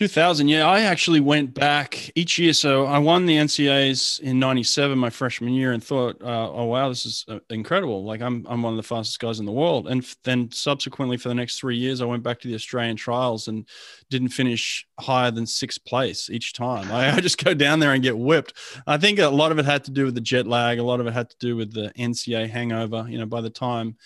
2000, 0.00 0.48
yeah. 0.48 0.66
I 0.66 0.80
actually 0.80 1.20
went 1.20 1.52
back 1.52 2.10
each 2.16 2.38
year. 2.38 2.54
So 2.54 2.86
I 2.86 2.96
won 2.96 3.26
the 3.26 3.36
NCAAs 3.36 4.20
in 4.20 4.38
97, 4.38 4.96
my 4.96 5.10
freshman 5.10 5.52
year, 5.52 5.72
and 5.72 5.84
thought, 5.84 6.16
uh, 6.22 6.50
oh, 6.50 6.64
wow, 6.64 6.88
this 6.88 7.04
is 7.04 7.26
uh, 7.28 7.40
incredible. 7.50 8.02
Like, 8.02 8.22
I'm, 8.22 8.46
I'm 8.48 8.62
one 8.62 8.72
of 8.72 8.78
the 8.78 8.82
fastest 8.82 9.20
guys 9.20 9.40
in 9.40 9.44
the 9.44 9.52
world. 9.52 9.88
And 9.88 10.02
then 10.24 10.50
subsequently, 10.52 11.18
for 11.18 11.28
the 11.28 11.34
next 11.34 11.58
three 11.58 11.76
years, 11.76 12.00
I 12.00 12.06
went 12.06 12.22
back 12.22 12.40
to 12.40 12.48
the 12.48 12.54
Australian 12.54 12.96
trials 12.96 13.48
and 13.48 13.68
didn't 14.08 14.30
finish 14.30 14.86
higher 14.98 15.30
than 15.30 15.44
sixth 15.44 15.84
place 15.84 16.30
each 16.30 16.54
time. 16.54 16.90
I, 16.90 17.16
I 17.16 17.20
just 17.20 17.44
go 17.44 17.52
down 17.52 17.80
there 17.80 17.92
and 17.92 18.02
get 18.02 18.16
whipped. 18.16 18.54
I 18.86 18.96
think 18.96 19.18
a 19.18 19.28
lot 19.28 19.52
of 19.52 19.58
it 19.58 19.66
had 19.66 19.84
to 19.84 19.90
do 19.90 20.06
with 20.06 20.14
the 20.14 20.22
jet 20.22 20.46
lag, 20.46 20.78
a 20.78 20.82
lot 20.82 21.00
of 21.00 21.08
it 21.08 21.12
had 21.12 21.28
to 21.28 21.36
do 21.38 21.56
with 21.56 21.74
the 21.74 21.92
nca 21.98 22.48
hangover. 22.48 23.04
You 23.06 23.18
know, 23.18 23.26
by 23.26 23.42
the 23.42 23.50
time 23.50 23.96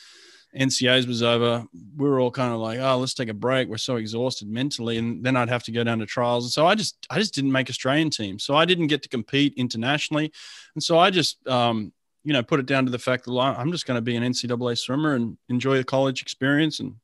NCAs 0.58 1.06
was 1.06 1.22
over, 1.22 1.66
we 1.96 2.08
were 2.08 2.20
all 2.20 2.30
kind 2.30 2.52
of 2.52 2.60
like, 2.60 2.78
oh, 2.78 2.98
let's 2.98 3.14
take 3.14 3.28
a 3.28 3.34
break. 3.34 3.68
We're 3.68 3.76
so 3.76 3.96
exhausted 3.96 4.48
mentally, 4.48 4.98
and 4.98 5.24
then 5.24 5.36
I'd 5.36 5.48
have 5.48 5.64
to 5.64 5.72
go 5.72 5.84
down 5.84 5.98
to 5.98 6.06
trials, 6.06 6.44
and 6.44 6.52
so 6.52 6.66
I 6.66 6.74
just 6.74 7.06
I 7.10 7.18
just 7.18 7.34
didn't 7.34 7.52
make 7.52 7.68
Australian 7.68 8.10
team, 8.10 8.38
so 8.38 8.54
I 8.54 8.64
didn't 8.64 8.86
get 8.86 9.02
to 9.02 9.08
compete 9.08 9.54
internationally, 9.56 10.32
and 10.74 10.82
so 10.82 10.98
I 10.98 11.10
just 11.10 11.46
um, 11.48 11.92
you 12.22 12.32
know 12.32 12.42
put 12.42 12.60
it 12.60 12.66
down 12.66 12.84
to 12.86 12.90
the 12.90 12.98
fact 12.98 13.24
that 13.24 13.32
I'm 13.32 13.72
just 13.72 13.86
going 13.86 13.96
to 13.96 14.02
be 14.02 14.16
an 14.16 14.22
NCAA 14.22 14.78
swimmer 14.78 15.14
and 15.14 15.36
enjoy 15.48 15.76
the 15.76 15.84
college 15.84 16.22
experience 16.22 16.80
and 16.80 16.94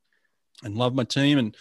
and 0.62 0.76
love 0.76 0.94
my 0.94 1.04
team 1.04 1.38
and 1.38 1.56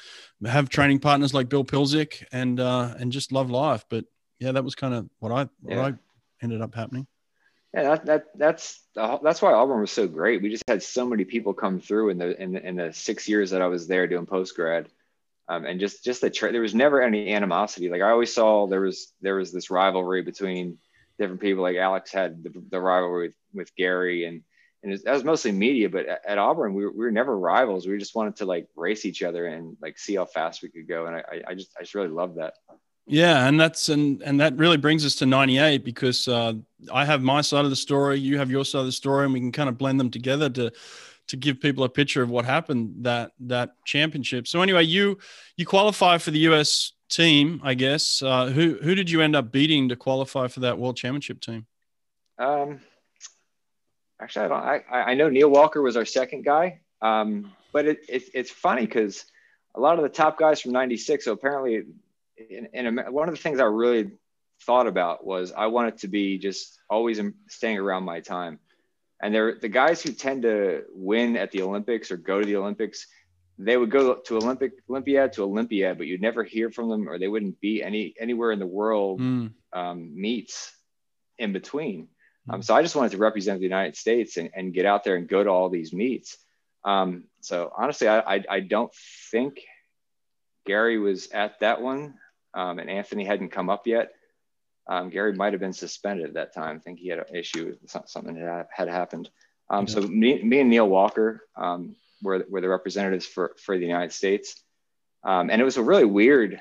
have 0.45 0.69
training 0.69 0.99
partners 0.99 1.33
like 1.33 1.49
Bill 1.49 1.63
Pilczuk 1.63 2.23
and 2.31 2.59
uh, 2.59 2.93
and 2.99 3.11
just 3.11 3.31
love 3.31 3.49
life. 3.49 3.85
But 3.89 4.05
yeah, 4.39 4.51
that 4.51 4.63
was 4.63 4.75
kind 4.75 4.93
of 4.93 5.09
what 5.19 5.31
I 5.31 5.49
what 5.61 5.75
yeah. 5.75 5.85
I 5.85 5.93
ended 6.41 6.61
up 6.61 6.75
happening. 6.75 7.07
Yeah, 7.73 7.83
that, 7.83 8.05
that 8.05 8.25
that's 8.35 8.83
that's 8.95 9.41
why 9.41 9.53
Auburn 9.53 9.81
was 9.81 9.91
so 9.91 10.07
great. 10.07 10.41
We 10.41 10.49
just 10.49 10.63
had 10.67 10.81
so 10.81 11.05
many 11.05 11.23
people 11.23 11.53
come 11.53 11.79
through 11.79 12.09
in 12.09 12.17
the 12.17 12.41
in 12.41 12.53
the, 12.53 12.67
in 12.67 12.75
the 12.75 12.91
six 12.93 13.27
years 13.27 13.51
that 13.51 13.61
I 13.61 13.67
was 13.67 13.87
there 13.87 14.07
doing 14.07 14.25
post 14.25 14.55
grad, 14.55 14.89
um, 15.47 15.65
and 15.65 15.79
just 15.79 16.03
just 16.03 16.21
the 16.21 16.31
tra- 16.31 16.51
there 16.51 16.61
was 16.61 16.73
never 16.73 16.99
any 17.01 17.31
animosity. 17.31 17.89
Like 17.89 18.01
I 18.01 18.09
always 18.09 18.33
saw 18.33 18.65
there 18.65 18.81
was 18.81 19.13
there 19.21 19.35
was 19.35 19.51
this 19.51 19.69
rivalry 19.69 20.23
between 20.23 20.79
different 21.19 21.41
people. 21.41 21.61
Like 21.61 21.77
Alex 21.77 22.11
had 22.11 22.43
the, 22.43 22.51
the 22.71 22.81
rivalry 22.81 23.27
with, 23.27 23.35
with 23.53 23.75
Gary, 23.75 24.25
and 24.25 24.41
and 24.81 24.91
was, 24.91 25.03
that 25.03 25.13
was 25.13 25.23
mostly 25.23 25.51
media. 25.51 25.89
But 25.89 26.07
at, 26.07 26.21
at 26.27 26.37
Auburn, 26.39 26.73
we 26.73 26.85
were, 26.85 26.91
we 26.91 27.05
were 27.05 27.11
never 27.11 27.37
rivals. 27.37 27.85
We 27.87 27.99
just 27.99 28.15
wanted 28.15 28.37
to 28.37 28.45
like 28.45 28.67
race 28.75 29.05
each 29.05 29.21
other 29.21 29.45
and 29.45 29.77
like 29.79 29.99
see 29.99 30.15
how 30.15 30.25
fast 30.25 30.63
we 30.63 30.69
could 30.69 30.87
go. 30.87 31.05
And 31.05 31.17
I 31.17 31.23
I 31.49 31.53
just 31.53 31.69
I 31.77 31.81
just 31.81 31.93
really 31.93 32.07
loved 32.09 32.37
that. 32.39 32.55
Yeah, 33.09 33.47
and 33.47 33.59
that's 33.59 33.89
and 33.89 34.21
and 34.21 34.39
that 34.39 34.55
really 34.57 34.77
brings 34.77 35.03
us 35.03 35.15
to 35.15 35.25
'98 35.25 35.83
because 35.83 36.27
uh, 36.27 36.53
I 36.93 37.05
have 37.05 37.23
my 37.23 37.41
side 37.41 37.65
of 37.65 37.71
the 37.71 37.75
story, 37.75 38.19
you 38.19 38.37
have 38.37 38.51
your 38.51 38.63
side 38.63 38.81
of 38.81 38.85
the 38.85 38.91
story, 38.91 39.25
and 39.25 39.33
we 39.33 39.39
can 39.39 39.51
kind 39.51 39.67
of 39.67 39.79
blend 39.79 39.99
them 39.99 40.11
together 40.11 40.47
to 40.51 40.71
to 41.27 41.37
give 41.37 41.59
people 41.59 41.83
a 41.83 41.89
picture 41.89 42.21
of 42.21 42.29
what 42.29 42.45
happened 42.45 43.03
that 43.03 43.31
that 43.39 43.83
championship. 43.83 44.47
So 44.47 44.61
anyway, 44.61 44.83
you 44.83 45.17
you 45.57 45.65
qualify 45.65 46.19
for 46.19 46.29
the 46.29 46.39
U.S. 46.39 46.91
team, 47.09 47.59
I 47.63 47.73
guess. 47.73 48.21
Uh, 48.21 48.47
who 48.47 48.77
who 48.83 48.93
did 48.93 49.09
you 49.09 49.21
end 49.21 49.35
up 49.35 49.51
beating 49.51 49.89
to 49.89 49.95
qualify 49.95 50.47
for 50.47 50.59
that 50.59 50.77
World 50.77 50.95
Championship 50.95 51.41
team? 51.41 51.65
Um, 52.37 52.79
actually, 54.21 54.45
I 54.45 54.47
don't. 54.49 54.63
I 54.63 54.83
I 55.11 55.13
know 55.15 55.29
Neil 55.29 55.49
Walker 55.49 55.81
was 55.81 55.97
our 55.97 56.05
second 56.05 56.45
guy, 56.45 56.81
um, 57.01 57.53
but 57.73 57.85
it, 57.85 58.01
it 58.07 58.23
it's 58.35 58.51
funny 58.51 58.85
because 58.85 59.25
a 59.73 59.79
lot 59.79 59.97
of 59.97 60.03
the 60.03 60.09
top 60.09 60.37
guys 60.37 60.61
from 60.61 60.73
'96. 60.73 61.25
So 61.25 61.31
apparently 61.31 61.85
in, 62.49 62.67
in 62.73 62.97
one 63.11 63.29
of 63.29 63.35
the 63.35 63.41
things 63.41 63.59
I 63.59 63.65
really 63.65 64.11
thought 64.63 64.87
about 64.87 65.25
was 65.25 65.51
I 65.51 65.67
wanted 65.67 65.97
to 65.99 66.07
be 66.07 66.37
just 66.37 66.79
always 66.89 67.19
staying 67.47 67.77
around 67.77 68.03
my 68.03 68.19
time. 68.19 68.59
And 69.21 69.33
they're 69.33 69.57
the 69.59 69.69
guys 69.69 70.01
who 70.01 70.11
tend 70.11 70.43
to 70.43 70.83
win 70.93 71.35
at 71.35 71.51
the 71.51 71.61
Olympics 71.61 72.11
or 72.11 72.17
go 72.17 72.39
to 72.39 72.45
the 72.45 72.55
Olympics. 72.55 73.07
They 73.57 73.75
would 73.75 73.91
go 73.91 74.15
to 74.15 74.37
Olympic 74.37 74.71
Olympiad 74.89 75.33
to 75.33 75.43
Olympiad, 75.43 75.97
but 75.97 76.07
you'd 76.07 76.21
never 76.21 76.43
hear 76.43 76.71
from 76.71 76.89
them, 76.89 77.09
or 77.09 77.19
they 77.19 77.27
wouldn't 77.27 77.59
be 77.59 77.83
any 77.83 78.13
anywhere 78.17 78.51
in 78.51 78.59
the 78.59 78.65
world 78.65 79.19
mm. 79.19 79.51
um, 79.73 80.11
meets 80.15 80.71
in 81.37 81.51
between. 81.51 82.07
Mm. 82.47 82.53
Um, 82.53 82.61
so 82.61 82.73
I 82.73 82.81
just 82.81 82.95
wanted 82.95 83.11
to 83.11 83.17
represent 83.17 83.59
the 83.59 83.65
United 83.65 83.97
States 83.97 84.37
and, 84.37 84.49
and, 84.55 84.73
get 84.73 84.85
out 84.85 85.03
there 85.03 85.17
and 85.17 85.27
go 85.27 85.43
to 85.43 85.49
all 85.49 85.69
these 85.69 85.91
meets. 85.91 86.37
Um, 86.85 87.25
so 87.41 87.71
honestly, 87.77 88.07
I, 88.07 88.19
I, 88.19 88.43
I 88.49 88.59
don't 88.61 88.93
think 89.29 89.59
Gary 90.65 90.97
was 90.97 91.29
at 91.31 91.59
that 91.59 91.81
one 91.81 92.13
um, 92.53 92.79
and 92.79 92.89
Anthony 92.89 93.25
hadn't 93.25 93.49
come 93.49 93.69
up 93.69 93.87
yet. 93.87 94.11
Um, 94.87 95.09
Gary 95.09 95.33
might 95.33 95.53
have 95.53 95.59
been 95.59 95.73
suspended 95.73 96.27
at 96.27 96.33
that 96.33 96.53
time. 96.53 96.77
I 96.77 96.79
think 96.79 96.99
he 96.99 97.09
had 97.09 97.19
an 97.19 97.35
issue 97.35 97.75
with 97.81 98.09
something 98.09 98.35
that 98.35 98.67
had 98.71 98.87
happened. 98.87 99.29
Um, 99.69 99.87
so 99.87 100.01
me, 100.01 100.41
me, 100.41 100.61
and 100.61 100.69
Neil 100.69 100.89
Walker 100.89 101.45
um, 101.55 101.95
were, 102.23 102.43
were 102.49 102.61
the 102.61 102.69
representatives 102.69 103.25
for, 103.25 103.55
for 103.63 103.77
the 103.77 103.85
United 103.85 104.11
States. 104.11 104.63
Um, 105.23 105.51
and 105.51 105.61
it 105.61 105.65
was 105.65 105.77
a 105.77 105.83
really 105.83 106.05
weird 106.05 106.59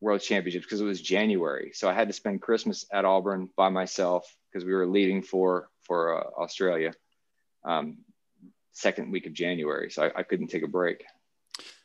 world 0.00 0.22
championship 0.22 0.62
because 0.62 0.80
it 0.80 0.84
was 0.84 1.02
January. 1.02 1.72
So 1.74 1.88
I 1.88 1.92
had 1.92 2.08
to 2.08 2.14
spend 2.14 2.40
Christmas 2.40 2.86
at 2.90 3.04
Auburn 3.04 3.50
by 3.56 3.68
myself 3.68 4.34
because 4.50 4.64
we 4.64 4.72
were 4.72 4.86
leaving 4.86 5.20
for, 5.20 5.68
for 5.82 6.16
uh, 6.16 6.42
Australia 6.42 6.94
um, 7.64 7.98
second 8.72 9.10
week 9.10 9.26
of 9.26 9.34
January. 9.34 9.90
So 9.90 10.04
I, 10.04 10.20
I 10.20 10.22
couldn't 10.22 10.48
take 10.48 10.62
a 10.62 10.68
break. 10.68 11.04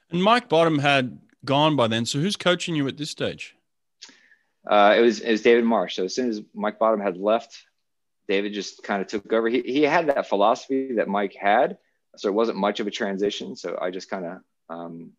And 0.10 0.24
Mike 0.24 0.48
Bottom 0.48 0.80
had 0.80 1.20
gone 1.46 1.76
by 1.76 1.88
then. 1.88 2.06
So 2.06 2.20
who's 2.20 2.36
coaching 2.36 2.76
you 2.76 2.88
at 2.88 2.98
this 2.98 3.10
stage? 3.10 3.56
Uh, 4.68 4.96
it 4.98 5.02
was 5.02 5.20
it 5.20 5.32
was 5.32 5.42
David 5.42 5.64
Marsh. 5.64 5.96
So 5.96 6.06
as 6.06 6.16
soon 6.16 6.30
as 6.30 6.42
Mike 6.54 6.80
Bottom 6.80 7.00
had 7.00 7.18
left, 7.18 7.66
David 8.28 8.54
just 8.54 8.84
kind 8.84 9.02
of 9.02 9.08
took 9.08 9.32
over. 9.32 9.48
He 9.48 9.62
he 9.62 9.84
had 9.84 10.08
that 10.08 10.28
philosophy 10.28 10.94
that 10.96 11.08
Mike 11.08 11.36
had, 11.40 11.78
so 12.16 12.30
it 12.30 12.34
wasn't 12.34 12.58
much 12.58 12.80
of 12.80 12.88
a 12.88 12.92
transition. 12.92 13.56
So 13.56 13.78
I 13.80 13.92
just 13.92 14.10
kind 14.10 14.26
of 14.26 14.38
um, 14.70 15.12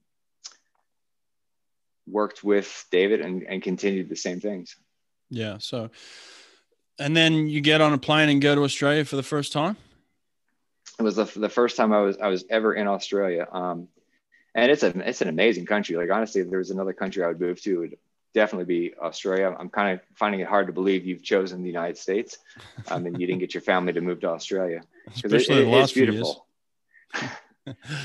worked 2.09 2.43
with 2.43 2.87
David 2.91 3.21
and 3.21 3.45
and 3.45 3.63
continued 3.63 4.09
the 4.09 4.17
same 4.17 4.41
things. 4.41 4.77
Yeah. 5.31 5.59
So, 5.59 5.91
and 6.99 7.17
then 7.17 7.49
you 7.49 7.61
get 7.61 7.81
on 7.81 7.93
a 7.93 7.99
plane 7.99 8.29
and 8.29 8.41
go 8.41 8.55
to 8.55 8.65
Australia 8.65 9.05
for 9.05 9.17
the 9.17 9.23
first 9.23 9.53
time. 9.53 9.77
It 10.99 11.03
was 11.03 11.17
the, 11.17 11.25
the 11.25 11.49
first 11.49 11.77
time 11.77 11.93
I 11.93 12.01
was 12.01 12.17
I 12.19 12.29
was 12.29 12.45
ever 12.51 12.75
in 12.75 12.89
Australia. 12.89 13.47
Um, 13.53 13.89
and 14.57 14.73
it's 14.73 14.83
a 14.83 15.09
it's 15.09 15.21
an 15.21 15.29
amazing 15.29 15.67
country. 15.67 15.97
Like 15.97 16.11
honestly, 16.11 16.41
if 16.41 16.49
there 16.49 16.59
was 16.59 16.71
another 16.71 16.95
country 16.95 17.23
I 17.23 17.29
would 17.29 17.41
move 17.41 17.61
to, 17.63 17.75
it 17.75 17.79
would 17.79 17.99
definitely 18.35 18.65
be 18.65 18.95
Australia. 19.01 19.55
I'm 19.57 19.69
kind 19.69 19.95
of 19.95 20.01
finding 20.15 20.41
it 20.41 20.49
hard 20.49 20.67
to 20.67 20.73
believe 20.73 21.05
you've 21.05 21.23
chosen 21.23 21.63
the 21.63 21.69
United 21.69 21.99
States, 21.99 22.39
um, 22.89 23.07
and 23.07 23.21
you 23.21 23.27
didn't 23.27 23.41
get 23.41 23.55
your 23.55 23.61
family 23.61 23.93
to 23.93 24.01
move 24.01 24.21
to 24.21 24.31
Australia. 24.31 24.81
Especially 25.15 25.57
it, 25.57 25.69
it, 25.69 25.75
it's 25.75 25.93
beautiful. 25.93 26.47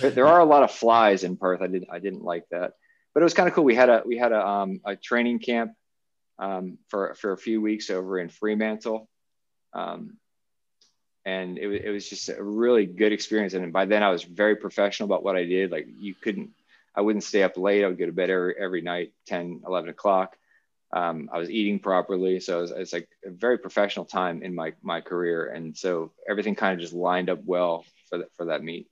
there 0.02 0.28
are 0.28 0.42
a 0.42 0.46
lot 0.46 0.64
of 0.64 0.72
flies 0.72 1.24
in 1.24 1.38
Perth. 1.38 1.62
I 1.62 1.68
didn't 1.68 1.88
I 1.90 2.00
didn't 2.00 2.24
like 2.24 2.44
that, 2.52 2.74
but 3.14 3.22
it 3.22 3.24
was 3.24 3.34
kind 3.34 3.48
of 3.48 3.56
cool. 3.56 3.64
We 3.64 3.76
had 3.76 3.90
a 3.90 4.04
we 4.06 4.18
had 4.18 4.34
a 4.34 4.46
um, 4.46 4.82
a 4.86 4.98
training 4.98 5.40
camp 5.40 5.72
um, 6.38 6.78
for 6.90 7.16
for 7.16 7.32
a 7.32 7.38
few 7.38 7.62
weeks 7.62 7.90
over 7.90 8.20
in 8.20 8.28
Fremantle. 8.28 9.08
Um, 9.74 10.18
and 11.26 11.58
it, 11.58 11.86
it 11.86 11.90
was 11.92 12.10
just 12.10 12.30
a 12.30 12.44
really 12.44 12.86
good 12.86 13.12
experience. 13.12 13.54
And 13.54 13.72
by 13.72 13.86
then 13.86 14.04
I 14.04 14.10
was 14.10 14.24
very 14.24 14.56
professional 14.56 15.08
about 15.08 15.24
what 15.24 15.36
I 15.36 15.46
did. 15.46 15.72
Like 15.72 15.88
you 16.00 16.16
couldn't, 16.16 16.52
I 16.96 17.02
wouldn't 17.02 17.24
stay 17.24 17.44
up 17.44 17.58
late. 17.58 17.84
I 17.84 17.88
would 17.88 17.98
go 17.98 18.06
to 18.06 18.12
bed 18.12 18.30
every, 18.30 18.56
every 18.60 18.82
night, 18.82 19.14
10, 19.28 19.62
11 19.66 19.90
o'clock. 19.90 20.36
Um, 20.94 21.30
I 21.32 21.38
was 21.38 21.50
eating 21.50 21.80
properly. 21.80 22.40
So 22.40 22.60
it 22.60 22.62
was, 22.62 22.72
it 22.72 22.80
was, 22.80 22.94
like 22.94 23.10
a 23.26 23.30
very 23.30 23.58
professional 23.58 24.06
time 24.06 24.44
in 24.44 24.54
my, 24.54 24.74
my 24.82 25.00
career. 25.00 25.48
And 25.48 25.78
so 25.78 26.12
everything 26.28 26.56
kind 26.56 26.74
of 26.74 26.80
just 26.80 26.94
lined 26.94 27.30
up 27.30 27.40
well 27.46 27.86
for 28.10 28.20
that, 28.20 28.36
for 28.36 28.46
that 28.48 28.64
meet. 28.64 28.88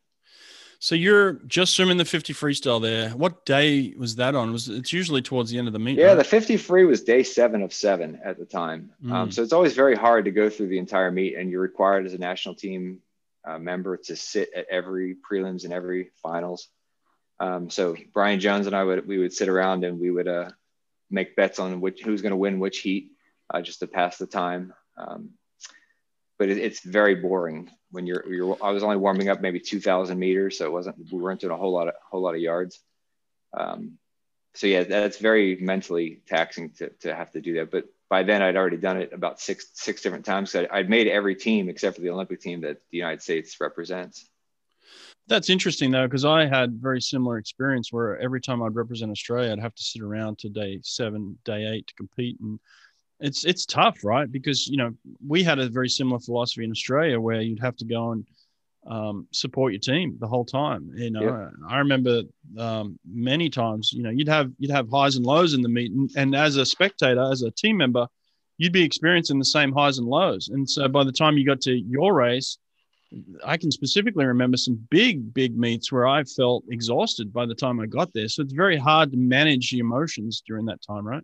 So 0.81 0.95
you're 0.95 1.33
just 1.45 1.75
swimming 1.75 1.97
the 1.97 2.05
50 2.05 2.33
freestyle 2.33 2.81
there. 2.81 3.09
What 3.09 3.45
day 3.45 3.93
was 3.97 4.15
that 4.15 4.33
on? 4.33 4.53
Was 4.53 4.69
it's 4.69 4.93
usually 4.93 5.21
towards 5.21 5.51
the 5.51 5.57
end 5.57 5.67
of 5.67 5.73
the 5.73 5.79
meet? 5.79 5.97
Yeah, 5.97 6.07
right? 6.07 6.15
the 6.15 6.23
50 6.23 6.55
free 6.55 6.85
was 6.85 7.03
day 7.03 7.21
seven 7.21 7.61
of 7.61 7.73
seven 7.73 8.17
at 8.23 8.39
the 8.39 8.45
time. 8.45 8.91
Um, 9.03 9.09
mm. 9.09 9.13
Um, 9.13 9.31
so 9.31 9.43
it's 9.43 9.51
always 9.51 9.73
very 9.73 9.95
hard 9.95 10.23
to 10.25 10.31
go 10.31 10.49
through 10.49 10.67
the 10.67 10.79
entire 10.79 11.11
meet, 11.11 11.35
and 11.35 11.51
you're 11.51 11.61
required 11.61 12.05
as 12.05 12.13
a 12.13 12.17
national 12.17 12.55
team 12.55 12.99
uh, 13.45 13.59
member 13.59 13.97
to 13.97 14.15
sit 14.15 14.51
at 14.55 14.67
every 14.71 15.17
prelims 15.29 15.65
and 15.65 15.73
every 15.73 16.11
finals. 16.23 16.69
Um, 17.41 17.69
so 17.69 17.97
Brian 18.13 18.39
Jones 18.39 18.65
and 18.65 18.75
I 18.75 18.83
would 18.83 19.05
we 19.05 19.17
would 19.17 19.33
sit 19.33 19.49
around 19.49 19.83
and 19.83 19.99
we 19.99 20.11
would 20.11 20.29
uh, 20.29 20.49
make 21.11 21.35
bets 21.35 21.59
on 21.59 21.81
which 21.81 22.01
who's 22.03 22.21
going 22.21 22.31
to 22.31 22.37
win 22.37 22.57
which 22.57 22.79
heat, 22.79 23.11
uh, 23.53 23.61
just 23.61 23.79
to 23.79 23.87
pass 23.87 24.17
the 24.17 24.27
time. 24.27 24.73
Um, 24.97 25.31
but 26.37 26.47
it, 26.47 26.57
it's 26.57 26.79
very 26.79 27.15
boring 27.15 27.69
when 27.91 28.05
you're, 28.05 28.25
you're 28.31 28.57
I 28.61 28.71
was 28.71 28.83
only 28.83 28.97
warming 28.97 29.29
up 29.29 29.41
maybe 29.41 29.59
2000 29.59 30.17
meters. 30.17 30.57
So 30.57 30.65
it 30.65 30.71
wasn't, 30.71 30.97
we 31.11 31.19
weren't 31.19 31.41
doing 31.41 31.53
a 31.53 31.57
whole 31.57 31.71
lot 31.71 31.87
of, 31.87 31.95
whole 32.09 32.21
lot 32.21 32.35
of 32.35 32.41
yards. 32.41 32.79
Um, 33.57 33.97
so 34.55 34.67
yeah, 34.67 34.83
that's 34.83 35.17
very 35.17 35.57
mentally 35.57 36.21
taxing 36.27 36.71
to, 36.71 36.89
to 37.01 37.15
have 37.15 37.31
to 37.31 37.41
do 37.41 37.55
that. 37.55 37.71
But 37.71 37.85
by 38.09 38.23
then 38.23 38.41
I'd 38.41 38.55
already 38.55 38.77
done 38.77 38.97
it 38.97 39.13
about 39.13 39.39
six, 39.39 39.67
six 39.73 40.01
different 40.01 40.25
times. 40.25 40.51
So 40.51 40.67
I'd 40.71 40.89
made 40.89 41.07
every 41.07 41.35
team 41.35 41.69
except 41.69 41.95
for 41.95 42.01
the 42.01 42.09
Olympic 42.09 42.41
team 42.41 42.61
that 42.61 42.81
the 42.91 42.97
United 42.97 43.21
States 43.21 43.59
represents. 43.61 44.27
That's 45.27 45.51
interesting 45.51 45.91
though, 45.91 46.07
because 46.07 46.25
I 46.25 46.47
had 46.47 46.81
very 46.81 47.01
similar 47.01 47.37
experience 47.37 47.93
where 47.93 48.19
every 48.19 48.41
time 48.41 48.63
I'd 48.63 48.75
represent 48.75 49.11
Australia, 49.11 49.51
I'd 49.51 49.59
have 49.59 49.75
to 49.75 49.83
sit 49.83 50.01
around 50.01 50.39
to 50.39 50.49
day 50.49 50.79
seven, 50.81 51.37
day 51.45 51.67
eight 51.67 51.85
to 51.87 51.93
compete. 51.93 52.39
And 52.39 52.59
it's 53.19 53.45
it's 53.45 53.65
tough, 53.65 54.03
right? 54.03 54.31
Because 54.31 54.67
you 54.67 54.77
know 54.77 54.93
we 55.25 55.43
had 55.43 55.59
a 55.59 55.69
very 55.69 55.89
similar 55.89 56.19
philosophy 56.19 56.63
in 56.63 56.71
Australia 56.71 57.19
where 57.19 57.41
you'd 57.41 57.59
have 57.59 57.75
to 57.77 57.85
go 57.85 58.11
and 58.11 58.25
um, 58.87 59.27
support 59.31 59.73
your 59.73 59.79
team 59.79 60.17
the 60.19 60.27
whole 60.27 60.45
time. 60.45 60.91
You 60.95 61.11
know. 61.11 61.21
I 61.69 61.79
remember 61.79 62.21
um, 62.57 62.99
many 63.05 63.49
times. 63.49 63.91
You 63.93 64.03
know, 64.03 64.09
you'd 64.09 64.29
have 64.29 64.51
you'd 64.57 64.71
have 64.71 64.89
highs 64.89 65.15
and 65.15 65.25
lows 65.25 65.53
in 65.53 65.61
the 65.61 65.69
meet, 65.69 65.91
and, 65.91 66.09
and 66.15 66.35
as 66.35 66.55
a 66.55 66.65
spectator, 66.65 67.31
as 67.31 67.41
a 67.41 67.51
team 67.51 67.77
member, 67.77 68.07
you'd 68.57 68.73
be 68.73 68.83
experiencing 68.83 69.39
the 69.39 69.45
same 69.45 69.71
highs 69.71 69.97
and 69.97 70.07
lows. 70.07 70.49
And 70.49 70.69
so 70.69 70.87
by 70.87 71.03
the 71.03 71.11
time 71.11 71.37
you 71.37 71.45
got 71.45 71.61
to 71.61 71.73
your 71.73 72.13
race, 72.13 72.57
I 73.43 73.57
can 73.57 73.71
specifically 73.71 74.25
remember 74.25 74.57
some 74.57 74.75
big, 74.89 75.33
big 75.33 75.57
meets 75.57 75.91
where 75.91 76.07
I 76.07 76.23
felt 76.23 76.63
exhausted 76.69 77.33
by 77.33 77.45
the 77.45 77.55
time 77.55 77.79
I 77.79 77.85
got 77.87 78.13
there. 78.13 78.27
So 78.27 78.43
it's 78.43 78.53
very 78.53 78.77
hard 78.77 79.11
to 79.11 79.17
manage 79.17 79.71
the 79.71 79.79
emotions 79.79 80.43
during 80.45 80.65
that 80.65 80.81
time, 80.85 81.07
right? 81.07 81.23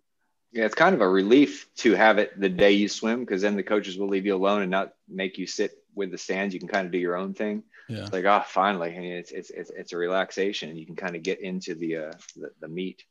Yeah, 0.56 0.64
it's 0.64 0.74
kind 0.74 0.95
of 0.95 1.01
a 1.01 1.10
relief 1.10 1.68
to 1.78 1.95
have 1.95 2.18
it 2.18 2.39
the 2.39 2.47
day 2.47 2.72
you 2.72 2.88
swim 2.88 3.20
because 3.20 3.41
then 3.41 3.58
the 3.58 3.64
coaches 3.64 3.97
will 3.97 4.08
leave 4.08 4.26
you 4.26 4.36
alone 4.36 4.62
and 4.62 4.72
not 4.72 4.93
make 5.10 5.38
you 5.38 5.47
sit 5.47 5.74
with 5.93 6.12
the 6.12 6.18
stands, 6.18 6.53
you 6.53 6.62
can 6.62 6.70
kind 6.70 6.86
of 6.86 6.93
do 6.93 6.97
your 6.97 7.18
own 7.18 7.34
thing. 7.34 7.64
Yeah. 7.89 8.03
It's 8.03 8.14
like, 8.14 8.24
oh, 8.24 8.41
finally, 8.47 8.95
and 8.95 9.06
it's, 9.06 9.32
it's, 9.32 9.49
it's, 9.49 9.70
it's 9.70 9.91
a 9.91 9.97
relaxation 9.97 10.78
you 10.78 10.86
can 10.86 10.95
kind 10.95 11.18
of 11.18 11.24
get 11.24 11.41
into 11.41 11.76
the, 11.76 11.97
uh, 11.97 12.12
the, 12.38 12.51
the 12.62 12.68
meat. 12.70 13.03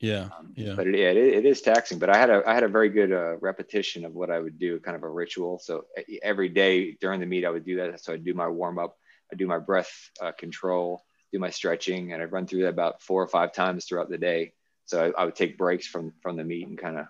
Yeah. 0.00 0.30
Um, 0.36 0.52
Yeah. 0.56 0.74
But 0.74 0.88
it, 0.88 0.98
yeah, 0.98 1.10
it, 1.10 1.16
it 1.16 1.46
is 1.46 1.60
taxing, 1.62 2.00
but 2.00 2.10
I 2.10 2.16
had 2.16 2.28
a, 2.28 2.42
I 2.44 2.54
had 2.54 2.64
a 2.64 2.68
very 2.68 2.88
good 2.88 3.12
uh, 3.12 3.36
repetition 3.36 4.04
of 4.04 4.14
what 4.14 4.32
I 4.32 4.40
would 4.40 4.58
do, 4.58 4.80
kind 4.80 4.96
of 4.96 5.04
a 5.04 5.08
ritual. 5.08 5.60
So 5.60 5.84
every 6.22 6.48
day 6.48 6.96
during 7.00 7.20
the 7.20 7.26
meet, 7.26 7.44
I 7.44 7.50
would 7.50 7.64
do 7.64 7.76
that. 7.76 8.02
So 8.02 8.14
I'd 8.14 8.24
do 8.24 8.34
my 8.34 8.48
warm 8.48 8.80
up, 8.80 8.96
I 9.32 9.36
do 9.36 9.46
my 9.46 9.58
breath 9.58 10.10
uh, 10.20 10.32
control, 10.32 11.04
do 11.32 11.38
my 11.38 11.50
stretching, 11.50 12.12
and 12.12 12.20
I'd 12.20 12.32
run 12.32 12.48
through 12.48 12.62
that 12.62 12.70
about 12.70 13.00
four 13.00 13.22
or 13.22 13.28
five 13.28 13.52
times 13.52 13.84
throughout 13.84 14.10
the 14.10 14.18
day. 14.18 14.54
So 14.90 15.12
I, 15.16 15.22
I 15.22 15.24
would 15.24 15.36
take 15.36 15.56
breaks 15.56 15.86
from, 15.86 16.12
from 16.20 16.36
the 16.36 16.42
meet 16.42 16.66
and 16.66 16.76
kind 16.76 16.98
of 16.98 17.06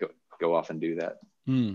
go, 0.00 0.08
go 0.40 0.54
off 0.54 0.70
and 0.70 0.80
do 0.80 0.94
that. 0.96 1.18
Hmm. 1.46 1.74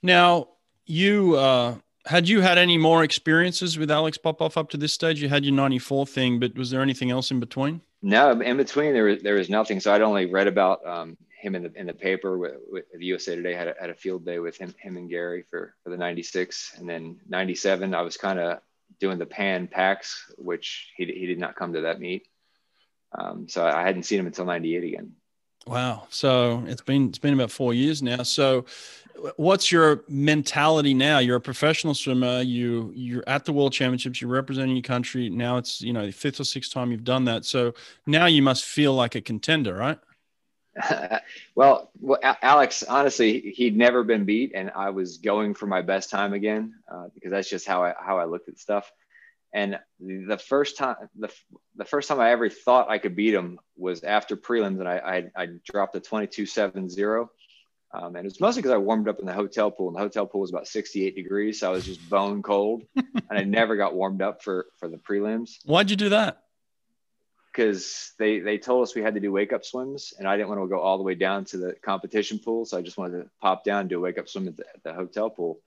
Now, 0.00 0.48
you 0.86 1.36
uh, 1.36 1.74
had 2.06 2.28
you 2.28 2.40
had 2.40 2.56
any 2.56 2.78
more 2.78 3.02
experiences 3.02 3.76
with 3.76 3.90
Alex 3.90 4.16
Popov 4.16 4.56
up 4.56 4.70
to 4.70 4.76
this 4.76 4.92
stage? 4.92 5.20
You 5.20 5.28
had 5.28 5.44
your 5.44 5.54
94 5.54 6.06
thing, 6.06 6.38
but 6.38 6.56
was 6.56 6.70
there 6.70 6.82
anything 6.82 7.10
else 7.10 7.32
in 7.32 7.40
between? 7.40 7.80
No, 8.00 8.40
in 8.40 8.56
between 8.56 8.92
there 8.92 9.04
was 9.04 9.22
there 9.22 9.34
was 9.34 9.50
nothing. 9.50 9.80
So 9.80 9.92
I'd 9.92 10.02
only 10.02 10.26
read 10.26 10.46
about 10.46 10.86
um, 10.86 11.16
him 11.40 11.56
in 11.56 11.64
the 11.64 11.72
in 11.74 11.86
the 11.86 11.92
paper. 11.92 12.38
With, 12.38 12.54
with 12.70 12.84
the 12.96 13.04
USA 13.06 13.34
Today 13.34 13.54
had 13.54 13.68
a, 13.68 13.74
had 13.80 13.90
a 13.90 13.94
field 13.94 14.24
day 14.24 14.38
with 14.38 14.56
him 14.56 14.74
him 14.80 14.96
and 14.96 15.10
Gary 15.10 15.44
for 15.50 15.74
for 15.82 15.90
the 15.90 15.96
'96, 15.96 16.74
and 16.78 16.88
then 16.88 17.18
'97 17.28 17.94
I 17.94 18.02
was 18.02 18.16
kind 18.16 18.38
of 18.38 18.60
doing 19.00 19.18
the 19.18 19.26
Pan 19.26 19.68
Pacs, 19.68 20.14
which 20.38 20.92
he 20.96 21.06
he 21.06 21.26
did 21.26 21.38
not 21.38 21.56
come 21.56 21.72
to 21.72 21.82
that 21.82 22.00
meet. 22.00 22.26
Um, 23.18 23.48
so 23.48 23.64
I 23.66 23.82
hadn't 23.82 24.04
seen 24.04 24.20
him 24.20 24.26
until 24.26 24.44
'98 24.44 24.84
again. 24.84 25.12
Wow. 25.66 26.06
So 26.10 26.64
it's 26.66 26.82
been 26.82 27.08
it's 27.08 27.18
been 27.18 27.34
about 27.34 27.50
four 27.50 27.74
years 27.74 28.02
now. 28.02 28.22
So 28.22 28.64
what's 29.36 29.70
your 29.70 30.04
mentality 30.08 30.94
now? 30.94 31.18
You're 31.18 31.36
a 31.36 31.40
professional 31.40 31.94
swimmer. 31.94 32.40
You 32.40 32.92
you're 32.94 33.24
at 33.26 33.44
the 33.44 33.52
world 33.52 33.72
championships. 33.72 34.20
You're 34.20 34.30
representing 34.30 34.76
your 34.76 34.82
country. 34.82 35.30
Now 35.30 35.58
it's 35.58 35.80
you 35.80 35.92
know 35.92 36.06
the 36.06 36.12
fifth 36.12 36.40
or 36.40 36.44
sixth 36.44 36.72
time 36.72 36.90
you've 36.90 37.04
done 37.04 37.24
that. 37.26 37.44
So 37.44 37.74
now 38.06 38.26
you 38.26 38.42
must 38.42 38.64
feel 38.64 38.94
like 38.94 39.14
a 39.14 39.20
contender, 39.20 39.74
right? 39.74 39.98
well, 41.54 41.90
well, 42.00 42.18
Alex, 42.22 42.82
honestly, 42.82 43.52
he'd 43.54 43.76
never 43.76 44.02
been 44.02 44.24
beat, 44.24 44.52
and 44.54 44.70
I 44.74 44.90
was 44.90 45.18
going 45.18 45.54
for 45.54 45.66
my 45.66 45.82
best 45.82 46.08
time 46.08 46.32
again 46.32 46.74
uh, 46.90 47.08
because 47.14 47.30
that's 47.30 47.48
just 47.48 47.66
how 47.66 47.84
I 47.84 47.94
how 48.00 48.18
I 48.18 48.24
looked 48.24 48.48
at 48.48 48.58
stuff. 48.58 48.90
And 49.54 49.78
the 50.00 50.38
first 50.38 50.78
time, 50.78 50.96
the, 51.18 51.30
the 51.76 51.84
first 51.84 52.08
time 52.08 52.20
I 52.20 52.30
ever 52.30 52.48
thought 52.48 52.90
I 52.90 52.98
could 52.98 53.14
beat 53.14 53.34
him 53.34 53.58
was 53.76 54.02
after 54.02 54.36
prelims, 54.36 54.80
and 54.80 54.88
I 54.88 55.30
I, 55.36 55.42
I 55.42 55.48
dropped 55.70 55.94
a 55.94 56.00
22.70. 56.00 57.28
Um, 57.94 58.16
and 58.16 58.24
it 58.24 58.24
was 58.24 58.40
mostly 58.40 58.62
because 58.62 58.74
I 58.74 58.78
warmed 58.78 59.08
up 59.08 59.20
in 59.20 59.26
the 59.26 59.34
hotel 59.34 59.70
pool, 59.70 59.88
and 59.88 59.96
the 59.96 60.00
hotel 60.00 60.26
pool 60.26 60.40
was 60.40 60.50
about 60.50 60.66
68 60.66 61.14
degrees, 61.14 61.60
so 61.60 61.68
I 61.68 61.72
was 61.72 61.84
just 61.84 62.08
bone 62.08 62.42
cold, 62.42 62.84
and 62.96 63.38
I 63.38 63.44
never 63.44 63.76
got 63.76 63.94
warmed 63.94 64.22
up 64.22 64.42
for 64.42 64.66
for 64.78 64.88
the 64.88 64.96
prelims. 64.96 65.58
Why'd 65.66 65.90
you 65.90 65.96
do 65.96 66.08
that? 66.08 66.42
Because 67.52 68.12
they 68.18 68.38
they 68.38 68.56
told 68.56 68.82
us 68.82 68.94
we 68.94 69.02
had 69.02 69.14
to 69.14 69.20
do 69.20 69.30
wake 69.30 69.52
up 69.52 69.66
swims, 69.66 70.14
and 70.18 70.26
I 70.26 70.38
didn't 70.38 70.48
want 70.48 70.62
to 70.62 70.68
go 70.68 70.80
all 70.80 70.96
the 70.96 71.04
way 71.04 71.14
down 71.14 71.44
to 71.46 71.58
the 71.58 71.74
competition 71.84 72.38
pool, 72.38 72.64
so 72.64 72.78
I 72.78 72.80
just 72.82 72.96
wanted 72.96 73.24
to 73.24 73.30
pop 73.42 73.62
down 73.62 73.80
and 73.80 73.90
do 73.90 73.98
a 73.98 74.00
wake 74.00 74.16
up 74.16 74.26
swim 74.26 74.48
at 74.48 74.56
the, 74.56 74.64
at 74.74 74.82
the 74.82 74.94
hotel 74.94 75.28
pool. 75.28 75.60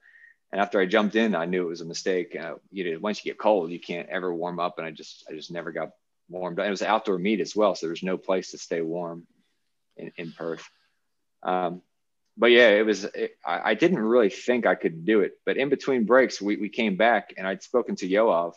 And 0.56 0.62
after 0.62 0.80
I 0.80 0.86
jumped 0.86 1.16
in, 1.16 1.34
I 1.34 1.44
knew 1.44 1.66
it 1.66 1.68
was 1.68 1.82
a 1.82 1.84
mistake. 1.84 2.34
Uh, 2.34 2.54
you 2.72 2.90
know, 2.90 2.98
once 2.98 3.22
you 3.22 3.30
get 3.30 3.38
cold, 3.38 3.70
you 3.70 3.78
can't 3.78 4.08
ever 4.08 4.34
warm 4.34 4.58
up, 4.58 4.78
and 4.78 4.86
I 4.86 4.90
just 4.90 5.26
I 5.28 5.34
just 5.34 5.50
never 5.50 5.70
got 5.70 5.90
warmed 6.30 6.58
up. 6.58 6.62
And 6.62 6.68
it 6.68 6.70
was 6.70 6.80
outdoor 6.80 7.18
meet 7.18 7.40
as 7.40 7.54
well, 7.54 7.74
so 7.74 7.84
there 7.84 7.90
was 7.90 8.02
no 8.02 8.16
place 8.16 8.52
to 8.52 8.58
stay 8.58 8.80
warm 8.80 9.26
in, 9.98 10.12
in 10.16 10.32
Perth. 10.32 10.66
Um, 11.42 11.82
but 12.38 12.52
yeah, 12.52 12.70
it 12.70 12.86
was. 12.86 13.04
It, 13.04 13.36
I, 13.44 13.72
I, 13.72 13.74
didn't 13.74 13.98
really 13.98 14.30
think 14.30 14.64
I 14.64 14.76
could 14.76 15.04
do 15.04 15.20
it. 15.20 15.32
But 15.44 15.58
in 15.58 15.68
between 15.68 16.06
breaks, 16.06 16.40
we, 16.40 16.56
we 16.56 16.70
came 16.70 16.96
back, 16.96 17.34
and 17.36 17.46
I'd 17.46 17.62
spoken 17.62 17.94
to 17.96 18.08
Yoav 18.08 18.54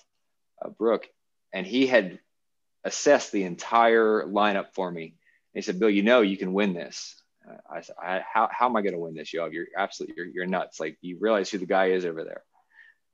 uh, 0.64 0.70
Bruck, 0.70 1.06
and 1.52 1.68
he 1.68 1.86
had 1.86 2.18
assessed 2.86 3.34
the 3.34 3.43
entire 3.43 4.24
lineup 4.24 4.68
for 4.74 4.89
me. 4.89 5.04
And 5.04 5.16
he 5.56 5.62
said, 5.64 5.82
"Bill, 5.82 5.89
you 5.89 6.04
know 6.04 6.22
you 6.22 6.38
can 6.38 6.54
win 6.54 6.74
this." 6.74 7.22
I 7.70 7.82
said, 7.82 7.95
I, 8.02 8.24
"How 8.32 8.50
how 8.52 8.68
am 8.68 8.76
I 8.76 8.82
going 8.82 8.93
to 8.93 9.00
win 9.00 9.16
this, 9.16 9.32
Yoav? 9.34 9.54
You're 9.54 9.68
absolutely 9.78 10.16
you're, 10.18 10.28
you're 10.28 10.45
nuts. 10.45 10.80
Like 10.80 10.97
you 11.02 11.18
realize 11.20 11.50
who 11.50 11.58
the 11.58 11.66
guy 11.66 11.88
is 11.88 12.06
over 12.06 12.24
there." 12.24 12.43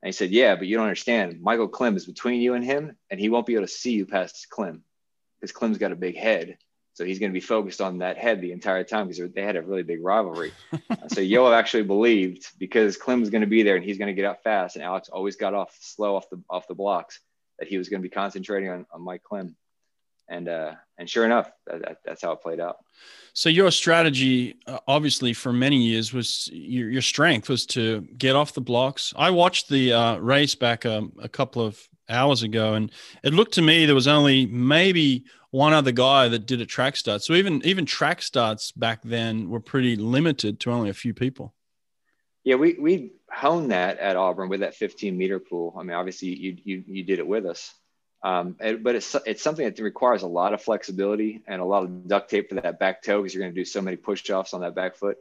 And 0.02 0.08
he 0.08 0.12
said, 0.12 0.30
"Yeah, 0.30 0.56
but 0.56 0.66
you 0.66 0.76
don't 0.76 0.86
understand. 0.86 1.40
Michael 1.40 1.68
Klim 1.68 1.96
is 1.96 2.06
between 2.06 2.40
you 2.40 2.54
and 2.54 2.64
him, 2.64 2.96
and 3.10 3.20
he 3.20 3.28
won't 3.28 3.46
be 3.46 3.54
able 3.54 3.66
to 3.66 3.72
see 3.72 3.92
you 3.92 4.06
past 4.06 4.48
Klim 4.50 4.82
because 5.40 5.52
Klim's 5.52 5.78
got 5.78 5.92
a 5.92 5.96
big 5.96 6.16
head." 6.16 6.58
So 6.94 7.04
he's 7.04 7.18
going 7.18 7.30
to 7.30 7.34
be 7.34 7.44
focused 7.44 7.82
on 7.82 7.98
that 7.98 8.16
head 8.16 8.40
the 8.40 8.52
entire 8.52 8.82
time 8.82 9.06
because 9.06 9.30
they 9.34 9.42
had 9.42 9.56
a 9.56 9.60
really 9.60 9.82
big 9.82 10.02
rivalry. 10.02 10.52
so 11.08 11.20
Yoav 11.20 11.54
actually 11.54 11.82
believed 11.82 12.46
because 12.58 12.96
Klim 12.96 13.20
was 13.20 13.28
going 13.28 13.42
to 13.42 13.46
be 13.46 13.62
there 13.62 13.76
and 13.76 13.84
he's 13.84 13.98
going 13.98 14.08
to 14.08 14.14
get 14.14 14.24
out 14.24 14.42
fast, 14.42 14.76
and 14.76 14.84
Alex 14.84 15.10
always 15.10 15.36
got 15.36 15.52
off 15.52 15.76
slow 15.80 16.16
off 16.16 16.30
the 16.30 16.42
off 16.48 16.66
the 16.68 16.74
blocks 16.74 17.20
that 17.58 17.68
he 17.68 17.76
was 17.78 17.88
going 17.88 18.00
to 18.02 18.08
be 18.08 18.12
concentrating 18.12 18.70
on, 18.70 18.86
on 18.92 19.02
Mike 19.02 19.22
Klim. 19.22 19.56
And 20.28 20.48
uh, 20.48 20.72
and 20.98 21.08
sure 21.08 21.24
enough, 21.24 21.50
that, 21.66 21.82
that, 21.82 21.98
that's 22.04 22.22
how 22.22 22.32
it 22.32 22.42
played 22.42 22.60
out. 22.60 22.78
So 23.32 23.48
your 23.48 23.70
strategy, 23.70 24.56
uh, 24.66 24.78
obviously, 24.88 25.32
for 25.32 25.52
many 25.52 25.76
years 25.76 26.12
was 26.12 26.48
your, 26.52 26.90
your 26.90 27.02
strength 27.02 27.48
was 27.48 27.66
to 27.66 28.00
get 28.16 28.34
off 28.34 28.54
the 28.54 28.60
blocks. 28.60 29.12
I 29.16 29.30
watched 29.30 29.68
the 29.68 29.92
uh, 29.92 30.16
race 30.16 30.54
back 30.54 30.86
um, 30.86 31.12
a 31.20 31.28
couple 31.28 31.62
of 31.62 31.78
hours 32.08 32.42
ago, 32.42 32.74
and 32.74 32.90
it 33.22 33.34
looked 33.34 33.54
to 33.54 33.62
me 33.62 33.86
there 33.86 33.94
was 33.94 34.08
only 34.08 34.46
maybe 34.46 35.24
one 35.50 35.72
other 35.72 35.92
guy 35.92 36.28
that 36.28 36.46
did 36.46 36.60
a 36.60 36.66
track 36.66 36.96
start. 36.96 37.22
So 37.22 37.34
even 37.34 37.64
even 37.64 37.86
track 37.86 38.22
starts 38.22 38.72
back 38.72 39.02
then 39.02 39.48
were 39.48 39.60
pretty 39.60 39.96
limited 39.96 40.60
to 40.60 40.72
only 40.72 40.90
a 40.90 40.94
few 40.94 41.14
people. 41.14 41.54
Yeah, 42.44 42.56
we 42.56 42.76
we 42.78 43.12
honed 43.30 43.70
that 43.70 43.98
at 43.98 44.16
Auburn 44.16 44.48
with 44.48 44.60
that 44.60 44.74
15 44.74 45.16
meter 45.16 45.40
pool. 45.40 45.74
I 45.78 45.82
mean, 45.82 45.96
obviously 45.96 46.28
you 46.28 46.56
you 46.64 46.84
you 46.86 47.04
did 47.04 47.18
it 47.18 47.26
with 47.26 47.46
us, 47.46 47.74
um, 48.22 48.56
but 48.58 48.94
it's 48.94 49.14
it's 49.26 49.42
something 49.42 49.64
that 49.64 49.78
requires 49.78 50.22
a 50.22 50.28
lot 50.28 50.54
of 50.54 50.62
flexibility 50.62 51.42
and 51.46 51.60
a 51.60 51.64
lot 51.64 51.84
of 51.84 52.08
duct 52.08 52.30
tape 52.30 52.48
for 52.48 52.56
that 52.56 52.78
back 52.78 53.02
toe 53.02 53.22
because 53.22 53.34
you're 53.34 53.42
going 53.42 53.54
to 53.54 53.60
do 53.60 53.64
so 53.64 53.82
many 53.82 53.96
push 53.96 54.28
offs 54.30 54.54
on 54.54 54.62
that 54.62 54.74
back 54.74 54.96
foot. 54.96 55.18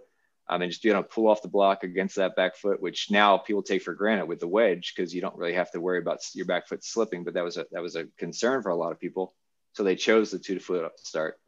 Um, 0.48 0.62
and 0.62 0.70
just 0.70 0.84
being 0.84 0.94
able 0.94 1.02
to 1.02 1.10
pull 1.10 1.28
off 1.28 1.42
the 1.42 1.48
block 1.48 1.84
against 1.84 2.18
that 2.18 2.36
back 2.36 2.56
foot, 2.56 2.80
which 2.80 3.10
now 3.10 3.40
people 3.40 3.64
take 3.64 3.82
for 3.82 3.96
granted 3.96 4.28
with 4.28 4.40
the 4.40 4.48
wedge 4.48 4.94
because 4.96 5.14
you 5.14 5.20
don't 5.20 5.36
really 5.36 5.56
have 5.56 5.72
to 5.72 5.82
worry 5.82 5.98
about 5.98 6.20
your 6.36 6.46
back 6.46 6.68
foot 6.68 6.84
slipping. 6.84 7.24
But 7.24 7.34
that 7.34 7.44
was 7.44 7.58
a 7.58 7.66
that 7.72 7.82
was 7.82 7.96
a 7.96 8.06
concern 8.20 8.62
for 8.62 8.70
a 8.70 8.76
lot 8.76 8.92
of 8.92 9.00
people. 9.00 9.34
So 9.74 9.84
they 9.84 9.96
chose 9.96 10.30
the 10.30 10.38
two 10.38 10.54
to 10.54 10.60
foot 10.60 10.92
start. 11.00 11.40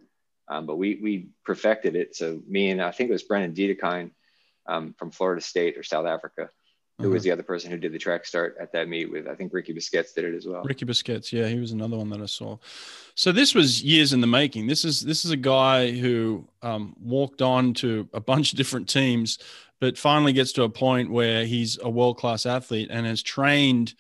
Um, 0.50 0.66
but 0.66 0.78
we 0.78 1.00
we 1.02 1.28
perfected 1.46 1.96
it. 1.96 2.16
So 2.16 2.42
me 2.48 2.72
and 2.72 2.82
I 2.82 2.92
think 2.92 3.10
it 3.10 3.14
was 3.14 3.24
Brendon 3.24 3.54
Dedekind 3.54 4.12
um, 4.68 4.96
from 4.98 5.12
Florida 5.12 5.42
State 5.42 5.78
or 5.78 5.84
South 5.84 6.08
Africa, 6.08 6.50
who 6.98 7.06
uh-huh. 7.06 7.14
was 7.14 7.24
the 7.24 7.32
other 7.32 7.44
person 7.44 7.70
who 7.70 7.78
did 7.78 7.94
the 7.94 8.00
track 8.00 8.26
start 8.26 8.58
at 8.60 8.72
that 8.72 8.90
meet 8.90 9.12
with 9.12 9.28
I 9.28 9.36
think 9.36 9.54
Ricky 9.54 9.74
Busquets 9.74 10.14
did 10.16 10.26
it 10.26 10.36
as 10.36 10.48
well. 10.48 10.64
Ricky 10.64 10.86
Busquets, 10.86 11.32
yeah, 11.32 11.48
he 11.48 11.60
was 11.60 11.72
another 11.72 11.98
one 11.98 12.10
that 12.10 12.22
I 12.22 12.26
saw. 12.26 12.58
So 13.14 13.32
this 13.32 13.54
was 13.54 13.84
years 13.84 14.14
in 14.14 14.22
the 14.22 14.28
making. 14.28 14.68
This 14.68 14.84
is 14.84 15.02
this 15.02 15.24
is 15.24 15.32
a 15.32 15.38
guy 15.38 15.92
who 15.92 16.48
um, 16.64 16.96
walked 17.00 17.42
on 17.42 17.74
to 17.76 18.10
a 18.14 18.20
bunch 18.20 18.52
of 18.52 18.58
different 18.58 18.90
teams, 18.90 19.38
but 19.80 19.98
finally 19.98 20.34
gets 20.34 20.52
to 20.54 20.64
a 20.64 20.70
point 20.70 21.12
where 21.12 21.46
he's 21.46 21.78
a 21.84 21.90
world 21.90 22.18
class 22.18 22.46
athlete 22.46 22.90
and 22.92 23.06
has 23.06 23.22
trained 23.22 23.94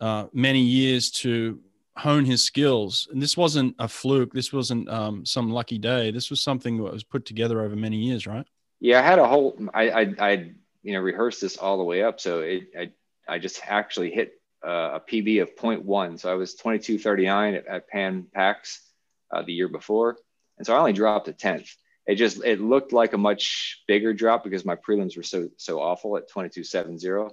uh, 0.00 0.26
many 0.32 0.60
years 0.60 1.10
to 1.10 1.58
hone 1.96 2.24
his 2.24 2.44
skills. 2.44 3.08
And 3.10 3.20
this 3.20 3.36
wasn't 3.36 3.74
a 3.80 3.88
fluke. 3.88 4.32
This 4.32 4.52
wasn't 4.52 4.88
um, 4.88 5.26
some 5.26 5.50
lucky 5.50 5.78
day. 5.78 6.12
This 6.12 6.30
was 6.30 6.40
something 6.40 6.76
that 6.76 6.92
was 6.92 7.02
put 7.02 7.24
together 7.24 7.62
over 7.62 7.74
many 7.74 7.96
years, 7.96 8.28
right? 8.28 8.46
Yeah, 8.78 9.00
I 9.00 9.02
had 9.02 9.18
a 9.18 9.26
whole. 9.26 9.58
I 9.74 9.90
I, 9.90 10.14
I 10.20 10.50
you 10.88 10.94
know 10.94 11.00
rehearsed 11.00 11.42
this 11.42 11.58
all 11.58 11.76
the 11.76 11.84
way 11.84 12.02
up, 12.02 12.18
so 12.18 12.40
it 12.40 12.68
I 12.76 12.90
I 13.28 13.38
just 13.38 13.60
actually 13.62 14.10
hit 14.10 14.32
uh, 14.66 14.98
a 14.98 15.00
PB 15.00 15.42
of 15.42 15.54
0.1. 15.54 16.18
So 16.18 16.32
I 16.32 16.34
was 16.34 16.56
22.39 16.56 17.58
at, 17.58 17.66
at 17.66 17.88
Pan 17.88 18.26
Pacs 18.34 18.78
uh, 19.30 19.42
the 19.42 19.52
year 19.52 19.68
before, 19.68 20.16
and 20.56 20.66
so 20.66 20.74
I 20.74 20.78
only 20.78 20.94
dropped 20.94 21.28
a 21.28 21.34
tenth. 21.34 21.70
It 22.06 22.14
just 22.14 22.42
it 22.42 22.58
looked 22.58 22.94
like 22.94 23.12
a 23.12 23.18
much 23.18 23.82
bigger 23.86 24.14
drop 24.14 24.44
because 24.44 24.64
my 24.64 24.76
prelims 24.76 25.14
were 25.14 25.22
so 25.22 25.50
so 25.58 25.78
awful 25.78 26.16
at 26.16 26.30
22.70. 26.30 27.32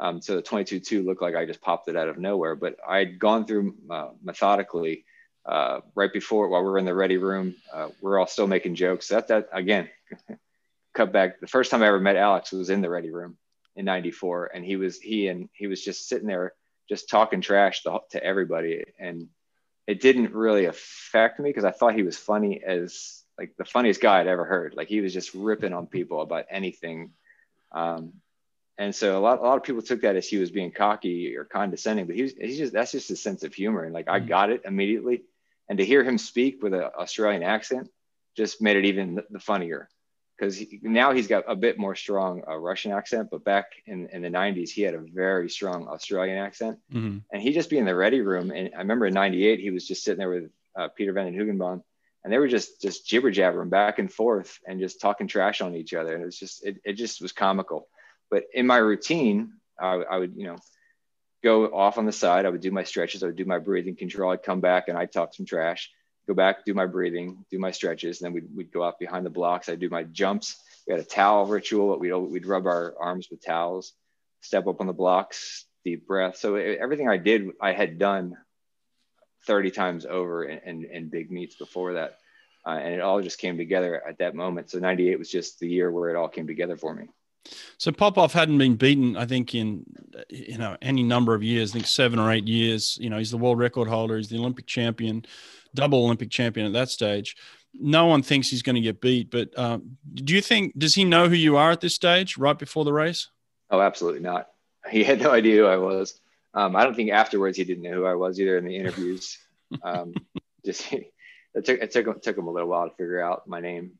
Um, 0.00 0.20
so 0.20 0.34
the 0.34 0.42
22.2 0.42 1.04
looked 1.04 1.22
like 1.22 1.36
I 1.36 1.46
just 1.46 1.60
popped 1.60 1.88
it 1.88 1.96
out 1.96 2.08
of 2.08 2.18
nowhere, 2.18 2.56
but 2.56 2.76
I'd 2.86 3.20
gone 3.20 3.46
through 3.46 3.76
uh, 3.90 4.10
methodically 4.22 5.04
uh, 5.46 5.80
right 5.94 6.12
before 6.12 6.48
while 6.48 6.62
we 6.62 6.68
are 6.68 6.78
in 6.78 6.84
the 6.84 6.94
ready 6.94 7.16
room. 7.16 7.54
Uh, 7.72 7.90
we're 8.00 8.18
all 8.18 8.26
still 8.26 8.48
making 8.48 8.74
jokes. 8.74 9.06
That 9.06 9.28
that 9.28 9.48
again, 9.52 9.88
cut 10.98 11.12
back. 11.12 11.40
The 11.40 11.46
first 11.46 11.70
time 11.70 11.82
I 11.82 11.88
ever 11.88 12.00
met 12.00 12.16
Alex 12.16 12.52
was 12.52 12.70
in 12.70 12.80
the 12.80 12.90
ready 12.90 13.10
room 13.10 13.38
in 13.76 13.84
'94, 13.84 14.50
and 14.54 14.64
he 14.64 14.76
was 14.76 14.98
he 14.98 15.28
and 15.28 15.48
he 15.52 15.66
was 15.66 15.82
just 15.82 16.08
sitting 16.08 16.26
there 16.26 16.52
just 16.88 17.08
talking 17.08 17.40
trash 17.40 17.82
to, 17.84 18.00
to 18.10 18.22
everybody, 18.22 18.84
and 18.98 19.28
it 19.86 20.00
didn't 20.00 20.34
really 20.34 20.66
affect 20.66 21.40
me 21.40 21.48
because 21.50 21.64
I 21.64 21.70
thought 21.70 21.94
he 21.94 22.02
was 22.02 22.18
funny 22.18 22.62
as 22.62 23.24
like 23.38 23.54
the 23.56 23.64
funniest 23.64 24.00
guy 24.00 24.20
I'd 24.20 24.26
ever 24.26 24.44
heard. 24.44 24.74
Like 24.74 24.88
he 24.88 25.00
was 25.00 25.14
just 25.14 25.32
ripping 25.32 25.72
on 25.72 25.86
people 25.86 26.20
about 26.20 26.44
anything. 26.50 27.12
Um, 27.72 28.14
and 28.76 28.94
so 28.94 29.18
a 29.18 29.20
lot, 29.20 29.38
a 29.38 29.42
lot 29.42 29.56
of 29.56 29.62
people 29.62 29.82
took 29.82 30.02
that 30.02 30.16
as 30.16 30.28
he 30.28 30.36
was 30.36 30.50
being 30.50 30.72
cocky 30.72 31.34
or 31.36 31.44
condescending, 31.44 32.06
but 32.06 32.16
he's, 32.16 32.34
he's 32.34 32.58
just, 32.58 32.72
that's 32.72 32.92
just 32.92 33.08
his 33.08 33.22
sense 33.22 33.44
of 33.44 33.54
humor. 33.54 33.84
And 33.84 33.94
like, 33.94 34.06
mm-hmm. 34.06 34.24
I 34.24 34.26
got 34.26 34.50
it 34.50 34.62
immediately. 34.64 35.22
And 35.68 35.78
to 35.78 35.84
hear 35.84 36.04
him 36.04 36.18
speak 36.18 36.62
with 36.62 36.74
an 36.74 36.82
Australian 36.82 37.42
accent 37.42 37.88
just 38.36 38.60
made 38.60 38.76
it 38.76 38.84
even 38.84 39.20
the 39.30 39.40
funnier 39.40 39.88
because 40.38 40.56
he, 40.56 40.78
now 40.82 41.12
he's 41.12 41.26
got 41.26 41.44
a 41.48 41.56
bit 41.56 41.78
more 41.78 41.96
strong 41.96 42.42
uh, 42.48 42.56
Russian 42.56 42.92
accent, 42.92 43.28
but 43.30 43.44
back 43.44 43.72
in, 43.86 44.08
in 44.12 44.22
the 44.22 44.28
90s, 44.28 44.70
he 44.70 44.82
had 44.82 44.94
a 44.94 44.98
very 45.00 45.50
strong 45.50 45.88
Australian 45.88 46.38
accent. 46.38 46.78
Mm-hmm. 46.92 47.18
And 47.32 47.42
he'd 47.42 47.54
just 47.54 47.70
be 47.70 47.78
in 47.78 47.84
the 47.84 47.94
ready 47.94 48.20
room. 48.20 48.50
And 48.50 48.70
I 48.74 48.78
remember 48.78 49.06
in 49.06 49.14
98, 49.14 49.58
he 49.58 49.70
was 49.70 49.86
just 49.86 50.04
sitting 50.04 50.18
there 50.18 50.30
with 50.30 50.50
uh, 50.76 50.88
Pieter 50.96 51.12
Van 51.12 51.32
den 51.32 51.34
Hoogenband, 51.34 51.82
and 52.22 52.32
they 52.32 52.38
were 52.38 52.48
just 52.48 52.80
just 52.80 53.06
jibber 53.06 53.30
jabbering 53.30 53.68
back 53.68 53.98
and 53.98 54.12
forth 54.12 54.58
and 54.66 54.80
just 54.80 55.00
talking 55.00 55.26
trash 55.26 55.60
on 55.60 55.74
each 55.74 55.94
other. 55.94 56.14
And 56.14 56.22
it 56.22 56.26
was 56.26 56.38
just, 56.38 56.64
it, 56.64 56.76
it 56.84 56.92
just 56.92 57.20
was 57.20 57.32
comical. 57.32 57.88
But 58.30 58.44
in 58.52 58.66
my 58.66 58.76
routine, 58.76 59.54
I, 59.80 59.94
I 59.94 60.18
would, 60.18 60.34
you 60.36 60.46
know, 60.46 60.58
go 61.42 61.66
off 61.66 61.98
on 61.98 62.06
the 62.06 62.12
side. 62.12 62.46
I 62.46 62.50
would 62.50 62.60
do 62.60 62.70
my 62.70 62.84
stretches. 62.84 63.22
I 63.22 63.26
would 63.26 63.36
do 63.36 63.44
my 63.44 63.58
breathing 63.58 63.96
control. 63.96 64.32
I'd 64.32 64.42
come 64.42 64.60
back 64.60 64.88
and 64.88 64.98
I'd 64.98 65.12
talk 65.12 65.34
some 65.34 65.46
trash 65.46 65.90
go 66.28 66.34
back, 66.34 66.64
do 66.64 66.74
my 66.74 66.86
breathing, 66.86 67.44
do 67.50 67.58
my 67.58 67.70
stretches. 67.70 68.18
Then 68.18 68.34
we'd, 68.34 68.54
we'd 68.54 68.72
go 68.72 68.84
out 68.84 68.98
behind 68.98 69.24
the 69.24 69.30
blocks. 69.30 69.68
I'd 69.68 69.80
do 69.80 69.88
my 69.88 70.04
jumps. 70.04 70.62
We 70.86 70.92
had 70.92 71.00
a 71.00 71.04
towel 71.04 71.46
ritual. 71.46 71.98
We'd, 71.98 72.12
we'd 72.12 72.46
rub 72.46 72.66
our 72.66 72.94
arms 73.00 73.28
with 73.30 73.44
towels, 73.44 73.94
step 74.42 74.66
up 74.66 74.80
on 74.80 74.86
the 74.86 74.92
blocks, 74.92 75.64
deep 75.84 76.06
breath. 76.06 76.36
So 76.36 76.54
everything 76.54 77.08
I 77.08 77.16
did, 77.16 77.48
I 77.60 77.72
had 77.72 77.98
done 77.98 78.36
30 79.46 79.70
times 79.70 80.06
over 80.06 80.44
in, 80.44 80.58
in, 80.58 80.90
in 80.90 81.08
big 81.08 81.32
meets 81.32 81.56
before 81.56 81.94
that. 81.94 82.18
Uh, 82.66 82.72
and 82.72 82.94
it 82.94 83.00
all 83.00 83.22
just 83.22 83.38
came 83.38 83.56
together 83.56 84.02
at 84.06 84.18
that 84.18 84.34
moment. 84.34 84.70
So 84.70 84.78
98 84.78 85.18
was 85.18 85.30
just 85.30 85.58
the 85.58 85.68
year 85.68 85.90
where 85.90 86.10
it 86.10 86.16
all 86.16 86.28
came 86.28 86.46
together 86.46 86.76
for 86.76 86.94
me. 86.94 87.08
So 87.78 87.92
Popov 87.92 88.34
hadn't 88.34 88.58
been 88.58 88.76
beaten, 88.76 89.16
I 89.16 89.24
think, 89.24 89.54
in 89.54 89.84
you 90.28 90.58
know 90.58 90.76
any 90.82 91.02
number 91.02 91.34
of 91.34 91.42
years. 91.42 91.70
I 91.70 91.74
think 91.74 91.86
seven 91.86 92.18
or 92.18 92.30
eight 92.30 92.46
years. 92.46 92.98
You 93.00 93.08
know, 93.08 93.16
he's 93.16 93.30
the 93.30 93.38
world 93.38 93.58
record 93.58 93.88
holder. 93.88 94.18
He's 94.18 94.28
the 94.28 94.36
Olympic 94.36 94.66
champion 94.66 95.24
double 95.74 96.04
Olympic 96.04 96.30
champion 96.30 96.66
at 96.66 96.72
that 96.72 96.90
stage. 96.90 97.36
No 97.74 98.06
one 98.06 98.22
thinks 98.22 98.48
he's 98.48 98.62
going 98.62 98.76
to 98.76 98.80
get 98.80 99.00
beat, 99.00 99.30
but 99.30 99.56
um, 99.58 99.98
do 100.14 100.34
you 100.34 100.40
think 100.40 100.78
does 100.78 100.94
he 100.94 101.04
know 101.04 101.28
who 101.28 101.34
you 101.34 101.56
are 101.56 101.70
at 101.70 101.80
this 101.80 101.94
stage, 101.94 102.38
right 102.38 102.58
before 102.58 102.84
the 102.84 102.92
race? 102.92 103.28
Oh, 103.70 103.80
absolutely 103.80 104.20
not. 104.20 104.48
He 104.90 105.04
had 105.04 105.20
no 105.20 105.30
idea 105.30 105.56
who 105.56 105.66
I 105.66 105.76
was. 105.76 106.18
Um, 106.54 106.74
I 106.74 106.84
don't 106.84 106.94
think 106.94 107.10
afterwards 107.10 107.56
he 107.56 107.64
didn't 107.64 107.82
know 107.82 107.92
who 107.92 108.06
I 108.06 108.14
was 108.14 108.40
either 108.40 108.56
in 108.56 108.64
the 108.64 108.76
interviews. 108.76 109.38
Um, 109.82 110.14
just 110.64 110.90
it 110.92 111.12
took 111.62 111.78
it 111.78 111.90
took 111.90 112.06
him, 112.06 112.20
took 112.22 112.38
him 112.38 112.46
a 112.46 112.50
little 112.50 112.70
while 112.70 112.88
to 112.88 112.94
figure 112.94 113.20
out 113.20 113.46
my 113.46 113.60
name. 113.60 113.98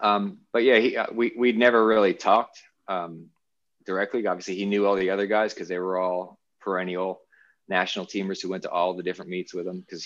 Um, 0.00 0.38
but 0.52 0.64
yeah, 0.64 0.78
he, 0.78 0.96
uh, 0.96 1.06
we 1.12 1.32
we'd 1.36 1.56
never 1.56 1.86
really 1.86 2.12
talked 2.12 2.60
um, 2.88 3.26
directly. 3.86 4.26
Obviously, 4.26 4.56
he 4.56 4.66
knew 4.66 4.86
all 4.86 4.96
the 4.96 5.10
other 5.10 5.26
guys 5.26 5.54
because 5.54 5.68
they 5.68 5.78
were 5.78 5.96
all 5.98 6.40
perennial 6.60 7.20
national 7.68 8.06
teamers 8.06 8.42
who 8.42 8.48
went 8.48 8.64
to 8.64 8.70
all 8.70 8.94
the 8.94 9.02
different 9.02 9.30
meets 9.30 9.54
with 9.54 9.66
him 9.66 9.80
because 9.80 10.04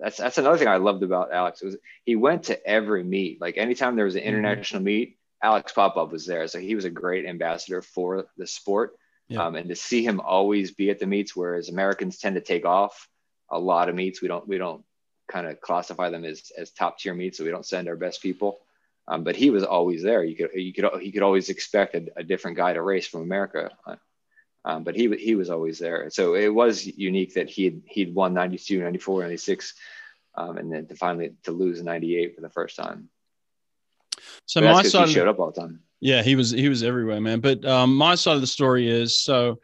that's 0.00 0.16
that's 0.16 0.38
another 0.38 0.58
thing 0.58 0.68
I 0.68 0.76
loved 0.76 1.02
about 1.02 1.32
Alex 1.32 1.62
was 1.62 1.76
he 2.04 2.16
went 2.16 2.44
to 2.44 2.66
every 2.66 3.04
meet. 3.04 3.40
Like 3.40 3.56
anytime 3.56 3.96
there 3.96 4.04
was 4.04 4.14
an 4.14 4.20
mm-hmm. 4.20 4.28
international 4.28 4.80
mm-hmm. 4.80 4.86
meet, 4.86 5.18
Alex 5.42 5.72
Popov 5.72 6.12
was 6.12 6.26
there. 6.26 6.46
So 6.48 6.58
he 6.58 6.74
was 6.74 6.84
a 6.84 6.90
great 6.90 7.26
ambassador 7.26 7.82
for 7.82 8.26
the 8.36 8.46
sport. 8.46 8.96
Yeah. 9.28 9.44
Um, 9.44 9.56
and 9.56 9.68
to 9.68 9.76
see 9.76 10.04
him 10.04 10.20
always 10.20 10.72
be 10.72 10.90
at 10.90 10.98
the 10.98 11.06
meets, 11.06 11.36
whereas 11.36 11.68
Americans 11.68 12.18
tend 12.18 12.36
to 12.36 12.40
take 12.40 12.64
off 12.64 13.08
a 13.50 13.58
lot 13.58 13.88
of 13.88 13.94
meets, 13.94 14.22
we 14.22 14.28
don't 14.28 14.48
we 14.48 14.58
don't 14.58 14.84
kind 15.28 15.46
of 15.46 15.60
classify 15.60 16.10
them 16.10 16.24
as 16.24 16.50
as 16.56 16.70
top 16.70 16.98
tier 16.98 17.14
meets, 17.14 17.38
so 17.38 17.44
we 17.44 17.50
don't 17.50 17.66
send 17.66 17.88
our 17.88 17.96
best 17.96 18.22
people. 18.22 18.58
Um, 19.06 19.24
but 19.24 19.36
he 19.36 19.50
was 19.50 19.64
always 19.64 20.02
there. 20.02 20.22
You 20.24 20.36
could 20.36 20.50
you 20.54 20.72
could 20.72 21.00
he 21.00 21.12
could 21.12 21.22
always 21.22 21.48
expect 21.48 21.94
a, 21.94 22.06
a 22.16 22.24
different 22.24 22.56
guy 22.56 22.72
to 22.72 22.82
race 22.82 23.06
from 23.06 23.22
America. 23.22 23.70
Um, 24.64 24.84
but 24.84 24.96
he 24.96 25.08
he 25.16 25.34
was 25.34 25.50
always 25.50 25.78
there. 25.78 26.10
So 26.10 26.34
it 26.34 26.52
was 26.52 26.86
unique 26.86 27.34
that 27.34 27.48
he 27.48 27.64
had 27.64 27.82
he'd 27.86 28.14
won 28.14 28.34
92, 28.34 28.80
94, 28.80 29.22
96, 29.22 29.74
um, 30.34 30.56
and 30.58 30.72
then 30.72 30.86
to 30.86 30.94
finally 30.94 31.32
to 31.44 31.52
lose 31.52 31.82
98 31.82 32.34
for 32.34 32.40
the 32.40 32.50
first 32.50 32.76
time. 32.76 33.08
So 34.46 34.60
my 34.60 34.82
side 34.82 35.08
showed 35.10 35.28
up 35.28 35.38
all 35.38 35.50
the 35.50 35.60
time. 35.60 35.80
Yeah, 36.00 36.22
he 36.22 36.36
was 36.36 36.50
he 36.50 36.68
was 36.68 36.82
everywhere, 36.82 37.20
man. 37.20 37.40
But 37.40 37.64
um, 37.64 37.96
my 37.96 38.14
side 38.14 38.34
of 38.34 38.40
the 38.40 38.46
story 38.46 38.88
is 38.88 39.20
so 39.20 39.58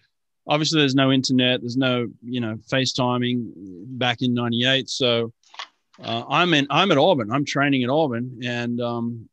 obviously 0.47 0.81
there's 0.81 0.95
no 0.95 1.13
internet, 1.13 1.61
there's 1.61 1.77
no 1.77 2.09
you 2.23 2.41
know 2.41 2.57
FaceTiming 2.71 3.53
back 3.99 4.23
in 4.23 4.35
'98. 4.35 4.89
So 4.89 5.33
uh, 6.03 6.25
I'm 6.29 6.55
in 6.55 6.67
I'm 6.71 6.91
at 6.91 6.99
Auburn. 6.99 7.31
I'm 7.31 7.45
training 7.45 7.85
at 7.85 7.91
Auburn, 7.91 8.41
and 8.45 8.81
um, 8.81 9.29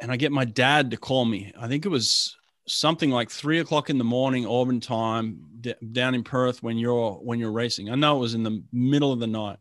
and 0.00 0.12
I 0.12 0.16
get 0.16 0.32
my 0.32 0.44
dad 0.44 0.90
to 0.92 0.96
call 0.96 1.24
me. 1.24 1.52
I 1.58 1.68
think 1.68 1.86
it 1.86 1.90
was 1.90 2.36
something 2.66 3.10
like 3.10 3.30
three 3.30 3.60
o'clock 3.60 3.90
in 3.90 3.98
the 3.98 4.04
morning 4.04 4.46
Auburn 4.46 4.80
time 4.80 5.40
d- 5.60 5.74
down 5.92 6.14
in 6.14 6.22
Perth 6.22 6.62
when 6.62 6.78
you're 6.78 7.12
when 7.12 7.38
you're 7.38 7.52
racing. 7.52 7.90
I 7.90 7.94
know 7.94 8.16
it 8.16 8.20
was 8.20 8.34
in 8.34 8.42
the 8.42 8.62
middle 8.72 9.12
of 9.12 9.20
the 9.20 9.26
night, 9.26 9.58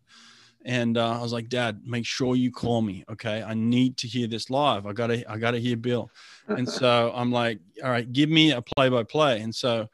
and 0.65 0.97
uh, 0.97 1.19
I 1.19 1.21
was 1.21 1.31
like, 1.31 1.49
Dad, 1.49 1.81
make 1.85 2.05
sure 2.05 2.35
you 2.35 2.51
call 2.51 2.81
me, 2.81 3.05
okay? 3.09 3.43
I 3.43 3.53
need 3.53 3.97
to 3.97 4.07
hear 4.07 4.27
this 4.27 4.49
live. 4.49 4.85
I 4.85 4.93
gotta 4.93 5.29
I 5.31 5.37
gotta 5.37 5.59
hear 5.59 5.77
Bill, 5.77 6.09
and 6.47 6.67
so 6.67 7.11
I'm 7.15 7.31
like, 7.31 7.59
all 7.83 7.89
right, 7.89 8.11
give 8.11 8.29
me 8.29 8.51
a 8.51 8.61
play 8.61 8.89
by 8.89 9.03
play, 9.03 9.41
and 9.41 9.53
so. 9.53 9.87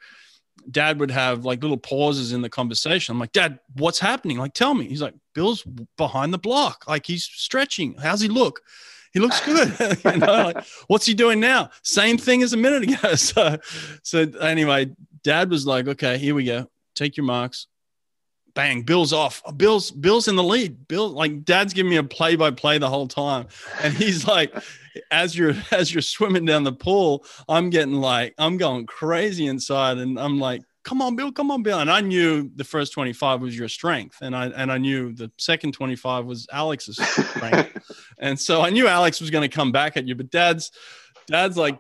Dad 0.70 0.99
would 0.99 1.09
have 1.09 1.43
like 1.43 1.64
little 1.64 1.76
pauses 1.76 2.34
in 2.34 2.43
the 2.43 2.49
conversation. 2.49 3.14
I'm 3.14 3.20
like, 3.20 3.32
Dad, 3.32 3.57
what's 3.78 3.97
happening? 3.97 4.38
Like, 4.38 4.53
tell 4.53 4.76
me. 4.76 4.88
He's 4.88 5.01
like, 5.01 5.16
Bill's 5.34 5.64
behind 5.97 6.32
the 6.32 6.38
block. 6.38 6.84
Like, 6.88 7.07
he's 7.07 7.24
stretching. 7.24 7.95
How's 7.95 8.22
he 8.22 8.28
look? 8.28 8.62
He 9.14 9.20
looks 9.20 9.43
good. 9.45 9.76
you 10.05 10.18
know, 10.18 10.43
like, 10.43 10.66
what's 10.88 11.05
he 11.05 11.14
doing 11.14 11.39
now? 11.39 11.70
Same 11.84 12.18
thing 12.18 12.43
as 12.43 12.53
a 12.53 12.57
minute 12.57 12.84
ago. 12.84 13.16
So, 13.16 13.57
so 14.03 14.20
anyway, 14.39 14.91
dad 15.24 15.49
was 15.49 15.66
like, 15.66 15.88
okay, 15.88 16.18
here 16.18 16.34
we 16.34 16.45
go. 16.45 16.68
Take 16.95 17.18
your 17.18 17.26
marks. 17.26 17.68
Bang, 18.53 18.82
Bill's 18.82 19.14
off. 19.14 19.41
Bill's 19.55 19.91
Bill's 19.91 20.28
in 20.28 20.36
the 20.36 20.43
lead. 20.43 20.88
Bill, 20.88 21.09
like 21.09 21.45
dad's 21.45 21.74
giving 21.74 21.89
me 21.89 21.97
a 21.97 22.03
play 22.03 22.36
by 22.36 22.51
play 22.51 22.78
the 22.78 22.89
whole 22.89 23.07
time. 23.07 23.47
And 23.82 23.93
he's 23.93 24.28
like, 24.28 24.53
as 25.09 25.38
you're 25.38 25.55
as 25.72 25.93
you're 25.93 26.01
swimming 26.01 26.45
down 26.45 26.64
the 26.64 26.74
pool, 26.74 27.26
I'm 27.47 27.70
getting 27.70 27.95
like, 27.95 28.34
I'm 28.38 28.57
going 28.57 28.86
crazy 28.88 29.47
inside. 29.47 29.97
And 29.97 30.20
I'm 30.20 30.39
like, 30.39 30.62
come 30.84 31.01
on, 31.01 31.15
Bill, 31.15 31.32
come 31.32 31.51
on, 31.51 31.63
Bill. 31.63 31.79
And 31.79 31.91
I 31.91 32.01
knew 32.01 32.49
the 32.55 32.63
first 32.63 32.93
25 32.93 33.41
was 33.41 33.57
your 33.57 33.69
strength. 33.69 34.17
And 34.21 34.36
I 34.36 34.47
and 34.47 34.71
I 34.71 34.77
knew 34.77 35.13
the 35.13 35.32
second 35.38 35.73
25 35.73 36.25
was 36.25 36.47
Alex's 36.51 36.97
strength. 37.05 37.91
and 38.19 38.39
so 38.39 38.61
I 38.61 38.69
knew 38.69 38.88
Alex 38.88 39.21
was 39.21 39.29
going 39.29 39.49
to 39.49 39.55
come 39.55 39.71
back 39.71 39.97
at 39.97 40.07
you. 40.07 40.15
But 40.15 40.32
dad's 40.32 40.71
dad's 41.27 41.57
like 41.57 41.77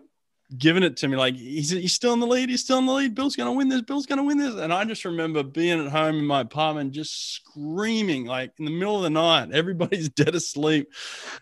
giving 0.57 0.83
it 0.83 0.97
to 0.97 1.07
me 1.07 1.15
like 1.15 1.35
he's, 1.35 1.69
he's 1.69 1.93
still 1.93 2.13
in 2.13 2.19
the 2.19 2.27
lead 2.27 2.49
he's 2.49 2.61
still 2.61 2.77
in 2.77 2.85
the 2.85 2.91
lead. 2.91 3.15
Bill's 3.15 3.35
gonna 3.35 3.53
win 3.53 3.69
this 3.69 3.81
bill's 3.81 4.05
gonna 4.05 4.23
win 4.23 4.37
this. 4.37 4.55
And 4.55 4.73
i 4.73 4.83
just 4.83 5.05
remember 5.05 5.43
being 5.43 5.85
at 5.85 5.91
home 5.91 6.17
in 6.19 6.25
my 6.25 6.41
apartment 6.41 6.91
just 6.91 7.35
screaming 7.35 8.25
like 8.25 8.51
in 8.59 8.65
the 8.65 8.71
middle 8.71 8.97
of 8.97 9.03
the 9.03 9.09
night. 9.09 9.51
Everybody's 9.53 10.09
dead 10.09 10.35
asleep. 10.35 10.91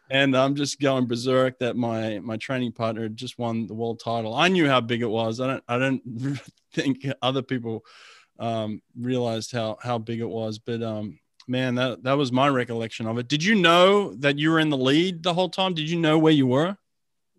And 0.10 0.36
i'm 0.38 0.55
just 0.55 0.80
going 0.80 1.07
berserk 1.07 1.60
that 1.60 1.76
my 1.76 2.20
my 2.20 2.38
training 2.38 2.74
partner 2.74 3.03
had 3.03 3.18
just 3.18 3.39
won 3.39 3.68
the 3.68 3.74
world 3.74 3.99
title. 4.03 4.36
I 4.36 4.47
knew 4.47 4.68
how 4.68 4.82
big 4.82 5.01
it 5.01 5.10
was. 5.10 5.39
I 5.39 5.47
don't 5.47 5.64
i 5.68 5.78
don't 5.78 6.39
think 6.74 7.05
other 7.22 7.41
people 7.41 7.86
um, 8.38 8.82
realized 8.97 9.51
how 9.51 9.78
how 9.82 9.97
big 9.97 10.20
it 10.20 10.30
was. 10.30 10.60
But 10.60 10.84
um 10.84 11.20
man 11.47 11.76
that 11.76 12.03
that 12.03 12.14
was 12.14 12.32
my 12.32 12.47
recollection 12.47 13.07
of 13.07 13.18
it. 13.18 13.28
Did 13.28 13.43
you 13.43 13.55
know 13.55 14.14
that 14.16 14.38
you 14.38 14.51
were 14.51 14.60
in 14.60 14.70
the 14.70 14.78
lead 14.78 15.24
the 15.24 15.34
whole 15.34 15.49
time? 15.49 15.74
Did 15.74 15.89
you 15.89 15.99
know 15.99 16.20
where 16.20 16.34
you 16.34 16.45
were? 16.45 16.78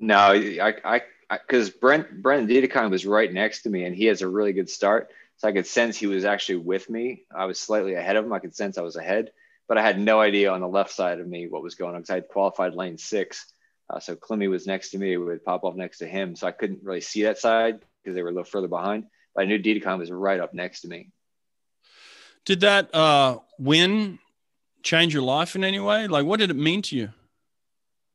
No 0.01 0.16
i 0.16 0.75
i 0.85 1.03
because 1.31 1.70
Brent 1.70 2.22
Brent 2.22 2.49
Dedekind 2.49 2.91
was 2.91 3.07
right 3.07 3.33
next 3.33 3.62
to 3.62 3.70
me, 3.70 3.85
and 3.85 3.95
he 3.95 4.07
has 4.07 4.22
a 4.22 4.28
really 4.28 4.53
good 4.53 4.68
start. 4.68 5.11
So 5.37 5.49
I 5.49 5.53
could 5.53 5.66
sense 5.66 5.97
he 5.97 6.07
was 6.07 6.24
actually 6.24 6.57
with 6.57 6.91
me. 6.91 7.24
I 7.35 7.47
was 7.47 7.59
slightly 7.59 7.95
ahead 7.95 8.16
of 8.16 8.24
him. 8.24 8.33
I 8.33 8.41
could 8.41 8.55
sense 8.55 8.76
I 8.76 8.83
was 8.83 8.97
ahead, 8.97 9.33
but 9.68 9.78
I 9.78 9.83
had 9.83 9.99
no 9.99 10.20
idea 10.20 10.53
on 10.53 10.61
the 10.61 10.68
left 10.68 10.91
side 10.91 11.18
of 11.18 11.26
me 11.26 11.49
what 11.49 11.62
was 11.62 11.76
going 11.76 11.95
on 11.95 12.01
because 12.03 12.11
I 12.11 12.16
had 12.16 12.28
qualified 12.28 12.74
lane 12.74 12.99
six. 12.99 13.47
Uh, 13.89 13.99
so 14.01 14.14
Clemmy 14.14 14.49
was 14.49 14.66
next 14.66 14.91
to 14.91 14.99
me 14.99 15.16
with 15.16 15.45
Popov 15.45 15.76
next 15.76 15.99
to 15.99 16.07
him, 16.07 16.37
so 16.37 16.47
I 16.47 16.53
couldn't 16.53 16.83
really 16.83 17.01
see 17.01 17.22
that 17.22 17.39
side 17.39 17.81
because 18.03 18.14
they 18.14 18.22
were 18.22 18.28
a 18.28 18.33
little 18.33 18.45
further 18.45 18.68
behind. 18.68 19.07
But 19.35 19.43
I 19.43 19.47
knew 19.47 19.59
Dedekind 19.59 19.99
was 19.99 20.11
right 20.11 20.41
up 20.41 20.53
next 20.53 20.83
to 20.83 20.89
me. 20.89 21.11
Did 22.45 22.61
that 22.61 22.95
uh, 22.95 23.39
win 23.59 24.18
change 24.83 25.14
your 25.14 25.22
life 25.22 25.55
in 25.55 25.64
any 25.64 25.78
way? 25.78 26.07
Like, 26.07 26.26
what 26.26 26.41
did 26.41 26.51
it 26.51 26.57
mean 26.57 26.83
to 26.83 26.97
you? 26.97 27.11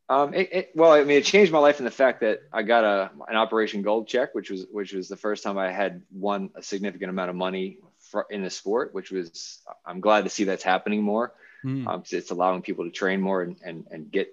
Um, 0.08 0.34
it, 0.36 0.50
it, 0.54 0.72
well, 0.76 0.92
I 0.92 1.04
mean, 1.04 1.18
it 1.18 1.26
changed 1.26 1.52
my 1.52 1.58
life 1.60 1.80
in 1.80 1.86
the 1.86 1.92
fact 1.92 2.22
that 2.22 2.42
I 2.54 2.62
got 2.62 2.84
a 2.84 3.12
an 3.28 3.36
Operation 3.36 3.82
Gold 3.82 4.08
check, 4.08 4.36
which 4.36 4.52
was 4.52 4.66
which 4.72 4.94
was 4.94 5.08
the 5.08 5.18
first 5.18 5.44
time 5.44 5.58
I 5.58 5.72
had 5.72 6.04
won 6.12 6.52
a 6.56 6.62
significant 6.62 7.10
amount 7.10 7.32
of 7.32 7.36
money 7.36 7.80
for, 8.12 8.28
in 8.30 8.44
the 8.44 8.52
sport. 8.52 8.94
Which 8.94 9.10
was, 9.12 9.60
I'm 9.86 10.02
glad 10.02 10.26
to 10.26 10.30
see 10.30 10.44
that's 10.44 10.64
happening 10.64 11.02
more. 11.02 11.34
Mm. 11.64 11.88
Um, 11.88 12.04
it's 12.12 12.30
allowing 12.30 12.62
people 12.62 12.86
to 12.86 12.92
train 12.92 13.20
more 13.20 13.42
and, 13.42 13.58
and 13.64 13.88
and 13.90 14.12
get 14.12 14.30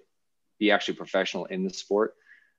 be 0.59 0.71
actually 0.73 0.95
professional 0.95 1.47
in 1.47 1.65
the 1.65 1.73
sport. 1.73 2.15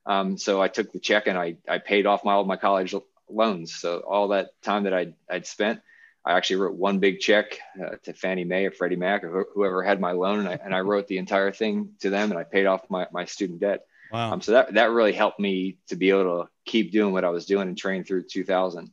Um, 0.05 0.37
so 0.37 0.61
I 0.61 0.67
took 0.67 0.91
the 0.91 0.99
check 0.99 1.27
and 1.27 1.37
I 1.37 1.57
I 1.69 1.77
paid 1.77 2.07
off 2.07 2.25
my 2.25 2.33
all 2.33 2.45
my 2.45 2.57
college 2.57 2.95
loans. 3.29 3.75
So 3.75 3.99
all 3.99 4.29
that 4.29 4.59
time 4.63 4.85
that 4.85 4.93
I 4.93 5.13
I'd 5.29 5.45
spent, 5.45 5.81
I 6.25 6.33
actually 6.33 6.57
wrote 6.57 6.75
one 6.75 6.99
big 6.99 7.19
check 7.19 7.59
uh, 7.81 7.95
to 8.03 8.13
Fannie 8.13 8.45
Mae 8.45 8.65
or 8.65 8.71
Freddie 8.71 8.95
Mac 8.95 9.23
or 9.23 9.43
wh- 9.43 9.53
whoever 9.53 9.83
had 9.83 9.99
my 9.99 10.11
loan, 10.11 10.39
and 10.39 10.47
I, 10.47 10.59
and 10.63 10.73
I, 10.73 10.79
wrote 10.79 11.07
the 11.07 11.17
entire 11.17 11.51
thing 11.51 11.89
to 11.99 12.09
them, 12.09 12.31
and 12.31 12.39
I 12.39 12.43
paid 12.43 12.65
off 12.65 12.89
my, 12.89 13.07
my 13.11 13.25
student 13.25 13.59
debt. 13.59 13.85
Wow. 14.11 14.33
Um, 14.33 14.41
so 14.41 14.53
that 14.53 14.73
that 14.75 14.91
really 14.91 15.11
helped 15.11 15.39
me 15.39 15.77
to 15.87 15.95
be 15.95 16.11
able 16.11 16.43
to 16.43 16.49
keep 16.65 16.91
doing 16.91 17.13
what 17.13 17.25
I 17.25 17.29
was 17.29 17.45
doing 17.45 17.67
and 17.67 17.77
train 17.77 18.03
through 18.03 18.23
2000. 18.23 18.91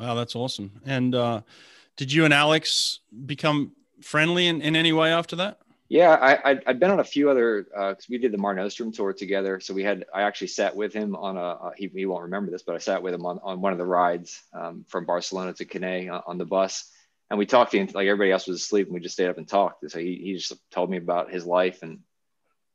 Wow, 0.00 0.14
that's 0.14 0.34
awesome. 0.34 0.80
And 0.84 1.14
uh, 1.14 1.42
did 1.96 2.12
you 2.12 2.24
and 2.24 2.34
Alex 2.34 3.00
become 3.24 3.72
friendly 4.02 4.46
in, 4.46 4.60
in 4.62 4.74
any 4.74 4.92
way 4.92 5.12
after 5.12 5.36
that? 5.36 5.58
Yeah, 5.88 6.10
I, 6.10 6.50
I 6.52 6.60
had 6.66 6.80
been 6.80 6.90
on 6.90 6.98
a 6.98 7.04
few 7.04 7.30
other 7.30 7.66
uh, 7.76 7.94
we 8.08 8.18
did 8.18 8.32
the 8.32 8.38
Mare 8.38 8.54
Nostrum 8.54 8.92
tour 8.92 9.12
together. 9.12 9.60
So 9.60 9.72
we 9.72 9.84
had 9.84 10.04
I 10.12 10.22
actually 10.22 10.48
sat 10.48 10.74
with 10.74 10.92
him 10.92 11.14
on 11.14 11.36
a 11.36 11.40
uh, 11.40 11.70
he, 11.76 11.88
he 11.88 12.06
won't 12.06 12.24
remember 12.24 12.50
this, 12.50 12.62
but 12.62 12.74
I 12.74 12.78
sat 12.78 13.02
with 13.02 13.14
him 13.14 13.24
on, 13.24 13.38
on 13.42 13.60
one 13.60 13.72
of 13.72 13.78
the 13.78 13.84
rides 13.84 14.42
um, 14.52 14.84
from 14.88 15.06
Barcelona 15.06 15.52
to 15.54 15.64
Cannes 15.64 16.08
on, 16.08 16.22
on, 16.26 16.38
the 16.38 16.44
bus, 16.44 16.90
and 17.30 17.38
we 17.38 17.46
talked 17.46 17.74
like 17.74 18.06
everybody 18.06 18.32
else 18.32 18.48
was 18.48 18.62
asleep, 18.62 18.88
and 18.88 18.94
we 18.94 19.00
just 19.00 19.14
stayed 19.14 19.28
up 19.28 19.38
and 19.38 19.48
talked. 19.48 19.88
So 19.88 20.00
he, 20.00 20.16
he 20.16 20.34
just 20.34 20.52
told 20.72 20.90
me 20.90 20.96
about 20.96 21.30
his 21.30 21.46
life 21.46 21.82
and 21.82 22.00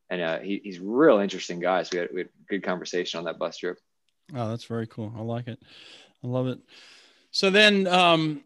and 0.09 0.21
uh, 0.21 0.39
he, 0.39 0.61
he's 0.63 0.79
real 0.79 1.19
interesting 1.19 1.59
guy. 1.59 1.83
So 1.83 1.89
we 1.93 1.99
had, 1.99 2.09
we 2.13 2.19
had 2.19 2.29
good 2.49 2.63
conversation 2.63 3.17
on 3.17 3.23
that 3.25 3.39
bus 3.39 3.57
trip. 3.57 3.77
Oh, 4.35 4.49
that's 4.49 4.65
very 4.65 4.85
cool. 4.85 5.11
I 5.17 5.21
like 5.21 5.47
it. 5.47 5.59
I 6.23 6.27
love 6.27 6.47
it. 6.47 6.59
So 7.31 7.49
then, 7.49 7.87
um, 7.87 8.43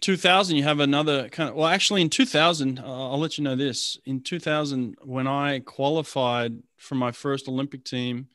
2000 0.00 0.56
you 0.56 0.62
have 0.62 0.80
another 0.80 1.28
kind 1.28 1.50
of 1.50 1.54
well 1.56 1.66
actually 1.66 2.02
in 2.02 2.10
2000 2.10 2.78
uh, 2.78 2.82
i'll 2.82 3.18
let 3.18 3.38
you 3.38 3.44
know 3.44 3.56
this. 3.56 3.98
In 4.04 4.20
2000 4.20 4.96
when 5.02 5.26
i 5.26 5.60
qualified 5.60 6.56
for 6.76 6.94
my 6.94 7.12
first 7.12 7.48
olympic 7.48 7.84
team 7.84 8.28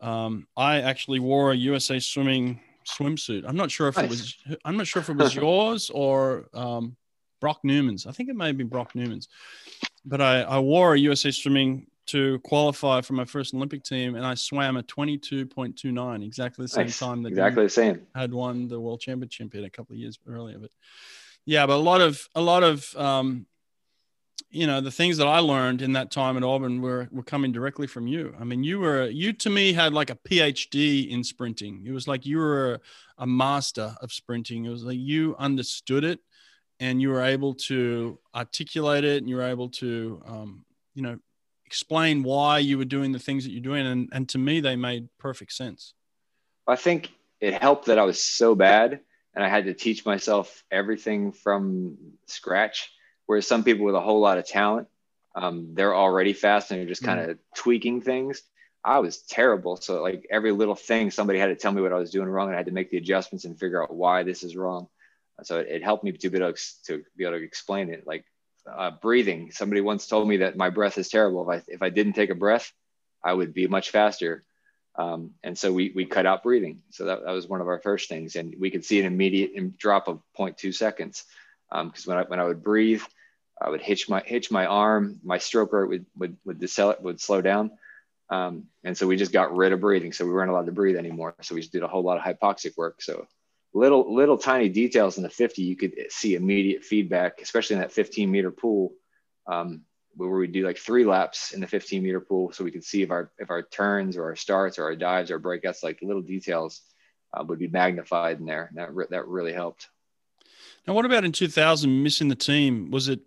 um, 0.00 0.46
i 0.56 0.80
actually 0.80 1.20
wore 1.20 1.52
a 1.52 1.56
usa 1.56 1.98
swimming 2.00 2.60
swimsuit. 2.86 3.44
I'm 3.46 3.56
not 3.56 3.70
sure 3.70 3.88
if 3.88 3.96
nice. 3.96 4.04
it 4.04 4.10
was 4.10 4.38
i'm 4.64 4.76
not 4.76 4.86
sure 4.86 5.00
if 5.00 5.08
it 5.08 5.16
was 5.16 5.34
yours 5.34 5.90
or 5.90 6.48
um, 6.54 6.96
brock 7.40 7.60
newman's. 7.62 8.06
I 8.06 8.12
think 8.12 8.28
it 8.28 8.36
may 8.36 8.48
have 8.48 8.58
been 8.58 8.68
brock 8.68 8.94
newman's. 8.94 9.28
But 10.04 10.20
i, 10.20 10.42
I 10.42 10.58
wore 10.58 10.94
a 10.94 10.98
usa 10.98 11.30
swimming 11.30 11.86
to 12.10 12.38
qualify 12.40 13.00
for 13.00 13.12
my 13.12 13.24
first 13.24 13.54
Olympic 13.54 13.82
team, 13.82 14.14
and 14.14 14.24
I 14.24 14.34
swam 14.34 14.76
a 14.76 14.82
22.29, 14.82 16.24
exactly 16.24 16.64
the 16.64 16.68
same 16.68 16.86
nice. 16.86 16.98
time 16.98 17.22
that 17.22 17.30
exactly 17.30 17.64
the 17.64 17.70
same 17.70 18.06
had 18.14 18.32
won 18.32 18.68
the 18.68 18.80
world 18.80 19.00
championship 19.00 19.54
in 19.54 19.64
a 19.64 19.70
couple 19.70 19.94
of 19.94 19.98
years 19.98 20.18
earlier. 20.28 20.58
But 20.58 20.70
yeah, 21.46 21.66
but 21.66 21.74
a 21.74 21.76
lot 21.76 22.00
of 22.00 22.28
a 22.34 22.40
lot 22.40 22.62
of 22.62 22.94
um, 22.96 23.46
you 24.50 24.66
know 24.66 24.80
the 24.80 24.90
things 24.90 25.16
that 25.18 25.28
I 25.28 25.38
learned 25.38 25.82
in 25.82 25.92
that 25.92 26.10
time 26.10 26.36
at 26.36 26.42
Auburn 26.42 26.80
were 26.80 27.08
were 27.10 27.22
coming 27.22 27.52
directly 27.52 27.86
from 27.86 28.06
you. 28.06 28.34
I 28.40 28.44
mean, 28.44 28.64
you 28.64 28.80
were 28.80 29.06
you 29.08 29.32
to 29.34 29.50
me 29.50 29.72
had 29.72 29.92
like 29.92 30.10
a 30.10 30.16
PhD 30.16 31.10
in 31.10 31.22
sprinting. 31.22 31.84
It 31.86 31.92
was 31.92 32.08
like 32.08 32.26
you 32.26 32.38
were 32.38 32.74
a, 32.74 32.80
a 33.18 33.26
master 33.26 33.94
of 34.00 34.12
sprinting. 34.12 34.64
It 34.64 34.70
was 34.70 34.84
like 34.84 34.98
you 34.98 35.36
understood 35.38 36.04
it 36.04 36.20
and 36.80 37.00
you 37.00 37.10
were 37.10 37.22
able 37.22 37.54
to 37.54 38.18
articulate 38.34 39.04
it 39.04 39.18
and 39.18 39.28
you 39.28 39.36
were 39.36 39.42
able 39.42 39.68
to 39.68 40.22
um, 40.26 40.64
you 40.94 41.02
know 41.02 41.18
explain 41.70 42.24
why 42.24 42.58
you 42.58 42.76
were 42.76 42.84
doing 42.84 43.12
the 43.12 43.18
things 43.20 43.44
that 43.44 43.52
you're 43.52 43.60
doing 43.60 43.86
and, 43.86 44.08
and 44.12 44.28
to 44.28 44.38
me 44.38 44.58
they 44.58 44.74
made 44.74 45.08
perfect 45.18 45.52
sense. 45.52 45.94
I 46.66 46.74
think 46.74 47.12
it 47.40 47.54
helped 47.54 47.86
that 47.86 47.98
i 47.98 48.02
was 48.02 48.22
so 48.22 48.54
bad 48.54 49.00
and 49.34 49.44
i 49.44 49.48
had 49.48 49.64
to 49.64 49.74
teach 49.74 50.04
myself 50.04 50.64
everything 50.70 51.32
from 51.32 51.96
scratch 52.26 52.90
whereas 53.26 53.46
some 53.46 53.64
people 53.64 53.86
with 53.86 53.94
a 53.94 54.00
whole 54.00 54.20
lot 54.20 54.38
of 54.38 54.46
talent 54.46 54.88
um, 55.36 55.74
they're 55.74 55.94
already 55.94 56.32
fast 56.32 56.70
and 56.70 56.80
they're 56.80 56.88
just 56.88 57.04
kind 57.04 57.20
of 57.20 57.36
mm. 57.36 57.38
tweaking 57.54 58.00
things. 58.00 58.42
I 58.84 58.98
was 58.98 59.22
terrible 59.22 59.76
so 59.76 60.02
like 60.02 60.26
every 60.30 60.50
little 60.50 60.74
thing 60.74 61.10
somebody 61.10 61.38
had 61.38 61.46
to 61.48 61.54
tell 61.54 61.70
me 61.70 61.82
what 61.82 61.92
i 61.92 61.96
was 61.98 62.10
doing 62.10 62.28
wrong 62.28 62.48
and 62.48 62.56
i 62.56 62.58
had 62.58 62.66
to 62.66 62.72
make 62.72 62.90
the 62.90 62.96
adjustments 62.96 63.44
and 63.44 63.58
figure 63.58 63.82
out 63.82 63.94
why 63.94 64.22
this 64.22 64.42
is 64.42 64.56
wrong. 64.56 64.88
So 65.42 65.60
it, 65.60 65.68
it 65.68 65.84
helped 65.84 66.02
me 66.02 66.12
to 66.12 66.30
be 66.30 66.38
able 66.38 66.52
to, 66.52 66.82
to 66.86 67.04
be 67.16 67.24
able 67.24 67.38
to 67.38 67.44
explain 67.44 67.90
it 67.90 68.06
like 68.06 68.24
uh, 68.66 68.92
breathing. 69.02 69.50
Somebody 69.52 69.80
once 69.80 70.06
told 70.06 70.28
me 70.28 70.38
that 70.38 70.56
my 70.56 70.70
breath 70.70 70.98
is 70.98 71.08
terrible. 71.08 71.50
If 71.50 71.62
I 71.68 71.72
if 71.72 71.82
I 71.82 71.90
didn't 71.90 72.14
take 72.14 72.30
a 72.30 72.34
breath, 72.34 72.72
I 73.24 73.32
would 73.32 73.54
be 73.54 73.66
much 73.66 73.90
faster. 73.90 74.44
Um, 74.96 75.32
and 75.42 75.56
so 75.56 75.72
we 75.72 75.92
we 75.94 76.04
cut 76.04 76.26
out 76.26 76.42
breathing. 76.42 76.82
So 76.90 77.06
that, 77.06 77.24
that 77.24 77.32
was 77.32 77.48
one 77.48 77.60
of 77.60 77.68
our 77.68 77.80
first 77.80 78.08
things, 78.08 78.36
and 78.36 78.54
we 78.58 78.70
could 78.70 78.84
see 78.84 79.00
an 79.00 79.06
immediate 79.06 79.76
drop 79.78 80.08
of 80.08 80.20
0.2 80.38 80.74
seconds. 80.74 81.24
Because 81.70 82.06
um, 82.06 82.10
when 82.10 82.18
I 82.18 82.22
when 82.22 82.40
I 82.40 82.44
would 82.44 82.62
breathe, 82.62 83.02
I 83.60 83.70
would 83.70 83.82
hitch 83.82 84.08
my 84.08 84.22
hitch 84.24 84.50
my 84.50 84.66
arm, 84.66 85.20
my 85.22 85.38
stroke 85.38 85.72
rate 85.72 85.88
would 85.88 86.06
would 86.16 86.36
would, 86.44 86.58
decel- 86.58 87.00
would 87.00 87.20
slow 87.20 87.40
down. 87.40 87.72
Um, 88.30 88.66
and 88.84 88.96
so 88.96 89.06
we 89.06 89.16
just 89.16 89.32
got 89.32 89.56
rid 89.56 89.72
of 89.72 89.80
breathing. 89.80 90.12
So 90.12 90.24
we 90.24 90.32
weren't 90.32 90.50
allowed 90.50 90.66
to 90.66 90.72
breathe 90.72 90.96
anymore. 90.96 91.34
So 91.42 91.54
we 91.54 91.60
just 91.60 91.72
did 91.72 91.82
a 91.82 91.88
whole 91.88 92.02
lot 92.02 92.16
of 92.16 92.22
hypoxic 92.22 92.76
work. 92.76 93.02
So 93.02 93.26
little 93.72 94.14
little 94.14 94.36
tiny 94.36 94.68
details 94.68 95.16
in 95.16 95.22
the 95.22 95.30
50 95.30 95.62
you 95.62 95.76
could 95.76 95.94
see 96.08 96.34
immediate 96.34 96.82
feedback 96.82 97.40
especially 97.40 97.74
in 97.74 97.82
that 97.82 97.92
15 97.92 98.30
meter 98.30 98.50
pool 98.50 98.92
um, 99.46 99.82
where 100.16 100.28
we 100.30 100.48
do 100.48 100.66
like 100.66 100.78
three 100.78 101.04
laps 101.04 101.52
in 101.52 101.60
the 101.60 101.66
15 101.66 102.02
meter 102.02 102.20
pool 102.20 102.52
so 102.52 102.64
we 102.64 102.72
could 102.72 102.84
see 102.84 103.02
if 103.02 103.10
our 103.10 103.30
if 103.38 103.50
our 103.50 103.62
turns 103.62 104.16
or 104.16 104.24
our 104.24 104.36
starts 104.36 104.78
or 104.78 104.84
our 104.84 104.96
dives 104.96 105.30
or 105.30 105.38
breakouts 105.38 105.84
like 105.84 106.00
little 106.02 106.22
details 106.22 106.82
uh, 107.32 107.44
would 107.44 107.60
be 107.60 107.68
magnified 107.68 108.40
in 108.40 108.46
there 108.46 108.66
and 108.70 108.78
that, 108.78 108.92
re- 108.92 109.06
that 109.10 109.28
really 109.28 109.52
helped 109.52 109.88
now 110.86 110.94
what 110.94 111.04
about 111.04 111.24
in 111.24 111.32
2000 111.32 112.02
missing 112.02 112.28
the 112.28 112.34
team 112.34 112.90
was 112.90 113.08
it 113.08 113.20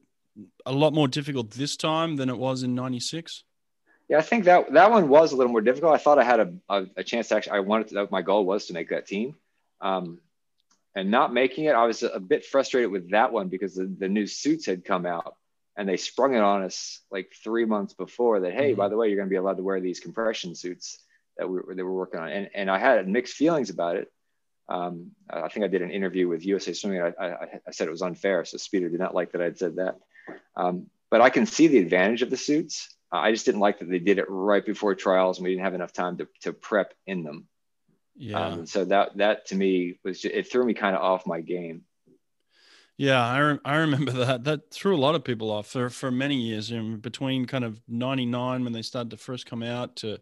a 0.65 0.73
lot 0.73 0.93
more 0.93 1.07
difficult 1.07 1.51
this 1.51 1.77
time 1.77 2.17
than 2.17 2.29
it 2.29 2.37
was 2.37 2.63
in 2.63 2.75
96 2.75 3.43
yeah, 4.09 4.17
I 4.17 4.21
think 4.21 4.43
that 4.45 4.73
that 4.73 4.91
one 4.91 5.07
was 5.07 5.31
a 5.31 5.37
little 5.37 5.51
more 5.51 5.61
difficult. 5.61 5.93
I 5.93 5.97
thought 5.97 6.19
I 6.19 6.25
had 6.25 6.39
a, 6.41 6.53
a, 6.69 6.85
a 6.97 7.03
chance 7.03 7.29
to 7.29 7.35
actually. 7.35 7.53
I 7.53 7.61
wanted 7.61 7.87
to. 7.87 8.07
My 8.11 8.21
goal 8.21 8.45
was 8.45 8.65
to 8.65 8.73
make 8.73 8.89
that 8.89 9.07
team, 9.07 9.35
um, 9.79 10.19
and 10.95 11.09
not 11.09 11.33
making 11.33 11.65
it, 11.65 11.75
I 11.75 11.85
was 11.85 12.03
a 12.03 12.19
bit 12.19 12.45
frustrated 12.45 12.91
with 12.91 13.11
that 13.11 13.31
one 13.31 13.49
because 13.49 13.75
the, 13.75 13.85
the 13.85 14.09
new 14.09 14.27
suits 14.27 14.65
had 14.65 14.85
come 14.85 15.05
out 15.05 15.35
and 15.75 15.89
they 15.89 15.97
sprung 15.97 16.35
it 16.35 16.41
on 16.41 16.63
us 16.63 17.01
like 17.11 17.33
three 17.43 17.65
months 17.65 17.93
before 17.93 18.41
that. 18.41 18.53
Hey, 18.53 18.71
mm-hmm. 18.71 18.79
by 18.79 18.89
the 18.89 18.97
way, 18.97 19.07
you're 19.07 19.17
going 19.17 19.27
to 19.27 19.33
be 19.33 19.37
allowed 19.37 19.57
to 19.57 19.63
wear 19.63 19.79
these 19.79 19.99
compression 19.99 20.55
suits 20.55 20.99
that 21.37 21.49
we 21.49 21.59
they 21.75 21.81
were 21.81 21.93
working 21.93 22.19
on, 22.19 22.29
and 22.29 22.49
and 22.53 22.69
I 22.69 22.77
had 22.77 23.07
mixed 23.07 23.35
feelings 23.35 23.69
about 23.69 23.95
it. 23.95 24.11
Um, 24.69 25.11
I 25.29 25.49
think 25.49 25.65
I 25.65 25.67
did 25.67 25.81
an 25.81 25.91
interview 25.91 26.27
with 26.27 26.45
USA 26.45 26.73
Swimming. 26.73 27.01
I, 27.01 27.11
I, 27.19 27.59
I, 27.67 27.71
said 27.71 27.87
it 27.87 27.91
was 27.91 28.01
unfair, 28.01 28.45
so 28.45 28.57
Speedo 28.57 28.89
did 28.89 28.99
not 28.99 29.13
like 29.13 29.33
that 29.33 29.41
I'd 29.41 29.57
said 29.57 29.75
that. 29.75 29.97
Um, 30.55 30.87
but 31.11 31.19
I 31.19 31.29
can 31.29 31.45
see 31.45 31.67
the 31.67 31.79
advantage 31.79 32.21
of 32.21 32.29
the 32.29 32.37
suits. 32.37 32.95
I 33.11 33.31
just 33.31 33.45
didn't 33.45 33.59
like 33.59 33.79
that 33.79 33.89
they 33.89 33.99
did 33.99 34.19
it 34.19 34.25
right 34.29 34.65
before 34.65 34.95
trials, 34.95 35.37
and 35.37 35.43
we 35.43 35.51
didn't 35.51 35.65
have 35.65 35.73
enough 35.73 35.91
time 35.91 36.17
to 36.17 36.27
to 36.41 36.53
prep 36.53 36.93
in 37.07 37.23
them. 37.23 37.47
Yeah. 38.15 38.39
Um, 38.39 38.65
so 38.65 38.85
that 38.85 39.17
that 39.17 39.47
to 39.47 39.55
me 39.55 39.99
was 40.03 40.21
just, 40.21 40.33
it 40.33 40.51
threw 40.51 40.65
me 40.65 40.73
kind 40.73 40.95
of 40.95 41.01
off 41.01 41.25
my 41.25 41.41
game. 41.41 41.83
Yeah, 42.95 43.25
I, 43.25 43.39
re- 43.39 43.59
I 43.65 43.75
remember 43.77 44.11
that. 44.25 44.43
That 44.43 44.71
threw 44.71 44.95
a 44.95 44.97
lot 44.97 45.15
of 45.15 45.23
people 45.23 45.49
off 45.49 45.67
for, 45.67 45.89
for 45.89 46.11
many 46.11 46.35
years. 46.35 46.71
Know, 46.71 46.97
between 46.97 47.45
kind 47.45 47.63
of 47.63 47.81
'99 47.87 48.63
when 48.63 48.73
they 48.73 48.81
started 48.81 49.09
to 49.11 49.17
first 49.17 49.45
come 49.45 49.63
out 49.63 49.95
to 49.97 50.19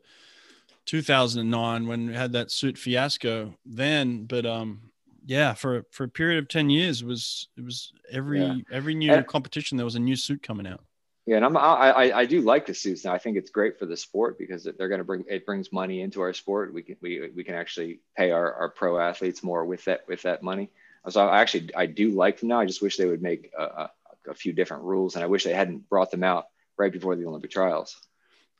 2009 0.85 1.87
when 1.87 2.07
we 2.07 2.13
had 2.13 2.33
that 2.33 2.51
suit 2.51 2.77
fiasco. 2.77 3.55
Then, 3.65 4.25
but 4.25 4.45
um, 4.45 4.91
yeah, 5.25 5.53
for 5.53 5.85
for 5.91 6.05
a 6.05 6.09
period 6.09 6.39
of 6.39 6.47
10 6.47 6.69
years, 6.69 7.01
it 7.01 7.07
was 7.07 7.49
it 7.57 7.63
was 7.63 7.91
every 8.11 8.41
yeah. 8.41 8.55
every 8.71 8.95
new 8.95 9.11
and, 9.11 9.27
competition 9.27 9.77
there 9.77 9.85
was 9.85 9.95
a 9.95 9.99
new 9.99 10.15
suit 10.15 10.41
coming 10.41 10.67
out. 10.67 10.83
Yeah, 11.32 11.38
and 11.38 11.45
I'm 11.45 11.55
I, 11.55 12.11
I 12.13 12.25
do 12.25 12.41
like 12.41 12.65
the 12.65 12.73
suits 12.73 13.05
now. 13.05 13.13
I 13.13 13.17
think 13.17 13.38
it's 13.38 13.49
great 13.49 13.79
for 13.79 13.86
the 13.86 13.95
sport 13.95 14.38
because 14.38 14.65
they're 14.65 14.89
going 14.89 14.99
to 14.99 15.05
bring 15.05 15.23
it 15.29 15.45
brings 15.45 15.71
money 15.71 16.01
into 16.01 16.19
our 16.19 16.34
sport. 16.34 16.73
We 16.73 16.82
can 16.82 16.97
we, 16.99 17.29
we 17.34 17.45
can 17.45 17.55
actually 17.55 18.01
pay 18.17 18.32
our, 18.32 18.53
our 18.53 18.67
pro 18.67 18.99
athletes 18.99 19.41
more 19.41 19.63
with 19.63 19.86
that 19.86 20.01
with 20.09 20.23
that 20.23 20.43
money. 20.43 20.71
So 21.07 21.25
I 21.25 21.39
actually 21.39 21.73
I 21.73 21.86
do 21.86 22.09
like 22.09 22.41
them 22.41 22.49
now. 22.49 22.59
I 22.59 22.65
just 22.65 22.82
wish 22.82 22.97
they 22.97 23.05
would 23.05 23.21
make 23.21 23.49
a, 23.57 23.63
a, 23.63 23.91
a 24.32 24.34
few 24.34 24.51
different 24.51 24.84
rules, 24.84 25.15
and 25.15 25.23
I 25.23 25.27
wish 25.27 25.45
they 25.45 25.53
hadn't 25.53 25.88
brought 25.88 26.11
them 26.11 26.25
out 26.25 26.47
right 26.77 26.91
before 26.91 27.15
the 27.15 27.25
Olympic 27.25 27.51
trials. 27.51 27.95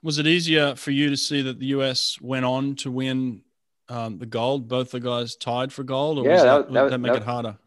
Was 0.02 0.18
it 0.18 0.26
easier 0.26 0.74
for 0.76 0.92
you 0.92 1.10
to 1.10 1.18
see 1.18 1.42
that 1.42 1.60
the 1.60 1.66
US 1.78 2.22
went 2.22 2.46
on 2.46 2.76
to 2.76 2.90
win 2.90 3.42
um, 3.90 4.18
the 4.18 4.26
gold? 4.26 4.70
Both 4.70 4.92
the 4.92 5.02
guys 5.02 5.36
tied 5.36 5.74
for 5.74 5.84
gold, 5.84 6.20
or 6.20 6.24
yeah, 6.24 6.38
that, 6.38 6.68
that, 6.68 6.74
that, 6.74 6.90
that, 6.92 6.98
make 7.00 7.18
it 7.18 7.24
harder? 7.24 7.58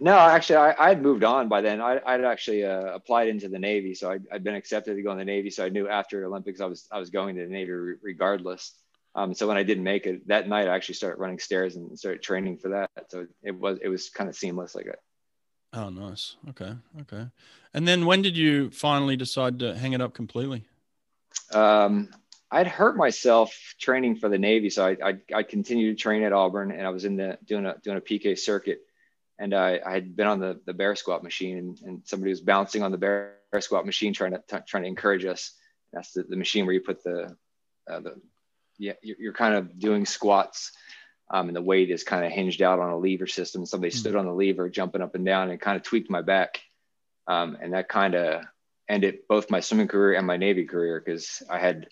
No, 0.00 0.16
actually, 0.16 0.56
I, 0.56 0.88
had 0.88 1.02
moved 1.02 1.24
on 1.24 1.48
by 1.48 1.60
then. 1.60 1.80
I, 1.80 1.94
would 2.16 2.24
actually 2.24 2.64
uh, 2.64 2.94
applied 2.94 3.28
into 3.28 3.48
the 3.48 3.58
Navy, 3.58 3.94
so 3.94 4.12
i 4.12 4.18
had 4.30 4.44
been 4.44 4.54
accepted 4.54 4.94
to 4.94 5.02
go 5.02 5.10
in 5.10 5.18
the 5.18 5.24
Navy. 5.24 5.50
So 5.50 5.64
I 5.64 5.70
knew 5.70 5.88
after 5.88 6.24
Olympics, 6.24 6.60
I 6.60 6.66
was 6.66 6.86
I 6.92 7.00
was 7.00 7.10
going 7.10 7.34
to 7.36 7.44
the 7.44 7.50
Navy 7.50 7.72
re- 7.72 7.94
regardless. 8.00 8.74
Um, 9.16 9.34
so 9.34 9.48
when 9.48 9.56
I 9.56 9.64
didn't 9.64 9.82
make 9.82 10.06
it 10.06 10.28
that 10.28 10.48
night, 10.48 10.68
I 10.68 10.76
actually 10.76 10.94
started 10.94 11.18
running 11.18 11.40
stairs 11.40 11.74
and 11.74 11.98
started 11.98 12.22
training 12.22 12.58
for 12.58 12.68
that. 12.68 12.90
So 13.08 13.26
it 13.42 13.58
was 13.58 13.78
it 13.82 13.88
was 13.88 14.08
kind 14.08 14.30
of 14.30 14.36
seamless 14.36 14.76
like 14.76 14.86
it. 14.86 15.00
Oh, 15.72 15.90
nice. 15.90 16.36
Okay, 16.50 16.74
okay. 17.00 17.26
And 17.74 17.86
then 17.86 18.06
when 18.06 18.22
did 18.22 18.36
you 18.36 18.70
finally 18.70 19.16
decide 19.16 19.58
to 19.58 19.76
hang 19.76 19.94
it 19.94 20.00
up 20.00 20.14
completely? 20.14 20.64
Um, 21.52 22.10
I'd 22.52 22.68
hurt 22.68 22.96
myself 22.96 23.52
training 23.80 24.16
for 24.16 24.28
the 24.28 24.38
Navy, 24.38 24.70
so 24.70 24.86
I, 24.86 24.96
I 25.04 25.14
I 25.34 25.42
continued 25.42 25.98
to 25.98 26.00
train 26.00 26.22
at 26.22 26.32
Auburn, 26.32 26.70
and 26.70 26.86
I 26.86 26.90
was 26.90 27.04
in 27.04 27.16
the 27.16 27.36
doing 27.44 27.66
a 27.66 27.76
doing 27.82 27.96
a 27.96 28.00
PK 28.00 28.38
circuit 28.38 28.82
and 29.38 29.54
I, 29.54 29.80
I 29.84 29.92
had 29.92 30.16
been 30.16 30.26
on 30.26 30.40
the, 30.40 30.60
the 30.66 30.74
bear 30.74 30.96
squat 30.96 31.22
machine 31.22 31.58
and, 31.58 31.80
and 31.82 32.02
somebody 32.04 32.30
was 32.30 32.40
bouncing 32.40 32.82
on 32.82 32.92
the 32.92 32.98
bear 32.98 33.36
squat 33.60 33.86
machine 33.86 34.12
trying 34.12 34.32
to 34.32 34.42
t- 34.48 34.56
trying 34.66 34.82
to 34.82 34.88
encourage 34.88 35.24
us 35.24 35.52
that's 35.92 36.12
the, 36.12 36.24
the 36.24 36.36
machine 36.36 36.66
where 36.66 36.74
you 36.74 36.80
put 36.80 37.02
the 37.02 37.36
uh, 37.90 38.00
the 38.00 38.20
yeah 38.78 38.92
you're, 39.02 39.16
you're, 39.18 39.32
kind 39.32 39.54
of 39.54 39.78
doing 39.78 40.04
squats 40.04 40.72
um, 41.30 41.48
and 41.48 41.56
the 41.56 41.62
weight 41.62 41.90
is 41.90 42.04
kind 42.04 42.24
of 42.24 42.32
hinged 42.32 42.62
out 42.62 42.78
on 42.78 42.90
a 42.90 42.98
lever 42.98 43.26
system 43.26 43.64
somebody 43.64 43.90
mm-hmm. 43.90 43.98
stood 43.98 44.16
on 44.16 44.26
the 44.26 44.32
lever 44.32 44.68
jumping 44.68 45.02
up 45.02 45.14
and 45.14 45.24
down 45.24 45.50
and 45.50 45.60
kind 45.60 45.76
of 45.76 45.82
tweaked 45.82 46.10
my 46.10 46.22
back 46.22 46.60
um, 47.26 47.56
and 47.60 47.72
that 47.72 47.88
kind 47.88 48.14
of 48.14 48.42
ended 48.88 49.18
both 49.28 49.50
my 49.50 49.60
swimming 49.60 49.88
career 49.88 50.14
and 50.14 50.26
my 50.26 50.36
navy 50.36 50.64
career 50.64 51.00
because 51.04 51.42
i 51.50 51.58
had 51.58 51.88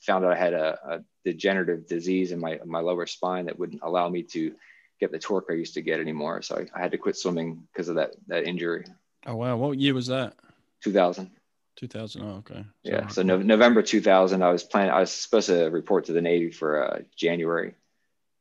found 0.00 0.24
out 0.24 0.32
i 0.32 0.36
had 0.36 0.54
a, 0.54 0.78
a 0.88 1.04
degenerative 1.24 1.86
disease 1.86 2.32
in 2.32 2.40
my 2.40 2.58
my 2.64 2.80
lower 2.80 3.06
spine 3.06 3.46
that 3.46 3.58
wouldn't 3.58 3.82
allow 3.82 4.08
me 4.08 4.22
to 4.22 4.52
get 5.00 5.10
the 5.10 5.18
torque 5.18 5.46
I 5.50 5.54
used 5.54 5.74
to 5.74 5.82
get 5.82 6.00
anymore. 6.00 6.42
So 6.42 6.56
I, 6.56 6.78
I 6.78 6.82
had 6.82 6.92
to 6.92 6.98
quit 6.98 7.16
swimming 7.16 7.66
because 7.72 7.88
of 7.88 7.96
that 7.96 8.14
that 8.28 8.44
injury. 8.44 8.84
Oh 9.26 9.36
wow! 9.36 9.56
What 9.56 9.78
year 9.78 9.94
was 9.94 10.06
that? 10.08 10.34
2000. 10.82 11.30
2000. 11.76 12.22
Oh, 12.22 12.26
okay. 12.38 12.64
Yeah. 12.82 13.08
So 13.08 13.22
no, 13.22 13.38
November 13.38 13.82
2000, 13.82 14.42
I 14.42 14.50
was 14.50 14.62
planning. 14.62 14.92
I 14.92 15.00
was 15.00 15.10
supposed 15.10 15.48
to 15.48 15.66
report 15.70 16.06
to 16.06 16.12
the 16.12 16.20
Navy 16.20 16.50
for 16.50 16.84
uh, 16.84 17.00
January, 17.16 17.74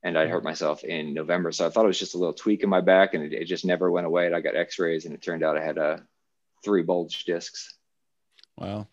and 0.04 0.18
I 0.18 0.28
hurt 0.28 0.44
myself 0.44 0.84
in 0.84 1.14
November. 1.14 1.52
So 1.54 1.66
I 1.66 1.70
thought 1.70 1.86
it 1.86 1.88
was 1.88 2.00
just 2.00 2.16
a 2.16 2.18
little 2.18 2.34
tweak 2.34 2.64
in 2.64 2.70
my 2.70 2.82
back, 2.82 3.14
and 3.14 3.24
it, 3.24 3.34
it 3.34 3.46
just 3.46 3.66
never 3.66 3.90
went 3.90 4.08
away. 4.08 4.26
And 4.26 4.36
I 4.36 4.42
got 4.42 4.56
X-rays, 4.56 5.06
and 5.06 5.14
it 5.14 5.22
turned 5.22 5.44
out 5.44 5.58
I 5.58 5.64
had 5.64 5.78
uh, 5.78 5.98
three 6.64 6.84
bulge 6.84 7.24
discs. 7.24 7.74
Wow. 8.58 8.88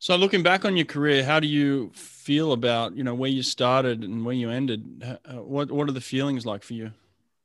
So 0.00 0.14
looking 0.14 0.44
back 0.44 0.64
on 0.64 0.76
your 0.76 0.86
career, 0.86 1.24
how 1.24 1.40
do 1.40 1.48
you 1.48 1.90
feel 1.94 2.52
about 2.52 2.96
you 2.96 3.02
know 3.02 3.14
where 3.14 3.30
you 3.30 3.42
started 3.42 4.04
and 4.04 4.24
where 4.24 4.34
you 4.34 4.48
ended? 4.50 5.18
What 5.28 5.72
what 5.72 5.88
are 5.88 5.92
the 5.92 6.00
feelings 6.00 6.46
like 6.46 6.62
for 6.62 6.74
you? 6.74 6.92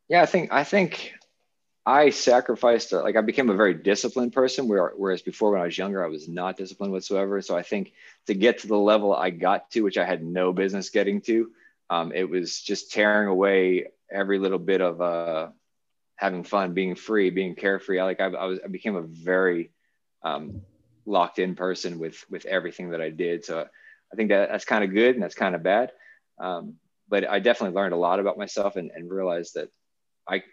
Yeah, 0.08 0.22
I 0.22 0.28
think 0.28 0.54
I 0.54 0.64
think 0.64 1.14
I 1.86 2.12
sacrificed 2.12 2.92
like 2.94 3.16
I 3.16 3.22
became 3.22 3.50
a 3.50 3.56
very 3.56 3.74
disciplined 3.74 4.34
person. 4.34 4.68
Where, 4.68 4.94
whereas 4.96 5.24
before 5.24 5.52
when 5.52 5.62
I 5.62 5.66
was 5.66 5.78
younger, 5.78 6.04
I 6.04 6.10
was 6.10 6.28
not 6.28 6.56
disciplined 6.56 6.94
whatsoever. 6.94 7.42
So 7.42 7.58
I 7.58 7.64
think 7.64 7.94
to 8.28 8.36
get 8.36 8.60
to 8.60 8.68
the 8.68 8.78
level 8.78 9.16
I 9.16 9.32
got 9.32 9.72
to, 9.72 9.82
which 9.82 9.98
I 9.98 10.06
had 10.06 10.24
no 10.24 10.54
business 10.54 10.92
getting 10.92 11.22
to, 11.22 11.50
um, 11.90 12.12
it 12.14 12.30
was 12.30 12.62
just 12.62 12.92
tearing 12.92 13.30
away 13.30 13.88
every 14.12 14.38
little 14.38 14.60
bit 14.60 14.80
of 14.80 15.02
uh, 15.02 15.48
having 16.18 16.44
fun, 16.44 16.76
being 16.76 16.94
free, 16.94 17.32
being 17.32 17.56
carefree. 17.56 18.00
I 18.00 18.04
like 18.04 18.22
I, 18.22 18.28
I 18.28 18.46
was 18.46 18.60
I 18.64 18.68
became 18.68 18.96
a 18.96 19.02
very 19.02 19.72
um, 20.22 20.62
locked 21.06 21.40
in 21.40 21.56
person 21.56 22.00
with 22.00 22.24
with 22.30 22.46
everything 22.46 22.92
that 22.92 23.02
I 23.02 23.10
did. 23.10 23.46
So 23.46 23.60
I 23.62 24.16
think 24.16 24.30
that 24.30 24.50
that's 24.50 24.66
kind 24.66 24.84
of 24.84 24.94
good 24.94 25.16
and 25.16 25.24
that's 25.24 25.36
kind 25.36 25.56
of 25.56 25.64
bad. 25.64 25.92
Um, 26.40 26.76
but 27.10 27.30
I 27.30 27.40
definitely 27.40 27.76
learned 27.76 27.94
a 27.94 27.98
lot 27.98 28.20
about 28.20 28.38
myself 28.38 28.76
and, 28.76 28.92
and 28.92 29.10
realized 29.10 29.56
that 29.56 29.70
I 30.28 30.44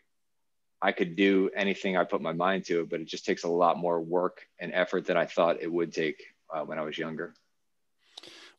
I 0.83 0.93
could 0.93 1.15
do 1.15 1.51
anything 1.55 1.97
I 1.97 2.05
put 2.05 2.23
my 2.23 2.33
mind 2.33 2.65
to, 2.67 2.87
but 2.87 3.01
it 3.01 3.09
just 3.09 3.27
takes 3.27 3.45
a 3.45 3.49
lot 3.49 3.77
more 3.79 4.01
work 4.01 4.47
and 4.59 4.73
effort 4.73 5.07
than 5.07 5.17
I 5.17 5.27
thought 5.27 5.61
it 5.61 5.71
would 5.71 5.93
take 5.93 6.23
uh, 6.53 6.63
when 6.63 6.79
I 6.79 6.83
was 6.83 6.97
younger. 6.97 7.35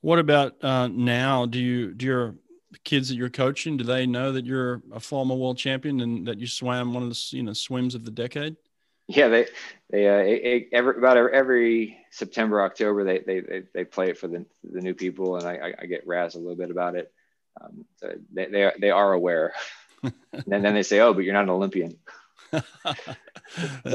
What 0.01 0.19
about 0.19 0.63
uh, 0.63 0.87
now? 0.87 1.45
Do 1.45 1.59
you 1.59 1.93
do 1.93 2.05
your 2.05 2.35
kids 2.83 3.09
that 3.09 3.15
you're 3.15 3.29
coaching 3.29 3.75
do 3.75 3.83
they 3.83 4.05
know 4.05 4.31
that 4.31 4.45
you're 4.45 4.81
a 4.93 4.99
former 4.99 5.35
world 5.35 5.57
champion 5.57 5.99
and 5.99 6.25
that 6.25 6.39
you 6.39 6.47
swam 6.47 6.93
one 6.93 7.03
of 7.03 7.09
the 7.09 7.27
you 7.31 7.43
know 7.43 7.53
swims 7.53 7.95
of 7.95 8.05
the 8.05 8.11
decade? 8.11 8.55
Yeah, 9.15 9.27
they 9.27 9.47
they 9.89 10.07
uh, 10.07 10.23
it, 10.23 10.43
it, 10.43 10.69
every 10.73 10.97
about 10.97 11.17
every 11.17 11.97
September 12.11 12.61
October 12.61 13.03
they, 13.03 13.19
they 13.19 13.39
they 13.41 13.63
they 13.73 13.85
play 13.85 14.09
it 14.09 14.17
for 14.17 14.27
the 14.27 14.45
the 14.63 14.81
new 14.81 14.93
people, 14.93 15.37
and 15.37 15.47
I 15.47 15.73
I 15.79 15.85
get 15.85 16.07
razzed 16.07 16.35
a 16.35 16.39
little 16.39 16.55
bit 16.55 16.71
about 16.71 16.95
it. 16.95 17.11
Um, 17.59 17.85
so 17.97 18.13
they 18.33 18.45
they 18.47 18.63
are, 18.63 18.73
they 18.79 18.91
are 18.91 19.13
aware, 19.13 19.53
and 20.03 20.65
then 20.65 20.73
they 20.73 20.83
say, 20.83 20.99
"Oh, 20.99 21.13
but 21.13 21.23
you're 21.23 21.33
not 21.33 21.43
an 21.43 21.49
Olympian." 21.49 21.97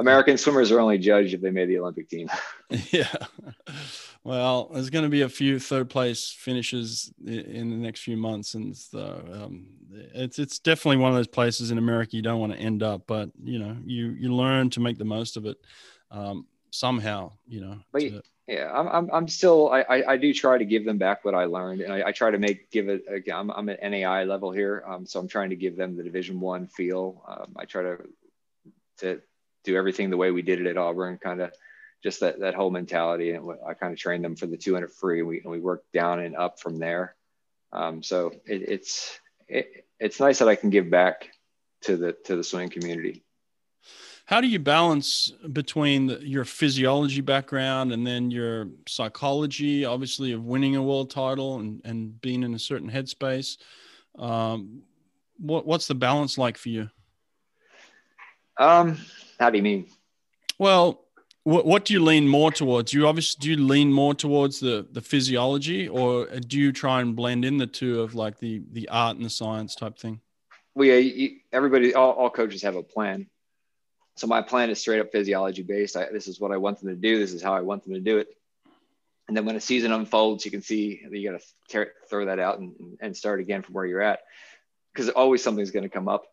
American 0.00 0.38
swimmers 0.38 0.70
are 0.70 0.80
only 0.80 0.98
judged 0.98 1.34
if 1.34 1.40
they 1.40 1.50
made 1.50 1.68
the 1.68 1.78
Olympic 1.78 2.08
team. 2.08 2.28
yeah. 2.90 3.12
Well, 4.24 4.70
there's 4.72 4.90
going 4.90 5.04
to 5.04 5.10
be 5.10 5.22
a 5.22 5.28
few 5.28 5.58
third 5.58 5.88
place 5.88 6.30
finishes 6.30 7.12
in 7.24 7.70
the 7.70 7.76
next 7.76 8.02
few 8.02 8.16
months, 8.16 8.54
and 8.54 8.76
so 8.76 9.22
um, 9.32 9.66
it's 10.14 10.38
it's 10.38 10.58
definitely 10.58 10.98
one 10.98 11.10
of 11.10 11.16
those 11.16 11.28
places 11.28 11.70
in 11.70 11.78
America 11.78 12.16
you 12.16 12.22
don't 12.22 12.40
want 12.40 12.52
to 12.52 12.58
end 12.58 12.82
up. 12.82 13.02
But 13.06 13.30
you 13.42 13.58
know, 13.58 13.76
you 13.84 14.08
you 14.18 14.34
learn 14.34 14.70
to 14.70 14.80
make 14.80 14.98
the 14.98 15.04
most 15.04 15.36
of 15.36 15.46
it 15.46 15.56
um, 16.10 16.46
somehow. 16.70 17.32
You 17.46 17.60
know. 17.62 17.78
But 17.92 18.00
to, 18.00 18.22
yeah, 18.48 18.72
I'm, 18.72 18.88
I'm 18.88 19.10
I'm 19.12 19.28
still 19.28 19.70
I, 19.70 19.82
I, 19.82 20.12
I 20.12 20.16
do 20.16 20.32
try 20.32 20.56
to 20.56 20.64
give 20.64 20.86
them 20.86 20.96
back 20.96 21.22
what 21.22 21.34
I 21.34 21.44
learned, 21.44 21.82
and 21.82 21.92
I, 21.92 22.08
I 22.08 22.12
try 22.12 22.30
to 22.30 22.38
make 22.38 22.70
give 22.70 22.88
it 22.88 23.04
again. 23.06 23.36
I'm 23.36 23.50
I'm 23.50 23.68
at 23.68 23.82
NAI 23.82 24.24
level 24.24 24.50
here, 24.50 24.82
um, 24.86 25.04
so 25.04 25.20
I'm 25.20 25.28
trying 25.28 25.50
to 25.50 25.56
give 25.56 25.76
them 25.76 25.96
the 25.96 26.02
Division 26.02 26.40
One 26.40 26.66
feel. 26.66 27.22
Um, 27.28 27.52
I 27.56 27.66
try 27.66 27.82
to 27.82 27.98
to 29.00 29.20
do 29.64 29.76
everything 29.76 30.08
the 30.08 30.16
way 30.16 30.30
we 30.30 30.40
did 30.40 30.62
it 30.62 30.66
at 30.66 30.78
Auburn, 30.78 31.18
kind 31.18 31.42
of 31.42 31.52
just 32.02 32.20
that 32.20 32.40
that 32.40 32.54
whole 32.54 32.70
mentality. 32.70 33.32
And 33.32 33.46
I 33.68 33.74
kind 33.74 33.92
of 33.92 33.98
trained 33.98 34.24
them 34.24 34.34
for 34.34 34.46
the 34.46 34.56
200 34.56 34.92
free, 34.92 35.18
and 35.18 35.28
we 35.28 35.40
and 35.40 35.50
we 35.50 35.60
worked 35.60 35.92
down 35.92 36.20
and 36.20 36.34
up 36.34 36.58
from 36.58 36.78
there. 36.78 37.16
Um, 37.70 38.02
so 38.02 38.28
it, 38.46 38.62
it's 38.62 39.20
it, 39.46 39.84
it's 40.00 40.20
nice 40.20 40.38
that 40.38 40.48
I 40.48 40.56
can 40.56 40.70
give 40.70 40.88
back 40.88 41.28
to 41.82 41.98
the 41.98 42.16
to 42.24 42.34
the 42.34 42.44
swimming 42.44 42.70
community. 42.70 43.24
How 44.28 44.42
do 44.42 44.46
you 44.46 44.58
balance 44.58 45.32
between 45.54 46.04
the, 46.04 46.18
your 46.20 46.44
physiology 46.44 47.22
background 47.22 47.92
and 47.92 48.06
then 48.06 48.30
your 48.30 48.68
psychology, 48.86 49.86
obviously 49.86 50.32
of 50.32 50.44
winning 50.44 50.76
a 50.76 50.82
world 50.82 51.08
title 51.08 51.60
and, 51.60 51.80
and 51.86 52.20
being 52.20 52.42
in 52.42 52.52
a 52.52 52.58
certain 52.58 52.90
headspace? 52.90 53.56
Um, 54.18 54.82
what, 55.38 55.64
what's 55.64 55.86
the 55.86 55.94
balance 55.94 56.36
like 56.36 56.58
for 56.58 56.68
you? 56.68 56.90
Um, 58.58 58.98
how 59.40 59.48
do 59.48 59.56
you 59.56 59.62
mean? 59.62 59.86
Well, 60.58 61.06
what, 61.44 61.64
what 61.64 61.86
do 61.86 61.94
you 61.94 62.04
lean 62.04 62.28
more 62.28 62.52
towards? 62.52 62.90
Do 62.90 62.98
you 62.98 63.08
obviously 63.08 63.40
do 63.40 63.50
you 63.52 63.66
lean 63.66 63.90
more 63.90 64.12
towards 64.12 64.60
the 64.60 64.86
the 64.92 65.00
physiology, 65.00 65.88
or 65.88 66.26
do 66.26 66.58
you 66.58 66.70
try 66.70 67.00
and 67.00 67.16
blend 67.16 67.46
in 67.46 67.56
the 67.56 67.66
two 67.66 68.02
of 68.02 68.14
like 68.14 68.38
the 68.38 68.60
the 68.72 68.90
art 68.90 69.16
and 69.16 69.24
the 69.24 69.30
science 69.30 69.74
type 69.74 69.98
thing? 69.98 70.20
Well, 70.74 70.86
yeah, 70.86 71.28
everybody, 71.50 71.94
all, 71.94 72.12
all 72.12 72.28
coaches 72.28 72.60
have 72.60 72.76
a 72.76 72.82
plan. 72.82 73.26
So 74.18 74.26
my 74.26 74.42
plan 74.42 74.68
is 74.68 74.80
straight 74.80 75.00
up 75.00 75.12
physiology 75.12 75.62
based. 75.62 75.96
I, 75.96 76.06
this 76.12 76.26
is 76.26 76.40
what 76.40 76.50
I 76.50 76.56
want 76.56 76.80
them 76.80 76.88
to 76.88 76.96
do. 76.96 77.18
This 77.18 77.32
is 77.32 77.42
how 77.42 77.54
I 77.54 77.60
want 77.60 77.84
them 77.84 77.94
to 77.94 78.00
do 78.00 78.18
it. 78.18 78.28
And 79.28 79.36
then 79.36 79.44
when 79.44 79.54
a 79.54 79.60
season 79.60 79.92
unfolds, 79.92 80.44
you 80.44 80.50
can 80.50 80.62
see 80.62 81.02
you 81.08 81.30
got 81.30 81.40
to 81.70 81.86
throw 82.10 82.24
that 82.26 82.38
out 82.38 82.58
and, 82.58 82.98
and 83.00 83.16
start 83.16 83.40
again 83.40 83.62
from 83.62 83.74
where 83.74 83.86
you're 83.86 84.02
at, 84.02 84.20
because 84.92 85.08
always 85.10 85.42
something's 85.42 85.70
going 85.70 85.84
to 85.84 85.88
come 85.88 86.08
up 86.08 86.24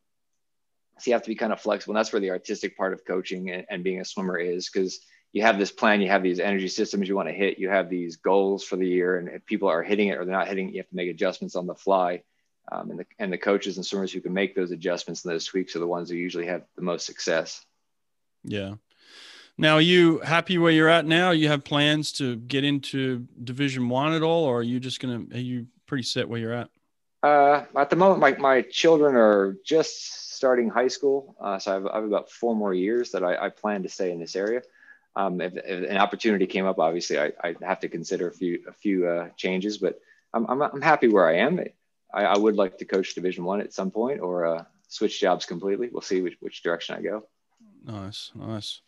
so 0.97 1.09
you 1.11 1.13
have 1.13 1.23
to 1.23 1.29
be 1.29 1.35
kind 1.35 1.53
of 1.53 1.59
flexible. 1.59 1.93
And 1.93 1.99
that's 1.99 2.11
where 2.11 2.21
the 2.21 2.31
artistic 2.31 2.77
part 2.77 2.93
of 2.93 3.05
coaching 3.05 3.51
and, 3.51 3.65
and 3.69 3.83
being 3.83 3.99
a 3.99 4.05
swimmer 4.05 4.37
is 4.37 4.69
because 4.69 5.01
you 5.33 5.41
have 5.41 5.59
this 5.59 5.71
plan, 5.71 6.01
you 6.01 6.09
have 6.09 6.23
these 6.23 6.39
energy 6.39 6.69
systems 6.69 7.07
you 7.07 7.15
want 7.15 7.27
to 7.27 7.33
hit, 7.33 7.59
you 7.59 7.69
have 7.69 7.89
these 7.89 8.15
goals 8.15 8.63
for 8.63 8.77
the 8.77 8.87
year, 8.87 9.17
and 9.17 9.27
if 9.27 9.45
people 9.45 9.67
are 9.67 9.83
hitting 9.83 10.07
it 10.07 10.17
or 10.17 10.23
they're 10.23 10.33
not 10.33 10.47
hitting 10.47 10.69
it, 10.69 10.71
you 10.71 10.79
have 10.79 10.89
to 10.89 10.95
make 10.95 11.09
adjustments 11.09 11.55
on 11.55 11.67
the 11.67 11.75
fly. 11.75 12.23
Um, 12.71 12.89
and, 12.89 12.99
the, 13.01 13.05
and 13.19 13.31
the 13.31 13.37
coaches 13.37 13.75
and 13.77 13.85
swimmers 13.85 14.11
who 14.11 14.21
can 14.21 14.33
make 14.33 14.55
those 14.55 14.71
adjustments 14.71 15.23
and 15.23 15.31
those 15.31 15.45
tweaks 15.45 15.75
are 15.75 15.79
the 15.79 15.85
ones 15.85 16.09
who 16.09 16.15
usually 16.15 16.47
have 16.47 16.63
the 16.75 16.81
most 16.81 17.05
success. 17.05 17.63
Yeah. 18.45 18.75
Now, 19.57 19.75
are 19.75 19.81
you 19.81 20.19
happy 20.19 20.57
where 20.57 20.71
you're 20.71 20.89
at 20.89 21.05
now? 21.05 21.31
You 21.31 21.47
have 21.47 21.63
plans 21.63 22.11
to 22.13 22.35
get 22.35 22.63
into 22.63 23.25
Division 23.41 23.87
One 23.87 24.13
at 24.13 24.21
all, 24.21 24.43
or 24.43 24.59
are 24.59 24.63
you 24.63 24.79
just 24.79 24.99
gonna? 24.99 25.23
Are 25.33 25.39
you 25.39 25.67
pretty 25.85 26.03
set 26.03 26.27
where 26.27 26.39
you're 26.39 26.53
at? 26.53 26.69
Uh, 27.23 27.63
at 27.75 27.89
the 27.89 27.95
moment, 27.95 28.19
my 28.19 28.35
my 28.35 28.61
children 28.61 29.15
are 29.15 29.55
just 29.65 30.33
starting 30.35 30.69
high 30.69 30.89
school. 30.89 31.35
Uh, 31.39 31.57
so 31.57 31.71
I 31.71 31.73
have, 31.75 31.87
I 31.87 31.95
have, 31.95 32.03
about 32.03 32.29
four 32.29 32.53
more 32.53 32.73
years 32.73 33.11
that 33.11 33.23
I, 33.23 33.45
I 33.45 33.49
plan 33.49 33.83
to 33.83 33.89
stay 33.89 34.11
in 34.11 34.19
this 34.19 34.35
area. 34.35 34.61
Um, 35.15 35.39
if, 35.39 35.55
if, 35.55 35.89
an 35.89 35.97
opportunity 35.97 36.45
came 36.45 36.65
up, 36.65 36.77
obviously 36.77 37.17
I, 37.17 37.31
I 37.41 37.55
have 37.61 37.79
to 37.79 37.87
consider 37.87 38.27
a 38.27 38.33
few 38.33 38.63
a 38.67 38.73
few 38.73 39.07
uh, 39.07 39.29
changes, 39.37 39.77
but 39.77 40.01
I'm, 40.33 40.45
I'm, 40.47 40.61
I'm 40.61 40.81
happy 40.81 41.07
where 41.07 41.27
I 41.27 41.37
am. 41.37 41.61
I, 42.13 42.25
I 42.25 42.37
would 42.37 42.57
like 42.57 42.77
to 42.79 42.85
coach 42.85 43.15
Division 43.15 43.45
One 43.45 43.61
at 43.61 43.73
some 43.73 43.91
point 43.91 44.19
or 44.19 44.45
uh, 44.45 44.63
switch 44.89 45.21
jobs 45.21 45.45
completely. 45.45 45.89
We'll 45.91 46.01
see 46.01 46.21
which, 46.21 46.35
which 46.41 46.61
direction 46.61 46.95
I 46.95 47.01
go. 47.01 47.25
Nice, 47.85 48.31
nice. 48.33 48.81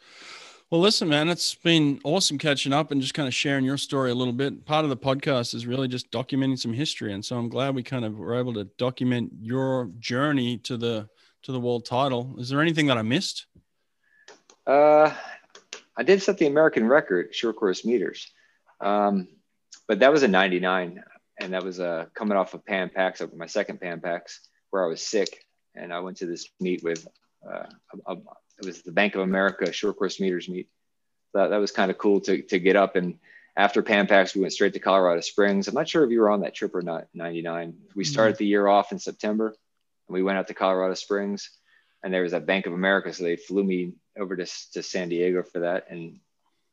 Well, 0.69 0.81
listen, 0.81 1.07
man, 1.07 1.29
it's 1.29 1.55
been 1.55 1.99
awesome 2.03 2.37
catching 2.37 2.73
up 2.73 2.91
and 2.91 2.99
just 2.99 3.13
kind 3.13 3.27
of 3.27 3.33
sharing 3.33 3.63
your 3.63 3.77
story 3.77 4.11
a 4.11 4.15
little 4.15 4.33
bit. 4.33 4.65
Part 4.65 4.83
of 4.83 4.89
the 4.89 4.97
podcast 4.97 5.53
is 5.53 5.65
really 5.65 5.87
just 5.87 6.11
documenting 6.11 6.59
some 6.59 6.73
history, 6.73 7.13
and 7.13 7.23
so 7.23 7.37
I'm 7.37 7.47
glad 7.47 7.75
we 7.75 7.83
kind 7.83 8.03
of 8.03 8.17
were 8.17 8.35
able 8.35 8.53
to 8.55 8.65
document 8.77 9.31
your 9.39 9.91
journey 9.99 10.57
to 10.59 10.75
the 10.75 11.07
to 11.43 11.51
the 11.51 11.59
world 11.59 11.85
title. 11.85 12.35
Is 12.37 12.49
there 12.49 12.61
anything 12.61 12.87
that 12.87 12.97
I 12.97 13.03
missed? 13.03 13.45
Uh, 14.65 15.13
I 15.95 16.03
did 16.03 16.21
set 16.21 16.37
the 16.37 16.47
American 16.47 16.87
record 16.87 17.33
short 17.33 17.55
course 17.55 17.85
meters, 17.85 18.29
um, 18.81 19.27
but 19.87 19.99
that 19.99 20.11
was 20.11 20.23
a 20.23 20.27
99, 20.27 21.01
and 21.39 21.53
that 21.53 21.63
was 21.63 21.79
uh, 21.79 22.07
coming 22.13 22.37
off 22.37 22.55
of 22.55 22.65
Pan 22.65 22.89
Pacs, 22.89 23.21
my 23.37 23.45
second 23.45 23.79
Pan 23.79 24.01
Pacs, 24.01 24.39
where 24.71 24.83
I 24.83 24.87
was 24.87 25.01
sick, 25.01 25.45
and 25.75 25.93
I 25.93 25.99
went 25.99 26.17
to 26.17 26.25
this 26.25 26.49
meet 26.59 26.83
with 26.83 27.07
uh, 27.47 27.67
a, 28.07 28.13
a, 28.13 28.17
it 28.59 28.65
was 28.65 28.81
the 28.81 28.91
Bank 28.91 29.15
of 29.15 29.21
America 29.21 29.71
short 29.71 29.97
course 29.97 30.19
meters 30.19 30.49
meet. 30.49 30.69
That, 31.33 31.49
that 31.49 31.57
was 31.57 31.71
kind 31.71 31.91
of 31.91 31.97
cool 31.97 32.21
to, 32.21 32.41
to 32.43 32.59
get 32.59 32.75
up 32.75 32.95
and 32.95 33.19
after 33.55 33.81
Pan 33.81 34.05
Pacs, 34.05 34.35
we 34.35 34.41
went 34.41 34.53
straight 34.53 34.73
to 34.73 34.79
Colorado 34.79 35.19
Springs. 35.21 35.67
I'm 35.67 35.73
not 35.73 35.89
sure 35.89 36.05
if 36.05 36.11
you 36.11 36.19
were 36.19 36.29
on 36.29 36.41
that 36.41 36.53
trip 36.53 36.75
or 36.75 36.83
not. 36.83 37.07
99. 37.15 37.73
We 37.95 38.03
mm-hmm. 38.03 38.11
started 38.11 38.33
mm-hmm. 38.35 38.43
the 38.43 38.45
year 38.45 38.67
off 38.67 38.91
in 38.91 38.99
September 38.99 39.55
and 40.07 40.13
we 40.13 40.23
went 40.23 40.37
out 40.37 40.47
to 40.47 40.53
Colorado 40.53 40.93
Springs, 40.93 41.51
and 42.03 42.13
there 42.13 42.23
was 42.23 42.33
a 42.33 42.39
Bank 42.39 42.65
of 42.65 42.73
America, 42.73 43.13
so 43.13 43.23
they 43.23 43.35
flew 43.35 43.63
me 43.63 43.93
over 44.17 44.35
to 44.35 44.45
to 44.73 44.83
San 44.83 45.09
Diego 45.09 45.43
for 45.43 45.59
that, 45.59 45.87
and 45.89 46.19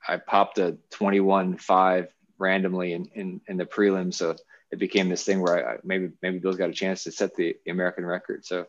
I 0.07 0.19
popped 0.19 0.59
a 0.59 0.79
21-5 0.93 2.09
randomly 2.39 2.93
in, 2.93 3.07
in 3.15 3.41
in 3.49 3.57
the 3.57 3.67
prelim, 3.67 4.13
so 4.13 4.37
it 4.71 4.79
became 4.79 5.09
this 5.09 5.25
thing 5.25 5.41
where 5.41 5.69
I, 5.69 5.79
maybe 5.85 6.11
maybe 6.23 6.39
Bill's 6.39 6.57
got 6.57 6.71
a 6.71 6.75
chance 6.75 7.05
to 7.05 7.13
set 7.13 7.35
the 7.35 7.57
American 7.69 8.07
record. 8.07 8.45
So 8.45 8.67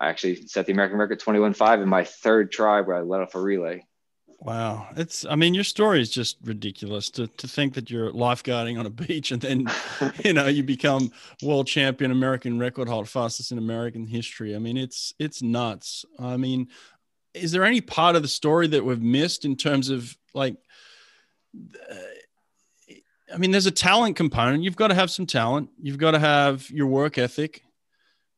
I 0.00 0.08
actually 0.08 0.46
set 0.46 0.66
the 0.66 0.72
American 0.72 0.98
record 0.98 1.20
21-5 1.20 1.82
in 1.82 1.88
my 1.88 2.04
third 2.04 2.52
try 2.52 2.80
where 2.80 2.96
I 2.96 3.00
let 3.00 3.20
off 3.20 3.34
a 3.34 3.40
relay. 3.40 3.84
Wow. 4.40 4.86
It's, 4.96 5.24
I 5.24 5.34
mean, 5.34 5.52
your 5.52 5.64
story 5.64 6.00
is 6.00 6.10
just 6.10 6.36
ridiculous 6.44 7.10
to, 7.10 7.26
to 7.26 7.48
think 7.48 7.74
that 7.74 7.90
you're 7.90 8.12
lifeguarding 8.12 8.78
on 8.78 8.86
a 8.86 8.90
beach 8.90 9.32
and 9.32 9.42
then, 9.42 9.66
you 10.24 10.32
know, 10.32 10.46
you 10.46 10.62
become 10.62 11.10
world 11.42 11.66
champion, 11.66 12.12
American 12.12 12.58
record 12.58 12.88
holder, 12.88 13.08
fastest 13.08 13.50
in 13.50 13.58
American 13.58 14.06
history. 14.06 14.54
I 14.54 14.60
mean, 14.60 14.76
it's, 14.76 15.12
it's 15.18 15.42
nuts. 15.42 16.04
I 16.20 16.36
mean, 16.36 16.68
is 17.34 17.50
there 17.50 17.64
any 17.64 17.80
part 17.80 18.14
of 18.14 18.22
the 18.22 18.28
story 18.28 18.68
that 18.68 18.84
we've 18.84 19.02
missed 19.02 19.44
in 19.44 19.56
terms 19.56 19.90
of 19.90 20.16
like 20.34 20.56
uh, 21.90 21.94
I 23.32 23.36
mean, 23.36 23.50
there's 23.50 23.66
a 23.66 23.70
talent 23.70 24.16
component. 24.16 24.62
You've 24.62 24.76
got 24.76 24.88
to 24.88 24.94
have 24.94 25.10
some 25.10 25.26
talent. 25.26 25.70
You've 25.80 25.98
got 25.98 26.12
to 26.12 26.18
have 26.18 26.70
your 26.70 26.86
work 26.86 27.18
ethic. 27.18 27.62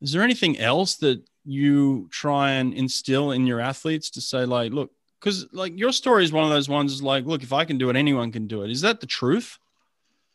Is 0.01 0.13
there 0.13 0.23
anything 0.23 0.59
else 0.59 0.97
that 0.97 1.23
you 1.51 2.09
try 2.11 2.53
and 2.53 2.73
instill 2.73 3.33
in 3.33 3.47
your 3.47 3.61
athletes 3.61 4.11
to 4.11 4.21
say, 4.21 4.45
like, 4.45 4.73
look, 4.73 4.91
because 5.19 5.47
like 5.53 5.79
your 5.79 5.93
story 5.93 6.25
is 6.25 6.33
one 6.33 6.45
of 6.45 6.51
those 6.51 6.69
ones 6.69 6.93
is 6.93 7.03
like, 7.03 7.27
look, 7.27 7.43
if 7.43 7.53
I 7.53 7.65
can 7.65 7.79
do 7.79 7.91
it, 7.91 7.97
anyone 7.97 8.33
can 8.33 8.47
do 8.47 8.63
it. 8.63 8.71
Is 8.71 8.81
that 8.83 9.01
the 9.01 9.07
truth? 9.07 9.59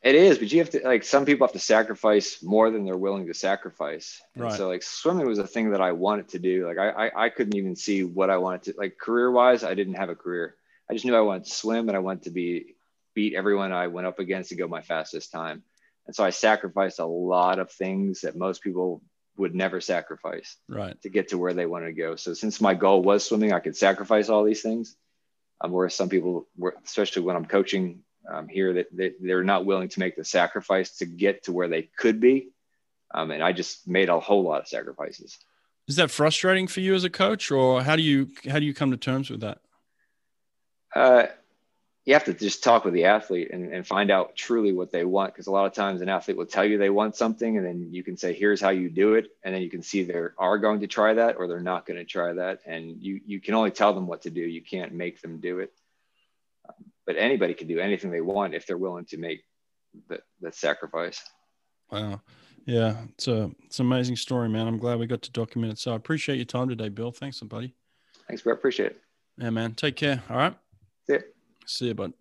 It 0.04 0.14
is, 0.14 0.38
but 0.38 0.52
you 0.52 0.60
have 0.60 0.70
to 0.72 0.82
like 0.84 1.04
some 1.04 1.26
people 1.26 1.48
have 1.48 1.54
to 1.54 1.60
sacrifice 1.60 2.44
more 2.44 2.70
than 2.70 2.86
they're 2.86 2.96
willing 2.96 3.26
to 3.26 3.34
sacrifice. 3.34 4.22
And 4.36 4.44
right. 4.44 4.54
so 4.54 4.68
like 4.68 4.84
swimming 4.84 5.26
was 5.26 5.40
a 5.40 5.48
thing 5.48 5.72
that 5.72 5.82
I 5.82 5.94
wanted 5.94 6.28
to 6.30 6.40
do. 6.40 6.68
Like 6.68 6.78
I, 6.78 6.90
I 6.90 7.26
I 7.26 7.30
couldn't 7.30 7.56
even 7.56 7.76
see 7.76 8.04
what 8.04 8.30
I 8.30 8.38
wanted 8.38 8.64
to 8.64 8.74
like 8.78 9.00
career 9.00 9.32
wise. 9.32 9.64
I 9.64 9.74
didn't 9.74 9.96
have 9.96 10.10
a 10.10 10.16
career. 10.16 10.56
I 10.88 10.94
just 10.94 11.06
knew 11.06 11.16
I 11.16 11.22
wanted 11.22 11.46
to 11.46 11.52
swim 11.52 11.88
and 11.88 11.98
I 11.98 12.02
wanted 12.02 12.24
to 12.26 12.30
be 12.30 12.76
beat 13.16 13.34
everyone 13.34 13.72
I 13.72 13.88
went 13.88 14.06
up 14.06 14.20
against 14.20 14.50
to 14.50 14.56
go 14.56 14.68
my 14.68 14.82
fastest 14.82 15.32
time. 15.32 15.64
And 16.06 16.16
so 16.16 16.24
I 16.24 16.30
sacrificed 16.30 17.00
a 17.00 17.06
lot 17.06 17.58
of 17.58 17.72
things 17.72 18.22
that 18.22 18.36
most 18.36 18.62
people 18.62 19.02
would 19.38 19.56
never 19.56 19.82
sacrifice 19.82 20.56
right 20.70 21.00
to 21.02 21.10
get 21.10 21.30
to 21.30 21.38
where 21.38 21.54
they 21.54 21.66
wanted 21.66 21.88
to 21.88 21.94
go. 21.94 22.16
So 22.16 22.34
since 22.34 22.62
my 22.62 22.74
goal 22.74 23.02
was 23.02 23.26
swimming, 23.26 23.54
I 23.54 23.60
could 23.60 23.76
sacrifice 23.76 24.30
all 24.30 24.44
these 24.44 24.62
things. 24.62 24.96
Um, 25.62 25.72
whereas 25.72 25.96
some 25.96 26.10
people, 26.10 26.48
were, 26.58 26.76
especially 26.84 27.24
when 27.24 27.36
I'm 27.36 27.46
coaching 27.46 28.02
um, 28.32 28.48
here, 28.48 28.74
that 28.74 28.88
they, 28.92 29.14
they're 29.20 29.44
not 29.44 29.66
willing 29.66 29.90
to 29.90 30.00
make 30.00 30.16
the 30.16 30.26
sacrifice 30.26 30.98
to 30.98 31.06
get 31.06 31.44
to 31.44 31.54
where 31.54 31.68
they 31.68 31.84
could 31.84 32.20
be. 32.20 32.50
Um, 33.14 33.32
and 33.32 33.42
I 33.42 33.54
just 33.54 33.88
made 33.88 34.10
a 34.10 34.20
whole 34.20 34.44
lot 34.44 34.62
of 34.62 34.68
sacrifices. 34.68 35.38
Is 35.88 35.96
that 35.98 36.12
frustrating 36.12 36.68
for 36.68 36.80
you 36.80 36.96
as 36.96 37.04
a 37.04 37.10
coach, 37.10 37.52
or 37.52 37.84
how 37.84 37.96
do 37.96 38.02
you 38.02 38.30
how 38.50 38.60
do 38.60 38.66
you 38.66 38.74
come 38.74 38.92
to 38.92 38.98
terms 38.98 39.30
with 39.30 39.42
that? 39.42 39.60
Uh, 40.94 41.28
you 42.06 42.14
have 42.14 42.24
to 42.26 42.34
just 42.34 42.64
talk 42.64 42.86
with 42.86 42.94
the 42.94 43.06
athlete 43.06 43.50
and, 43.52 43.74
and 43.74 43.86
find 43.86 44.12
out 44.12 44.36
truly 44.36 44.72
what 44.72 44.92
they 44.92 45.04
want 45.04 45.34
because 45.34 45.48
a 45.48 45.52
lot 45.52 45.66
of 45.66 45.74
times 45.74 46.02
an 46.02 46.10
athlete 46.10 46.38
will 46.38 46.46
tell 46.46 46.64
you 46.64 46.78
they 46.78 46.92
want 46.92 47.16
something 47.16 47.58
and 47.58 47.66
then 47.66 47.90
you 47.92 48.04
can 48.04 48.16
say 48.16 48.32
here's 48.32 48.62
how 48.62 48.70
you 48.70 48.90
do 48.90 49.16
it 49.16 49.30
and 49.44 49.54
then 49.54 49.62
you 49.64 49.70
can 49.72 49.82
see 49.82 50.04
they 50.04 50.14
are 50.38 50.58
going 50.60 50.80
to 50.80 50.88
try 50.88 51.16
that 51.16 51.36
or 51.38 51.48
they're 51.48 51.60
not 51.60 51.86
going 51.86 51.98
to 51.98 52.06
try 52.06 52.32
that 52.34 52.60
and 52.68 53.02
you 53.02 53.20
you 53.26 53.42
can 53.42 53.56
only 53.56 53.72
tell 53.72 53.94
them 53.94 54.06
what 54.06 54.22
to 54.22 54.30
do. 54.30 54.42
You 54.42 54.62
can't 54.62 54.94
make 54.94 55.20
them 55.22 55.40
do 55.40 55.60
it. 55.60 55.74
Um, 56.70 56.76
but 57.08 57.18
anybody 57.18 57.56
can 57.56 57.68
do 57.68 57.80
anything 57.80 58.12
they 58.12 58.22
want 58.22 58.54
if 58.54 58.68
they're 58.68 58.78
willing 58.78 59.06
to 59.06 59.18
make 59.18 59.44
the, 60.08 60.20
that 60.42 60.54
sacrifice. 60.54 61.24
Wow. 61.92 62.22
Yeah 62.66 62.98
it's 63.14 63.28
a 63.28 63.50
it's 63.66 63.80
an 63.80 63.88
amazing 63.88 64.16
story 64.16 64.48
man. 64.48 64.68
I'm 64.68 64.78
glad 64.78 65.00
we 65.00 65.08
got 65.08 65.24
to 65.24 65.32
document 65.32 65.74
it. 65.74 65.80
So 65.80 65.92
i 65.92 65.96
appreciate 65.96 66.36
your 66.36 66.46
time 66.46 66.70
today 66.70 66.90
bill. 66.90 67.12
Thanks 67.12 67.40
buddy. 67.40 67.74
Thanks 68.28 68.44
bro. 68.44 68.54
Appreciate 68.54 68.92
it. 68.92 69.02
Yeah 69.40 69.50
man. 69.50 69.74
Take 69.74 69.96
care. 69.96 70.22
All 70.30 70.38
right? 70.38 70.56
See 71.08 71.14
ya. 71.14 71.20
See 71.66 71.88
you, 71.88 71.94
bud. 71.94 72.14